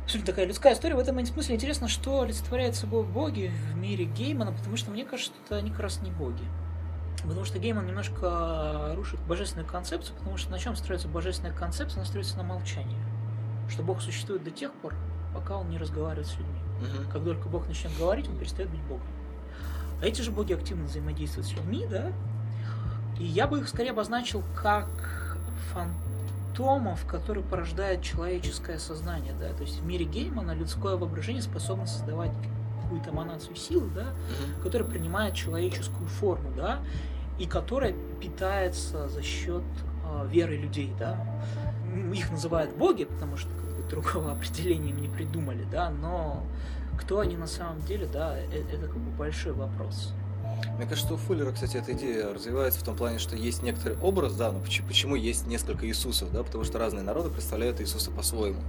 абсолютно 0.05 0.33
такая 0.33 0.45
людская 0.45 0.75
история. 0.75 0.95
В 0.95 0.99
этом 0.99 1.25
смысле 1.25 1.55
интересно, 1.55 1.89
что 1.89 2.21
олицетворяет 2.21 2.77
собой 2.77 3.03
боги 3.03 3.51
в 3.73 3.77
мире 3.77 4.05
Геймана, 4.05 4.53
потому 4.53 4.77
что 4.77 4.91
мне 4.91 5.07
кажется, 5.07 5.33
что 5.47 5.57
они 5.57 5.71
как 5.71 5.81
раз 5.81 6.03
не 6.03 6.11
боги. 6.11 6.45
Потому 7.23 7.45
что 7.45 7.59
Гейман 7.59 7.87
немножко 7.87 8.93
рушит 8.95 9.21
божественную 9.21 9.69
концепцию, 9.69 10.17
потому 10.19 10.37
что 10.37 10.51
на 10.51 10.59
чем 10.59 10.77
строится 10.77 11.09
божественная 11.09 11.53
концепция? 11.53 11.99
Она 11.99 12.07
строится 12.07 12.37
на 12.37 12.43
молчании. 12.43 12.99
Что 13.69 13.83
Бог 13.83 14.01
существует 14.01 14.45
до 14.45 14.51
тех 14.51 14.73
пор, 14.75 14.95
пока 15.35 15.57
он 15.57 15.71
не 15.71 15.79
разговаривает 15.79 16.29
с 16.29 16.37
людьми. 16.37 16.61
Мгм. 16.81 17.11
Как 17.11 17.25
только 17.25 17.49
Бог 17.49 17.67
начнет 17.67 17.97
говорить, 17.99 18.29
он 18.29 18.37
перестает 18.37 18.71
быть 18.71 18.81
Богом. 18.83 19.07
А 20.01 20.07
эти 20.07 20.21
же 20.21 20.31
боги 20.31 20.53
активно 20.53 20.85
взаимодействуют 20.85 21.49
с 21.49 21.53
людьми, 21.53 21.87
да? 21.91 22.13
И 23.19 23.25
я 23.25 23.47
бы 23.47 23.61
их 23.61 23.69
скорее 23.69 23.91
обозначил 23.91 24.43
как 24.55 24.89
фантомов, 25.73 27.07
которые 27.07 27.43
порождает 27.43 28.03
человеческое 28.03 28.79
сознание, 28.79 29.33
да? 29.41 29.53
То 29.55 29.63
есть 29.63 29.81
в 29.81 29.87
мире 29.87 30.05
Геймана 30.05 30.53
людское 30.53 30.97
воображение 30.97 31.43
способно 31.43 31.87
создавать 31.87 32.31
какую-то 32.87 33.11
эманацию 33.11 33.57
силы, 33.57 33.89
да, 33.95 34.03
Мгм. 34.05 34.63
которая 34.63 34.89
принимает 34.89 35.35
человеческую 35.35 36.09
форму, 36.09 36.51
да, 36.57 36.81
и 37.39 37.47
которая 37.47 37.95
питается 38.21 39.09
за 39.09 39.23
счет 39.23 39.63
э, 40.09 40.29
веры 40.31 40.57
людей, 40.57 40.93
да. 40.99 41.19
Их 42.15 42.31
называют 42.31 42.77
боги, 42.77 43.05
потому 43.05 43.37
что 43.37 43.49
как 43.51 43.77
бы, 43.77 43.91
другого 43.91 44.33
определения 44.37 44.91
им 44.91 45.01
не 45.03 45.09
придумали, 45.09 45.67
да, 45.71 45.91
но 45.91 46.45
кто 47.01 47.19
они 47.21 47.37
на 47.37 47.47
самом 47.49 47.81
деле, 47.83 48.07
да, 48.07 48.39
э- 48.39 48.65
это 48.73 48.87
как 48.87 48.97
бы 48.99 49.11
большой 49.19 49.53
вопрос. 49.53 50.13
Мне 50.79 50.87
кажется, 50.87 51.13
у 51.13 51.17
Фуллера, 51.17 51.53
кстати, 51.53 51.77
эта 51.77 51.93
идея 51.93 52.33
развивается 52.33 52.81
в 52.81 52.83
том 52.85 52.97
плане, 52.97 53.19
что 53.19 53.37
есть 53.37 53.63
некоторый 53.63 53.99
образ, 53.99 54.35
да, 54.37 54.53
но 54.53 54.61
поч- 54.61 54.83
почему 54.87 55.15
есть 55.17 55.47
несколько 55.47 55.87
Иисусов, 55.87 56.33
да, 56.33 56.43
потому 56.45 56.65
что 56.65 56.79
разные 56.79 57.03
народы 57.03 57.29
представляют 57.31 57.81
Иисуса 57.81 58.11
по-своему. 58.11 58.61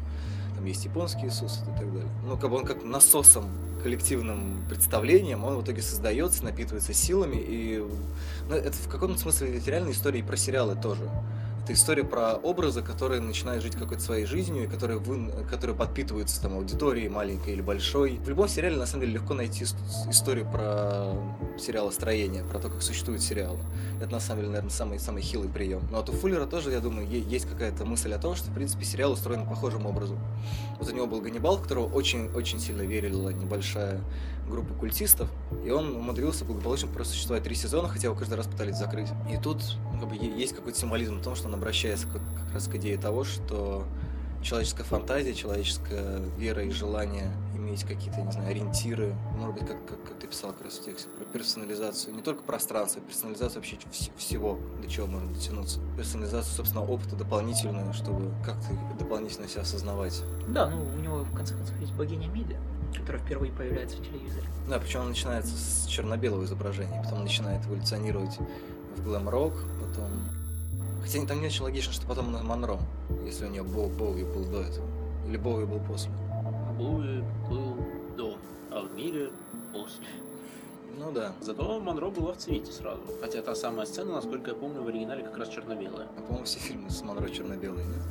Там 0.57 0.65
есть 0.65 0.83
японский 0.85 1.27
Иисус 1.27 1.61
и 1.61 1.79
так 1.79 1.93
далее. 1.93 2.09
Ну, 2.25 2.35
как 2.35 2.49
бы 2.49 2.57
он 2.57 2.65
как 2.65 2.83
насосом, 2.83 3.45
коллективным 3.83 4.65
представлением, 4.67 5.43
он 5.43 5.57
в 5.57 5.63
итоге 5.63 5.83
создается, 5.83 6.43
напитывается 6.43 6.93
силами, 6.93 7.37
и 7.37 7.85
ну, 8.49 8.55
это 8.55 8.75
в 8.75 8.89
каком-то 8.89 9.19
смысле 9.19 9.51
ведь 9.51 9.67
история 9.67 10.19
и 10.19 10.23
про 10.23 10.35
сериалы 10.35 10.75
тоже. 10.75 11.07
Это 11.67 11.73
история 11.73 12.05
про 12.05 12.35
образы, 12.35 12.81
которые 12.81 13.19
начинают 13.19 13.61
жить 13.61 13.75
какой-то 13.75 14.01
своей 14.01 14.25
жизнью, 14.25 14.63
и 14.63 14.67
которые, 14.67 14.99
вы, 14.99 15.29
которые 15.51 15.75
подпитываются 15.75 16.41
там 16.41 16.53
аудиторией, 16.53 17.09
маленькой 17.09 17.55
или 17.55 17.61
большой. 17.61 18.19
В 18.19 18.29
любом 18.29 18.47
сериале, 18.47 18.77
на 18.77 18.85
самом 18.85 19.01
деле, 19.01 19.15
легко 19.15 19.33
найти 19.33 19.65
ис- 19.65 19.75
историю 20.09 20.49
про 20.49 21.13
сериалостроение, 21.59 22.45
про 22.45 22.59
то, 22.59 22.69
как 22.69 22.81
существуют 22.81 23.21
сериалы. 23.21 23.59
Это, 23.99 24.09
на 24.13 24.21
самом 24.21 24.43
деле, 24.43 24.51
наверное, 24.51 24.71
самый, 24.71 24.97
самый 24.97 25.21
хилый 25.21 25.49
прием. 25.49 25.81
Но 25.91 25.97
вот 25.97 26.07
у 26.07 26.13
Фуллера 26.13 26.45
тоже, 26.45 26.71
я 26.71 26.79
думаю, 26.79 27.05
есть 27.05 27.49
какая-то 27.49 27.83
мысль 27.83 28.13
о 28.13 28.17
том, 28.17 28.37
что, 28.37 28.49
в 28.49 28.53
принципе, 28.53 28.85
сериал 28.85 29.11
устроен 29.11 29.45
похожим 29.45 29.85
образом. 29.87 30.17
Вот 30.79 30.89
у 30.89 30.95
него 30.95 31.05
был 31.05 31.19
Ганнибал, 31.19 31.57
в 31.57 31.63
которого 31.63 31.93
очень-очень 31.93 32.61
сильно 32.61 32.83
верила 32.83 33.31
небольшая 33.31 33.99
группа 34.47 34.73
культистов, 34.73 35.29
и 35.65 35.69
он 35.69 35.95
умудрился 35.95 36.45
благополучно 36.45 36.87
просуществовать 36.87 37.43
три 37.43 37.55
сезона, 37.55 37.87
хотя 37.87 38.07
его 38.07 38.15
каждый 38.15 38.35
раз 38.35 38.47
пытались 38.47 38.77
закрыть. 38.77 39.09
И 39.31 39.37
тут 39.37 39.61
ну, 39.93 39.99
как 39.99 40.09
бы, 40.09 40.15
есть 40.15 40.55
какой-то 40.55 40.79
символизм 40.79 41.17
в 41.19 41.23
том, 41.23 41.35
что 41.35 41.47
он 41.47 41.55
обращается 41.55 42.07
как, 42.07 42.21
как 42.43 42.53
раз 42.53 42.67
к 42.67 42.75
идее 42.75 42.97
того, 42.97 43.23
что 43.23 43.85
человеческая 44.41 44.83
фантазия, 44.83 45.33
человеческая 45.33 46.19
вера 46.37 46.63
и 46.63 46.71
желание 46.71 47.31
иметь 47.55 47.83
какие-то, 47.83 48.21
не 48.21 48.31
знаю, 48.31 48.49
ориентиры, 48.49 49.13
может 49.35 49.55
быть, 49.55 49.67
как, 49.67 49.85
как, 49.85 50.03
как 50.03 50.17
ты 50.19 50.27
писал 50.27 50.53
как 50.53 50.65
раз 50.65 50.77
в 50.77 50.85
тексте, 50.85 51.09
про 51.09 51.25
персонализацию, 51.25 52.15
не 52.15 52.21
только 52.21 52.43
пространства, 52.43 53.01
а 53.03 53.07
персонализацию 53.07 53.57
вообще 53.61 53.75
вс- 53.91 54.11
всего, 54.17 54.57
до 54.81 54.89
чего 54.89 55.07
можно 55.07 55.33
дотянуться. 55.33 55.79
Персонализацию, 55.97 56.55
собственно, 56.55 56.83
опыта 56.83 57.15
дополнительную, 57.15 57.93
чтобы 57.93 58.31
как-то 58.45 58.67
дополнительно 58.97 59.47
себя 59.47 59.63
осознавать. 59.63 60.21
Да, 60.47 60.69
ну 60.69 60.85
у 60.95 60.99
него 60.99 61.23
в 61.23 61.35
конце 61.35 61.55
концов 61.55 61.77
есть 61.79 61.93
богиня 61.93 62.27
Миди, 62.27 62.57
которая 62.95 63.21
впервые 63.21 63.51
появляется 63.51 63.97
в 63.97 64.01
телевизоре. 64.01 64.47
Да, 64.69 64.79
причем 64.79 65.01
он 65.01 65.09
начинается 65.09 65.55
с 65.55 65.85
черно-белого 65.87 66.45
изображения, 66.45 67.01
потом 67.03 67.23
начинает 67.23 67.65
эволюционировать 67.65 68.37
в 68.95 69.03
глэм-рок, 69.03 69.53
потом... 69.81 70.09
Хотя 71.07 71.25
там 71.25 71.39
не 71.39 71.47
очень 71.47 71.63
логично, 71.63 71.93
что 71.93 72.05
потом 72.05 72.33
на 72.33 72.43
Монро, 72.43 72.77
если 73.23 73.45
у 73.45 73.49
нее 73.49 73.63
Боу, 73.63 73.87
Боуи 73.87 74.25
был 74.25 74.43
до 74.43 74.59
этого. 74.59 74.85
Или 75.25 75.37
Боуи 75.37 75.63
был 75.63 75.79
после. 75.79 76.11
Буи 76.77 77.23
был 77.49 77.77
до, 78.17 78.37
а 78.71 78.81
в 78.81 78.93
мире 78.93 79.29
после. 79.71 80.05
Ну 80.99 81.09
да. 81.13 81.31
Зато 81.39 81.79
Монро 81.79 82.09
была 82.09 82.33
в 82.33 82.37
цвете 82.37 82.73
сразу. 82.73 82.99
Хотя 83.21 83.41
та 83.41 83.55
самая 83.55 83.85
сцена, 83.85 84.15
насколько 84.15 84.51
я 84.51 84.55
помню, 84.57 84.81
в 84.81 84.87
оригинале 84.89 85.23
как 85.23 85.37
раз 85.37 85.47
черно-белая. 85.47 86.07
А, 86.17 86.21
по-моему, 86.23 86.45
все 86.45 86.59
фильмы 86.59 86.89
с 86.89 87.01
Монро 87.01 87.29
черно-белые, 87.29 87.85
нет? 87.85 88.03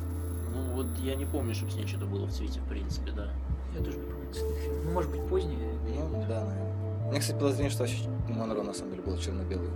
Ну 0.55 0.73
вот 0.73 0.87
я 0.97 1.13
не 1.13 1.25
помню, 1.25 1.53
чтобы 1.53 1.73
с 1.73 1.75
ней 1.75 1.85
что-то 1.85 2.07
было 2.07 2.25
в 2.25 2.31
цвете, 2.31 2.61
в 2.61 2.67
принципе, 2.67 3.11
да. 3.11 3.31
Я 3.77 3.85
тоже 3.85 3.97
не 3.99 4.05
помню, 4.11 4.33
фильм. 4.33 4.85
Ну, 4.85 4.91
может 4.93 5.11
быть, 5.11 5.21
поздний. 5.29 5.59
Ну 5.85 6.25
да, 6.27 6.43
наверное. 6.45 7.05
У 7.05 7.09
меня, 7.11 7.19
кстати, 7.19 7.37
подозрение, 7.37 7.69
что 7.69 7.83
вообще 7.83 8.09
Монро 8.27 8.63
на 8.63 8.73
самом 8.73 8.89
деле 8.93 9.03
был 9.03 9.19
черно-белый. 9.19 9.69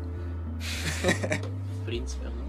В 1.83 1.85
принципе, 1.85 2.25
да. 2.25 2.40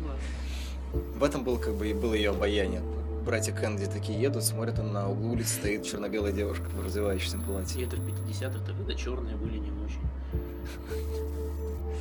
В 0.93 1.25
этом 1.25 1.45
был 1.45 1.59
как 1.59 1.75
бы 1.75 1.89
и 1.89 1.95
было 1.95 2.15
ее 2.15 2.31
обаяние. 2.31 2.83
Братья 3.25 3.53
Кеннеди 3.53 3.87
такие 3.87 4.21
едут, 4.21 4.45
смотрят, 4.45 4.79
а 4.79 4.83
на 4.83 5.09
углу 5.09 5.33
улицы 5.33 5.55
стоит 5.55 5.85
черно-белая 5.85 6.33
девушка 6.33 6.65
в 6.65 6.85
развивающемся 6.85 7.37
И 7.37 7.41
платье. 7.41 7.85
это 7.85 7.97
в 7.97 8.01
50-х, 8.01 8.59
когда 8.67 8.95
черные 8.95 9.37
были 9.37 9.59
не 9.59 9.71
очень. 9.71 10.01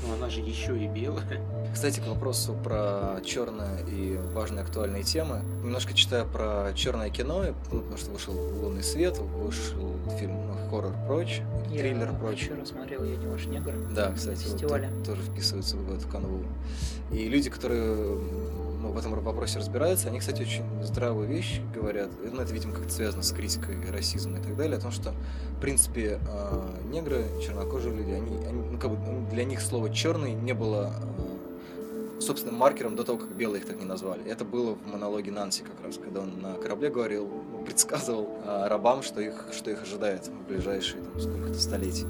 Но 0.08 0.16
она 0.16 0.30
же 0.30 0.40
еще 0.42 0.78
и 0.78 0.88
белая. 0.88 1.42
Кстати, 1.72 2.00
к 2.00 2.08
вопросу 2.08 2.56
про 2.64 3.22
черное 3.24 3.86
и 3.86 4.18
важные 4.34 4.64
актуальные 4.64 5.04
темы. 5.04 5.42
Немножко 5.64 5.94
читая 5.94 6.26
про 6.26 6.74
черное 6.76 7.10
кино, 7.10 7.46
ну, 7.72 7.82
потому 7.82 7.98
что 7.98 8.12
вышел 8.12 8.34
«Лунный 8.34 8.84
свет», 8.84 9.20
вышел 9.20 9.96
фильм 10.20 10.48
ну, 10.48 10.70
«Хоррор 10.70 10.94
прочь», 11.08 11.42
Я 11.70 11.80
«Триллер 11.82 12.14
прочь». 12.20 12.46
вчера 12.46 12.66
смотрел 12.66 13.04
«Я 13.04 13.16
не 13.16 13.28
ваш 13.28 13.46
негр». 13.46 13.74
Да, 13.96 14.12
кстати, 14.12 14.48
вот 14.64 15.06
тоже 15.06 15.22
вписываются 15.22 15.78
в 15.78 15.96
эту 15.96 16.08
канву. 16.08 16.44
И 17.12 17.30
люди, 17.30 17.50
которые 17.50 18.18
ну, 18.82 18.92
в 18.92 18.98
этом 18.98 19.14
вопросе 19.14 19.60
разбираются, 19.60 20.10
они, 20.10 20.20
кстати, 20.20 20.42
очень 20.42 20.64
здравую 20.84 21.28
вещь 21.28 21.62
говорят. 21.74 22.10
Ну, 22.24 22.42
это, 22.42 22.54
видимо, 22.54 22.74
как-то 22.74 22.92
связано 22.92 23.24
с 23.24 23.32
критикой 23.32 23.78
расизма 23.92 24.40
и 24.40 24.42
так 24.42 24.56
далее, 24.56 24.78
о 24.78 24.82
том, 24.82 24.92
что, 24.92 25.14
в 25.58 25.62
принципе, 25.62 26.20
э, 26.28 26.78
негры, 26.86 27.26
чернокожие 27.42 27.96
люди, 27.96 28.12
они, 28.12 28.46
они, 28.46 28.62
ну, 28.72 28.80
как 28.80 28.92
бы 28.92 28.98
ну, 28.98 29.28
для 29.30 29.44
них 29.44 29.62
слово 29.62 29.94
черный 29.94 30.34
не 30.34 30.54
было 30.54 30.94
э, 31.18 32.22
собственным 32.22 32.56
маркером 32.56 32.96
до 32.96 33.04
того, 33.04 33.20
как 33.20 33.36
белые 33.36 33.62
их 33.62 33.68
так 33.68 33.80
не 33.80 33.86
назвали. 33.86 34.26
Это 34.26 34.46
было 34.46 34.76
в 34.76 34.88
монологе 34.92 35.32
Нанси 35.32 35.64
как 35.64 35.86
раз, 35.86 35.98
когда 35.98 36.22
он 36.22 36.42
на 36.42 36.54
корабле 36.56 36.90
говорил, 36.90 37.30
предсказывал 37.66 38.30
э, 38.44 38.68
рабам, 38.68 39.04
что 39.04 39.22
их, 39.22 39.46
что 39.52 39.70
их 39.72 39.84
ожидает 39.84 40.28
в 40.28 40.48
ближайшие 40.48 41.04
там, 41.04 41.20
сколько-то 41.20 41.60
столетий. 41.60 42.06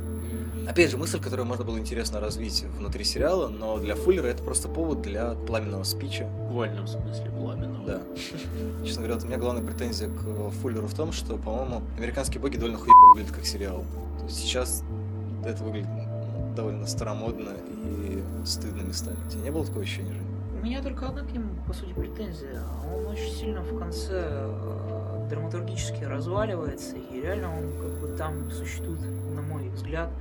Опять 0.67 0.91
же, 0.91 0.97
мысль, 0.97 1.19
которую 1.19 1.45
можно 1.45 1.65
было 1.65 1.77
интересно 1.77 2.19
развить 2.19 2.63
внутри 2.77 3.03
сериала, 3.03 3.49
но 3.49 3.77
для 3.79 3.95
Фуллера 3.95 4.27
это 4.27 4.43
просто 4.43 4.67
повод 4.67 5.01
для 5.01 5.33
пламенного 5.33 5.83
спича. 5.83 6.25
В 6.25 6.47
буквальном 6.47 6.87
смысле 6.87 7.31
пламенного. 7.31 7.85
Да. 7.85 8.01
Честно 8.85 9.01
говоря, 9.01 9.15
вот 9.15 9.23
у 9.23 9.27
меня 9.27 9.37
главная 9.37 9.63
претензия 9.63 10.09
к 10.09 10.51
Фуллеру 10.61 10.87
в 10.87 10.93
том, 10.93 11.11
что, 11.11 11.37
по-моему, 11.37 11.81
«Американские 11.97 12.41
боги» 12.41 12.57
довольно 12.57 12.77
хуево 12.77 13.09
выглядят 13.13 13.35
как 13.35 13.45
сериал. 13.45 13.83
То 14.19 14.25
есть 14.25 14.37
сейчас 14.37 14.83
это 15.45 15.63
выглядит 15.63 15.89
ну, 15.89 16.53
довольно 16.55 16.85
старомодно 16.87 17.51
и 17.83 18.23
стыдно 18.45 18.81
местами. 18.81 19.17
У 19.27 19.29
тебя 19.29 19.41
не 19.41 19.51
было 19.51 19.65
такого 19.65 19.83
ощущения, 19.83 20.13
Жень? 20.13 20.31
У 20.61 20.63
меня 20.63 20.83
только 20.83 21.07
одна 21.07 21.23
к 21.23 21.31
нему, 21.31 21.49
по 21.65 21.73
сути, 21.73 21.91
претензия. 21.93 22.61
Он 22.93 23.07
очень 23.07 23.31
сильно 23.33 23.61
в 23.61 23.79
конце 23.79 24.21
э, 24.23 25.27
драматургически 25.31 26.03
разваливается, 26.03 26.97
и 26.97 27.19
реально 27.19 27.57
он 27.57 27.63
как 27.81 27.99
бы 27.99 28.15
там 28.15 28.51
существует, 28.51 28.99
на 29.33 29.41
мой 29.41 29.69
взгляд, 29.69 30.11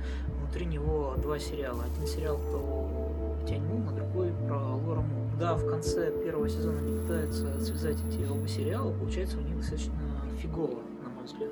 внутри 0.51 0.65
него 0.65 1.15
два 1.17 1.39
сериала. 1.39 1.85
Один 1.85 2.05
сериал 2.05 2.37
про 2.37 3.47
Тяньмун, 3.47 3.87
а 3.87 3.91
другой 3.93 4.33
про 4.47 4.75
Лора 4.75 5.03
когда 5.31 5.55
в 5.55 5.65
конце 5.65 6.11
первого 6.23 6.47
сезона 6.49 6.77
они 6.79 6.99
пытаются 6.99 7.59
связать 7.65 7.97
эти 8.07 8.29
оба 8.29 8.47
сериала, 8.47 8.93
получается 8.93 9.37
у 9.37 9.41
них 9.41 9.57
достаточно 9.57 9.93
фигово, 10.39 10.81
на 11.03 11.09
мой 11.09 11.23
взгляд. 11.23 11.49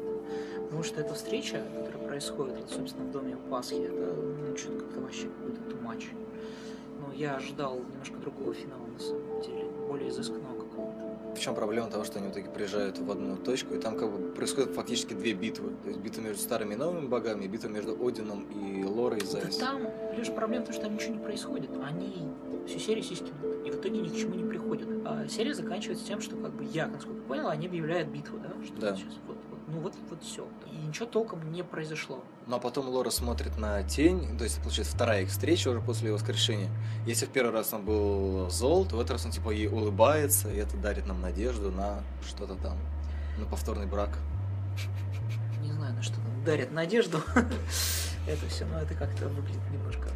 Потому 0.65 0.83
что 0.83 1.01
эта 1.01 1.13
встреча, 1.15 1.63
которая 1.73 2.07
происходит, 2.07 2.69
собственно, 2.69 3.05
в 3.05 3.11
доме 3.11 3.35
Пасхи, 3.49 3.75
это 3.75 4.13
ну, 4.13 4.55
что-то 4.57 4.79
как-то 4.81 4.99
вообще 4.99 5.27
какой-то 5.29 5.61
тумач. 5.71 6.09
Но 6.99 7.13
я 7.13 7.37
ожидал 7.37 7.79
немножко 7.79 8.17
другого 8.17 8.53
финала, 8.53 8.85
на 8.85 8.99
самом 8.99 9.41
деле, 9.41 9.65
более 9.87 10.09
изысканного. 10.09 10.48
В 11.39 11.41
чем 11.41 11.55
проблема 11.55 11.89
того, 11.89 12.03
что 12.03 12.19
они 12.19 12.27
в 12.27 12.31
итоге 12.31 12.49
приезжают 12.49 12.97
в 12.99 13.09
одну 13.09 13.37
точку, 13.37 13.73
и 13.73 13.79
там 13.79 13.95
как 13.97 14.11
бы 14.11 14.33
происходят 14.33 14.71
фактически 14.71 15.13
две 15.13 15.31
битвы. 15.31 15.69
То 15.83 15.87
есть 15.87 16.01
битва 16.01 16.19
между 16.19 16.41
старыми 16.41 16.73
и 16.73 16.75
новыми 16.75 17.07
богами, 17.07 17.45
и 17.45 17.47
битва 17.47 17.69
между 17.69 17.93
Одином 18.05 18.43
и 18.51 18.83
Лорой 18.83 19.19
из 19.19 19.29
Да 19.31 19.39
Зайс. 19.39 19.55
там 19.55 19.83
лишь 20.17 20.29
проблема 20.33 20.63
в 20.63 20.67
том, 20.67 20.73
что 20.73 20.83
там 20.83 20.95
ничего 20.95 21.13
не 21.15 21.23
происходит. 21.23 21.69
Они 21.81 22.27
всю 22.67 22.77
серию 22.79 23.05
сиськи 23.05 23.31
и 23.65 23.71
в 23.71 23.75
итоге 23.75 24.01
ни 24.01 24.09
к 24.09 24.15
чему 24.17 24.35
не 24.35 24.43
приходят. 24.43 24.89
А 25.05 25.29
серия 25.29 25.53
заканчивается 25.53 26.05
тем, 26.05 26.19
что 26.19 26.35
как 26.35 26.51
бы 26.51 26.65
я, 26.73 26.87
насколько 26.87 27.21
понял, 27.21 27.47
они 27.47 27.67
объявляют 27.67 28.09
битву, 28.09 28.37
да? 28.39 28.51
Что 28.65 28.75
Да. 28.81 28.95
сейчас 28.97 29.13
вот. 29.25 29.37
Ну 29.71 29.81
вот, 29.81 29.93
вот 30.09 30.23
все. 30.23 30.47
И 30.71 30.75
ничего 30.87 31.05
толком 31.05 31.51
не 31.51 31.63
произошло. 31.63 32.23
Но 32.47 32.59
потом 32.59 32.89
Лора 32.89 33.11
смотрит 33.11 33.57
на 33.57 33.83
тень, 33.83 34.37
то 34.37 34.43
есть, 34.43 34.61
получается, 34.61 34.95
вторая 34.95 35.21
их 35.23 35.29
встреча 35.29 35.67
уже 35.69 35.79
после 35.79 36.07
его 36.07 36.17
воскрешения. 36.17 36.69
Если 37.05 37.25
в 37.25 37.29
первый 37.29 37.51
раз 37.51 37.71
он 37.73 37.85
был 37.85 38.49
зол, 38.49 38.85
то 38.85 38.95
в 38.95 38.99
этот 38.99 39.11
раз 39.11 39.25
он 39.25 39.31
типа 39.31 39.51
ей 39.51 39.67
улыбается, 39.67 40.51
и 40.51 40.57
это 40.57 40.75
дарит 40.77 41.05
нам 41.05 41.21
надежду 41.21 41.71
на 41.71 42.03
что-то 42.27 42.55
там, 42.55 42.77
на 43.37 43.45
повторный 43.45 43.85
брак. 43.85 44.17
Не 45.61 45.71
знаю, 45.71 45.93
на 45.93 46.01
что 46.01 46.15
там 46.15 46.43
дарят 46.43 46.71
надежду. 46.71 47.19
это 48.27 48.47
все, 48.47 48.65
но 48.65 48.79
это 48.79 48.95
как-то 48.95 49.27
выглядит 49.27 49.61
немножко 49.71 50.09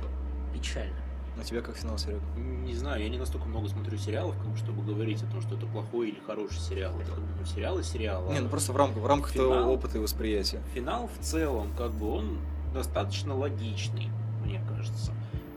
печально. 0.52 1.03
На 1.38 1.44
тебя 1.44 1.62
как 1.62 1.76
финал, 1.76 1.98
Серега? 1.98 2.22
Не 2.38 2.76
знаю, 2.76 3.02
я 3.02 3.10
не 3.10 3.18
настолько 3.18 3.48
много 3.48 3.68
смотрю 3.68 3.98
сериалов, 3.98 4.36
чтобы 4.58 4.84
говорить 4.84 5.22
о 5.24 5.26
том, 5.26 5.42
что 5.42 5.56
это 5.56 5.66
плохой 5.66 6.10
или 6.10 6.20
хороший 6.26 6.60
сериал. 6.60 6.94
Это 7.00 7.12
как 7.12 7.20
бы 7.20 7.28
ну, 7.40 7.46
сериал 7.46 7.80
и 7.80 7.84
сериал. 7.84 8.32
Не, 8.32 8.38
а 8.38 8.42
ну 8.42 8.50
просто 8.50 8.72
в 8.72 8.78
рамках, 8.78 9.02
в 9.02 9.06
рамках 9.08 9.32
Финал? 9.32 9.48
твоего 9.48 9.74
опыта 9.74 9.98
и 9.98 10.02
восприятия. 10.02 10.62
Финал 10.74 11.10
в 11.20 11.24
целом, 11.24 11.72
как 11.78 11.92
бы 11.92 12.10
он 12.10 12.38
достаточно 12.74 13.36
логичный, 13.36 14.10
мне 14.46 14.62
кажется. 14.70 15.12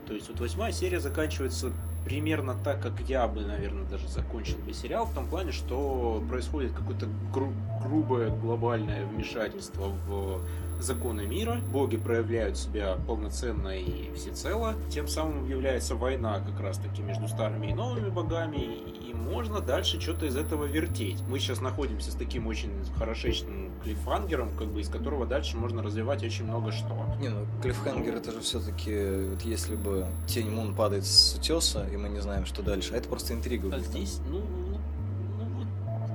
То 0.07 0.13
есть 0.13 0.29
вот 0.29 0.39
восьмая 0.39 0.71
серия 0.71 0.99
заканчивается 0.99 1.71
примерно 2.05 2.55
так, 2.63 2.81
как 2.81 2.99
я 3.01 3.27
бы, 3.27 3.41
наверное, 3.41 3.83
даже 3.85 4.07
закончил 4.07 4.57
бы 4.59 4.73
сериал, 4.73 5.05
в 5.05 5.13
том 5.13 5.27
плане, 5.27 5.51
что 5.51 6.23
происходит 6.29 6.71
какое-то 6.71 7.07
гру- 7.33 7.53
грубое 7.83 8.29
глобальное 8.29 9.05
вмешательство 9.05 9.89
в 10.07 10.41
законы 10.79 11.25
мира, 11.25 11.59
боги 11.71 11.97
проявляют 11.97 12.57
себя 12.57 12.97
полноценно 13.07 13.77
и 13.77 14.13
всецело, 14.15 14.75
тем 14.89 15.07
самым 15.07 15.47
является 15.49 15.95
война 15.95 16.39
как 16.39 16.59
раз-таки 16.59 17.01
между 17.01 17.27
старыми 17.27 17.67
и 17.67 17.73
новыми 17.73 18.09
богами, 18.09 18.57
и 18.57 19.13
можно 19.13 19.59
дальше 19.61 19.99
что-то 19.99 20.25
из 20.25 20.35
этого 20.35 20.65
вертеть. 20.65 21.21
Мы 21.27 21.39
сейчас 21.39 21.61
находимся 21.61 22.11
с 22.11 22.15
таким 22.15 22.47
очень 22.47 22.71
хорошечным 22.97 23.71
клиффангером, 23.83 24.51
как 24.57 24.67
бы 24.67 24.81
из 24.81 24.89
которого 24.89 25.25
дальше 25.25 25.57
можно 25.57 25.83
развивать 25.83 26.23
очень 26.23 26.45
много 26.45 26.71
что. 26.71 26.87
Не, 27.19 27.29
ну 27.29 27.45
клиффхенгер 27.61 28.15
это 28.15 28.31
же 28.31 28.39
все-таки, 28.39 29.29
вот 29.29 29.41
если 29.43 29.75
бы 29.75 30.05
тень 30.27 30.49
Мун 30.49 30.75
падает 30.75 31.05
с 31.05 31.35
утеса, 31.35 31.87
и 31.91 31.97
мы 31.97 32.09
не 32.09 32.21
знаем, 32.21 32.45
что 32.45 32.61
дальше, 32.61 32.93
а 32.93 32.97
это 32.97 33.09
просто 33.09 33.33
интрига. 33.33 33.73
А 33.73 33.79
здесь, 33.79 34.19
ну, 34.29 34.41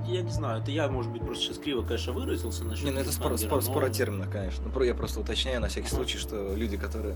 я 0.07 0.21
не 0.21 0.31
знаю, 0.31 0.61
это 0.61 0.71
я, 0.71 0.87
может 0.87 1.11
быть, 1.11 1.21
просто 1.21 1.43
сейчас 1.45 1.57
криво, 1.57 1.81
конечно, 1.83 2.13
выразился 2.13 2.63
насчет 2.63 2.85
Не, 2.85 2.91
ну 2.91 2.99
это 2.99 3.11
спор, 3.11 3.37
спор, 3.37 3.55
но- 3.55 3.61
спор 3.61 3.83
о 3.85 3.89
терминах, 3.89 4.29
конечно. 4.31 4.63
Ну, 4.73 4.83
я 4.83 4.93
просто 4.95 5.19
уточняю 5.19 5.61
на 5.61 5.67
всякий 5.67 5.89
случай, 5.89 6.17
что 6.17 6.53
люди, 6.55 6.77
которые 6.77 7.15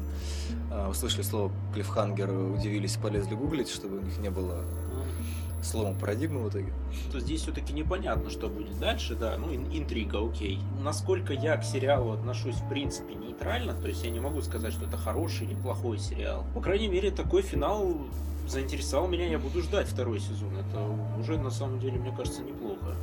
а, 0.71 0.89
услышали 0.89 1.21
слово 1.23 1.51
клиффхангер, 1.73 2.29
удивились, 2.31 2.97
полезли 2.97 3.35
гуглить, 3.35 3.69
чтобы 3.69 3.97
у 3.97 4.01
них 4.01 4.17
не 4.19 4.29
было 4.29 4.63
Ну, 4.93 5.63
слома 5.63 5.93
парадигмы 5.99 6.41
в 6.43 6.49
итоге. 6.49 6.71
то 7.11 7.19
здесь 7.19 7.41
все-таки 7.41 7.73
непонятно, 7.73 8.29
что 8.29 8.47
будет 8.47 8.77
дальше, 8.79 9.15
да, 9.15 9.38
ну, 9.38 9.53
ин- 9.53 9.69
интрига, 9.71 10.25
окей. 10.25 10.59
Насколько 10.81 11.33
я 11.33 11.57
к 11.57 11.63
сериалу 11.63 12.11
отношусь, 12.11 12.55
в 12.55 12.69
принципе, 12.69 13.15
нейтрально, 13.15 13.73
то 13.73 13.88
есть 13.88 14.03
я 14.03 14.11
не 14.11 14.19
могу 14.19 14.41
сказать, 14.41 14.73
что 14.73 14.85
это 14.85 14.97
хороший 14.97 15.47
или 15.47 15.55
плохой 15.55 15.97
сериал. 15.99 16.45
По 16.53 16.61
крайней 16.61 16.88
мере, 16.88 17.11
такой 17.11 17.41
финал 17.41 17.97
заинтересовал 18.49 19.07
меня, 19.07 19.27
я 19.27 19.39
буду 19.39 19.61
ждать 19.61 19.87
второй 19.87 20.19
сезон. 20.19 20.49
Это 20.57 20.79
уже, 21.19 21.37
на 21.37 21.51
самом 21.51 21.79
деле, 21.79 21.97
мне 21.99 22.11
кажется, 22.15 22.41
неплохо. 22.41 22.95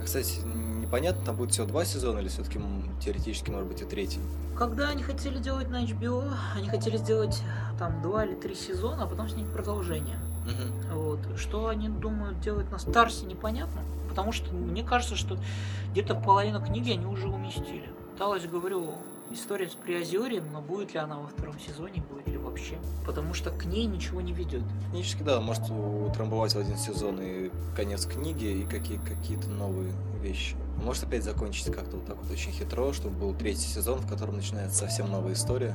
А, 0.00 0.04
кстати, 0.04 0.40
непонятно, 0.80 1.24
там 1.24 1.36
будет 1.36 1.52
всего 1.52 1.66
два 1.66 1.84
сезона 1.84 2.18
или 2.18 2.28
все-таки 2.28 2.60
теоретически 3.00 3.50
может 3.50 3.68
быть 3.68 3.82
и 3.82 3.84
третий. 3.84 4.20
Когда 4.56 4.88
они 4.88 5.02
хотели 5.02 5.38
делать 5.38 5.70
на 5.70 5.84
HBO, 5.84 6.30
они 6.56 6.68
хотели 6.68 6.96
сделать 6.96 7.42
там 7.78 8.02
два 8.02 8.24
или 8.24 8.34
три 8.34 8.54
сезона, 8.54 9.04
а 9.04 9.06
потом 9.06 9.28
снять 9.28 9.46
продолжение. 9.48 10.18
Мгм. 10.44 10.98
Вот. 10.98 11.20
Что 11.36 11.68
они 11.68 11.88
думают 11.88 12.40
делать 12.40 12.70
на 12.70 12.78
Старсе, 12.78 13.26
непонятно. 13.26 13.82
Потому 14.08 14.32
что 14.32 14.52
мне 14.52 14.82
кажется, 14.82 15.16
что 15.16 15.38
где-то 15.92 16.14
половину 16.14 16.60
книги 16.60 16.90
они 16.90 17.06
уже 17.06 17.28
уместили. 17.28 17.88
Пыталась, 18.12 18.44
говорю, 18.46 18.94
история 19.32 19.68
с 19.68 19.74
Приозерием, 19.74 20.52
но 20.52 20.60
будет 20.60 20.94
ли 20.94 21.00
она 21.00 21.18
во 21.18 21.28
втором 21.28 21.58
сезоне, 21.58 22.02
будет 22.10 22.28
ли 22.28 22.36
вообще. 22.36 22.78
Потому 23.06 23.34
что 23.34 23.50
к 23.50 23.64
ней 23.64 23.86
ничего 23.86 24.20
не 24.20 24.32
ведет. 24.32 24.62
Технически, 24.86 25.22
да, 25.22 25.40
может 25.40 25.64
утрамбовать 25.70 26.54
в 26.54 26.58
один 26.58 26.76
сезон 26.76 27.20
и 27.20 27.50
конец 27.76 28.06
книги, 28.06 28.44
и 28.44 28.64
какие, 28.64 28.98
какие-то 28.98 29.48
новые 29.48 29.92
вещи. 30.20 30.56
Может 30.76 31.04
опять 31.04 31.24
закончить 31.24 31.72
как-то 31.72 31.96
вот 31.96 32.06
так 32.06 32.16
вот 32.16 32.30
очень 32.30 32.52
хитро, 32.52 32.92
чтобы 32.92 33.16
был 33.16 33.34
третий 33.34 33.66
сезон, 33.66 34.00
в 34.00 34.08
котором 34.08 34.36
начинается 34.36 34.78
совсем 34.78 35.10
новая 35.10 35.34
история. 35.34 35.74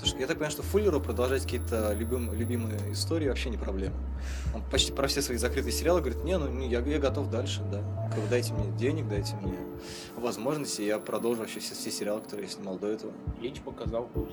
Потому 0.00 0.12
что 0.12 0.20
я 0.20 0.26
так 0.26 0.38
понимаю, 0.38 0.50
что 0.50 0.62
Фуллеру 0.62 0.98
продолжать 0.98 1.42
какие-то 1.42 1.92
любим, 1.92 2.32
любимые 2.32 2.78
истории 2.90 3.28
вообще 3.28 3.50
не 3.50 3.58
проблема. 3.58 3.94
Он 4.54 4.62
почти 4.70 4.92
про 4.92 5.06
все 5.08 5.20
свои 5.20 5.36
закрытые 5.36 5.72
сериалы 5.72 6.00
говорит, 6.00 6.24
не, 6.24 6.38
ну 6.38 6.66
я, 6.66 6.80
я 6.80 6.98
готов 6.98 7.28
дальше, 7.28 7.60
да. 7.70 7.82
Как 8.14 8.26
дайте 8.30 8.54
мне 8.54 8.70
денег, 8.78 9.06
дайте 9.08 9.34
мне 9.42 9.58
возможности, 10.16 10.80
и 10.80 10.86
я 10.86 10.98
продолжу 10.98 11.40
вообще 11.40 11.60
все, 11.60 11.74
все 11.74 11.90
сериалы, 11.90 12.22
которые 12.22 12.46
я 12.46 12.52
снимал 12.52 12.78
до 12.78 12.86
этого. 12.86 13.12
Лич 13.42 13.60
показал 13.60 14.06
путь. 14.06 14.30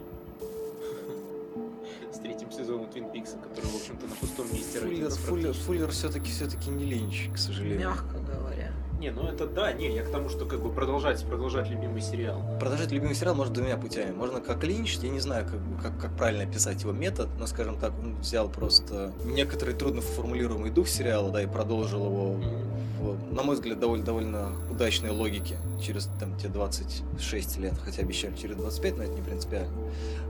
С 2.14 2.20
третьим 2.20 2.50
сезоном 2.50 2.90
Твин 2.90 3.12
Пикса, 3.12 3.36
который, 3.38 3.66
в 3.66 3.76
общем-то, 3.76 4.08
на 4.08 4.16
пустом 4.16 4.48
месте 4.54 4.80
Фуллер, 4.80 4.94
родился 4.94 5.20
Фуллер. 5.20 5.54
Фуллер 5.54 5.92
все-таки 5.92 6.32
все-таки 6.32 6.70
не 6.70 6.86
линч, 6.86 7.30
к 7.34 7.38
сожалению. 7.38 7.90
Мягко 7.90 8.18
говоря. 8.20 8.57
Не, 9.00 9.12
ну 9.12 9.28
это 9.28 9.46
да, 9.46 9.72
не, 9.74 9.94
я 9.94 10.04
к 10.04 10.10
тому, 10.10 10.28
что 10.28 10.46
как 10.46 10.60
бы 10.62 10.72
продолжать, 10.72 11.24
продолжать 11.26 11.70
любимый 11.70 12.02
сериал. 12.02 12.42
Продолжать 12.60 12.92
любимый 12.92 13.14
сериал 13.14 13.36
можно 13.36 13.54
двумя 13.54 13.78
путями. 13.78 14.12
Можно 14.12 14.42
как 14.42 14.64
Линч, 14.64 14.98
я 14.98 15.10
не 15.10 15.20
знаю, 15.20 15.46
как, 15.46 15.60
как, 15.84 16.02
как 16.02 16.18
правильно 16.18 16.44
описать 16.44 16.82
его 16.82 16.94
метод, 16.94 17.30
но, 17.38 17.46
скажем 17.46 17.78
так, 17.78 17.94
он 18.00 18.16
взял 18.16 18.50
просто 18.50 19.14
некоторый 19.24 19.76
трудно 19.76 20.02
формулируемый 20.02 20.72
дух 20.72 20.88
сериала, 20.88 21.32
да, 21.32 21.44
и 21.44 21.46
продолжил 21.46 22.06
его, 22.06 22.40
в, 23.00 23.34
на 23.34 23.44
мой 23.44 23.56
взгляд, 23.56 23.80
довольно, 23.80 24.06
довольно 24.06 24.52
удачной 24.70 25.12
логике 25.12 25.58
через 25.82 26.10
там 26.20 26.38
те 26.38 26.48
26 26.48 27.58
лет, 27.58 27.74
хотя 27.84 28.02
обещали 28.02 28.36
через 28.36 28.56
25, 28.56 28.98
но 28.98 29.04
это 29.04 29.14
не 29.14 29.22
принципиально. 29.22 29.72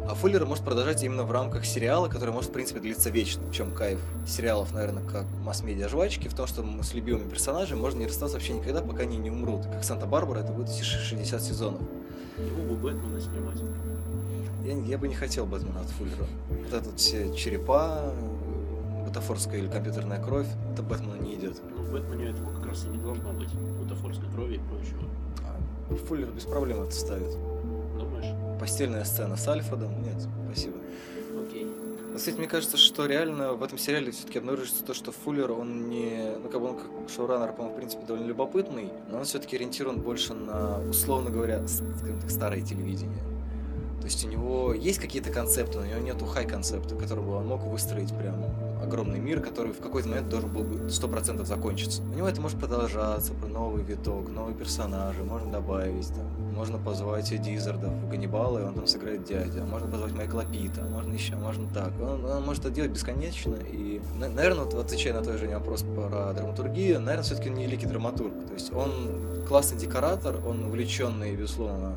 А 0.08 0.16
Фуллер 0.16 0.46
может 0.46 0.64
продолжать 0.64 1.04
именно 1.04 1.24
в 1.24 1.32
рамках 1.32 1.66
сериала, 1.66 2.08
который 2.08 2.34
может, 2.34 2.50
в 2.50 2.54
принципе, 2.54 2.80
длиться 2.80 3.10
вечно. 3.10 3.44
В 3.44 3.52
чем 3.52 3.72
кайф 3.72 4.00
сериалов, 4.28 4.74
наверное, 4.74 5.04
как 5.04 5.26
масс-медиа 5.44 5.90
жвачки, 5.90 6.28
в 6.28 6.34
том, 6.34 6.48
что 6.48 6.66
с 6.84 6.94
любимыми 6.94 7.30
персонажами 7.30 7.80
можно 7.80 8.00
не 8.00 8.08
расстаться 8.08 8.38
вообще 8.38 8.54
никогда, 8.54 8.82
пока 8.82 9.04
они 9.04 9.18
не 9.18 9.30
умрут. 9.30 9.66
Как 9.66 9.84
Санта-Барбара, 9.84 10.40
это 10.40 10.54
будет 10.54 10.70
60 10.70 11.42
сезонов. 11.42 11.82
Его 12.38 12.74
бы 12.74 12.76
Бэтмена 12.76 13.20
снимать. 13.20 13.58
Я, 14.66 14.74
я 14.74 14.98
бы 14.98 15.08
не 15.08 15.16
хотел 15.16 15.46
Бэтмена 15.46 15.80
от 15.80 15.90
Фуллера. 15.90 16.28
Вот 16.50 16.74
это 16.74 16.96
все 16.96 17.34
черепа, 17.34 18.14
бутафорская 19.08 19.60
или 19.60 19.68
компьютерная 19.68 20.22
кровь, 20.22 20.48
это 20.74 20.84
Бэтмену 20.84 21.16
не 21.22 21.36
идет. 21.36 21.62
Ну, 21.76 21.84
в 21.84 21.92
Бэтмене 21.92 22.30
этого 22.30 22.57
и 22.86 22.90
не 22.90 22.98
должно 22.98 23.34
быть. 23.34 23.52
Бутафорской 23.54 24.30
крови 24.34 24.56
и 24.56 24.60
прочего. 24.60 25.04
А 25.44 25.96
Фуллер 25.96 26.30
без 26.32 26.44
проблем 26.44 26.82
это 26.82 26.92
ставит. 26.92 27.32
Думаешь? 27.98 28.60
Постельная 28.60 29.04
сцена 29.04 29.36
с 29.36 29.48
Альфредом? 29.48 30.02
Нет, 30.02 30.28
спасибо. 30.46 30.78
Окей. 31.48 31.66
Но, 32.12 32.18
Кстати, 32.18 32.38
мне 32.38 32.48
кажется, 32.48 32.78
что 32.78 33.06
реально 33.06 33.54
в 33.54 33.64
этом 33.64 33.78
сериале 33.78 34.12
все-таки 34.12 34.40
обнаружится 34.40 34.84
то, 34.84 34.94
что 34.94 35.12
Фуллер, 35.12 35.52
он 35.52 35.90
не... 35.90 36.36
Ну, 36.42 36.50
как 36.50 36.62
бы 36.62 36.70
он 36.70 36.78
как 36.78 37.10
шоураннер, 37.10 37.54
по-моему, 37.54 37.76
в 37.76 37.78
принципе, 37.78 38.06
довольно 38.06 38.28
любопытный, 38.28 38.90
но 39.10 39.20
он 39.20 39.24
все-таки 39.26 39.56
ориентирован 39.56 40.02
больше 40.02 40.34
на, 40.34 40.80
условно 40.90 41.30
говоря, 41.30 41.66
скажем 41.68 42.20
так, 42.20 42.30
старое 42.30 42.62
телевидение. 42.62 43.24
То 44.00 44.06
есть 44.06 44.26
у 44.26 44.30
него 44.30 44.74
есть 44.74 45.00
какие-то 45.00 45.32
концепты, 45.32 45.80
но 45.80 45.84
у 45.84 45.88
него 45.88 46.00
нету 46.00 46.26
хай-концепта, 46.26 46.96
который 46.96 47.24
бы 47.24 47.36
он 47.36 47.48
мог 47.48 47.64
выстроить 47.64 48.16
прям 48.18 48.36
огромный 48.82 49.20
мир, 49.20 49.42
который 49.42 49.72
в 49.72 49.80
какой-то 49.80 50.10
момент 50.10 50.30
должен 50.30 50.52
был 50.52 50.64
бы 50.64 50.76
100% 50.88 51.46
закончиться. 51.46 52.02
У 52.02 52.16
него 52.16 52.28
это 52.28 52.42
может 52.42 52.60
продолжаться, 52.60 53.34
про 53.34 53.48
новый 53.48 53.84
виток, 53.84 54.30
новые 54.30 54.56
персонажи, 54.56 55.24
можно 55.24 55.52
добавить, 55.52 56.08
там, 56.10 56.26
можно 56.56 56.78
позвать 56.78 57.30
Дизарда 57.42 57.88
в 57.88 58.10
Ганнибала, 58.10 58.60
и 58.60 58.64
он 58.64 58.74
там 58.74 58.88
сыграет 58.88 59.24
дядя, 59.26 59.64
можно 59.64 59.88
позвать 59.90 60.14
Майкла 60.14 60.44
Пита, 60.46 60.84
можно 60.84 61.14
еще, 61.14 61.36
можно 61.36 61.68
так. 61.74 61.92
Он, 62.02 62.26
он 62.26 62.44
может 62.44 62.66
это 62.66 62.74
делать 62.74 62.92
бесконечно, 62.92 63.56
и, 63.56 64.02
на- 64.20 64.30
наверное, 64.30 64.66
вот 64.66 64.74
отвечая 64.74 65.14
на 65.14 65.22
твой, 65.22 65.38
Женя, 65.38 65.60
вопрос 65.60 65.84
про 65.84 66.34
драматургию, 66.34 67.00
наверное, 67.00 67.24
все-таки 67.24 67.50
не 67.50 67.66
великий 67.66 67.86
драматург. 67.86 68.34
То 68.48 68.54
есть 68.54 68.74
он 68.74 68.92
классный 69.48 69.78
декоратор, 69.78 70.38
он 70.48 70.64
увлеченный, 70.66 71.36
безусловно, 71.36 71.94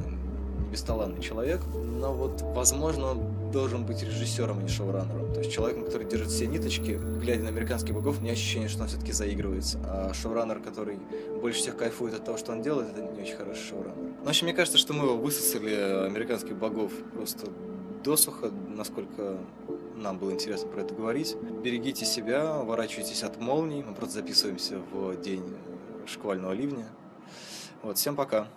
бесталанный 0.70 1.20
человек, 1.20 1.61
но 1.74 2.12
вот, 2.12 2.43
возможно, 2.43 3.07
он 3.12 3.18
должен 3.51 3.84
быть 3.84 4.03
режиссером, 4.03 4.59
а 4.59 4.62
не 4.62 4.68
шоураннером. 4.68 5.32
То 5.32 5.40
есть 5.40 5.53
человеком, 5.53 5.84
который 5.84 6.07
держит 6.07 6.28
все 6.28 6.46
ниточки, 6.46 6.92
глядя 7.20 7.42
на 7.42 7.48
американских 7.48 7.94
богов, 7.94 8.18
у 8.18 8.22
меня 8.22 8.32
ощущение, 8.32 8.68
что 8.68 8.82
он 8.82 8.88
все-таки 8.88 9.12
заигрывается. 9.12 9.78
А 9.84 10.12
шоураннер, 10.14 10.61
который 10.61 10.98
больше 11.40 11.61
всех 11.61 11.76
кайфует 11.76 12.14
от 12.14 12.24
того, 12.24 12.38
что 12.38 12.53
он 12.53 12.62
делает, 12.62 12.90
это 12.90 13.03
не 13.03 13.22
очень 13.22 13.36
хороший 13.36 13.62
шоураннер. 13.62 13.96
Ну, 13.96 14.24
в 14.24 14.28
общем, 14.28 14.46
мне 14.46 14.55
кажется, 14.55 14.78
что 14.78 14.92
мы 14.92 15.05
его 15.05 15.16
высосали, 15.16 16.07
американских 16.07 16.57
богов, 16.57 16.92
просто 17.14 17.46
досуха, 18.05 18.51
насколько 18.68 19.38
нам 19.96 20.18
было 20.18 20.30
интересно 20.30 20.68
про 20.68 20.82
это 20.82 20.94
говорить. 20.94 21.36
Берегите 21.62 22.05
себя, 22.05 22.61
уворачивайтесь 22.61 23.22
от 23.22 23.38
молний. 23.38 23.82
Мы 23.82 23.94
просто 23.94 24.16
записываемся 24.16 24.78
в 24.92 25.20
день 25.20 25.44
шквального 26.07 26.53
ливня. 26.53 26.86
Вот, 27.82 27.98
всем 27.98 28.16
пока. 28.16 28.48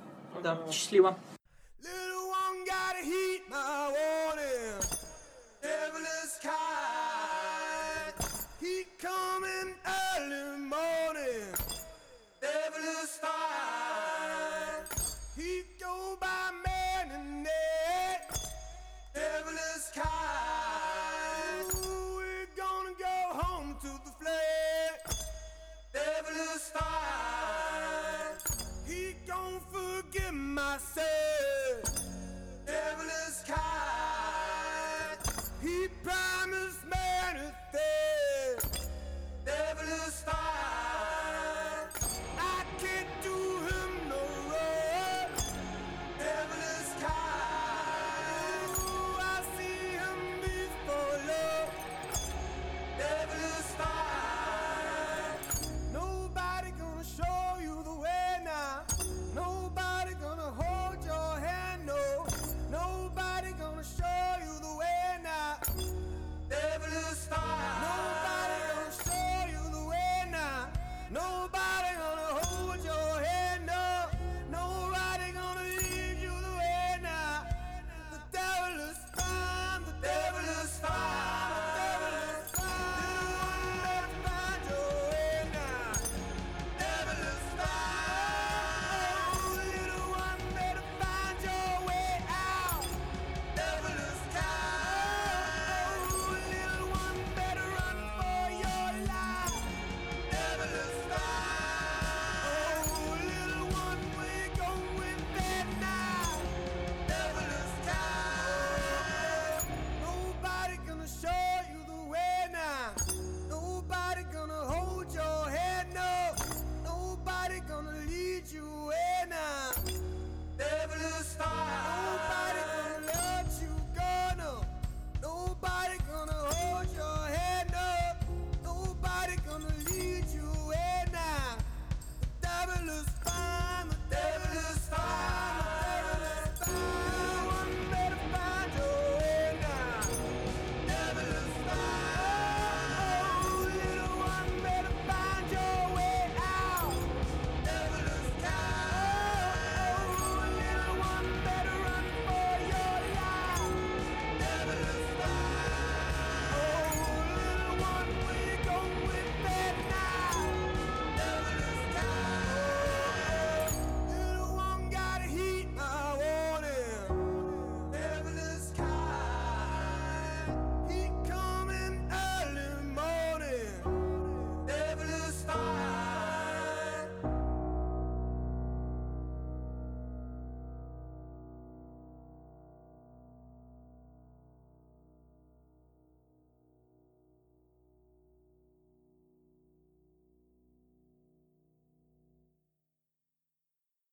Да, 0.41 0.59
счастливо. 0.71 1.17
deeper. 35.83 36.32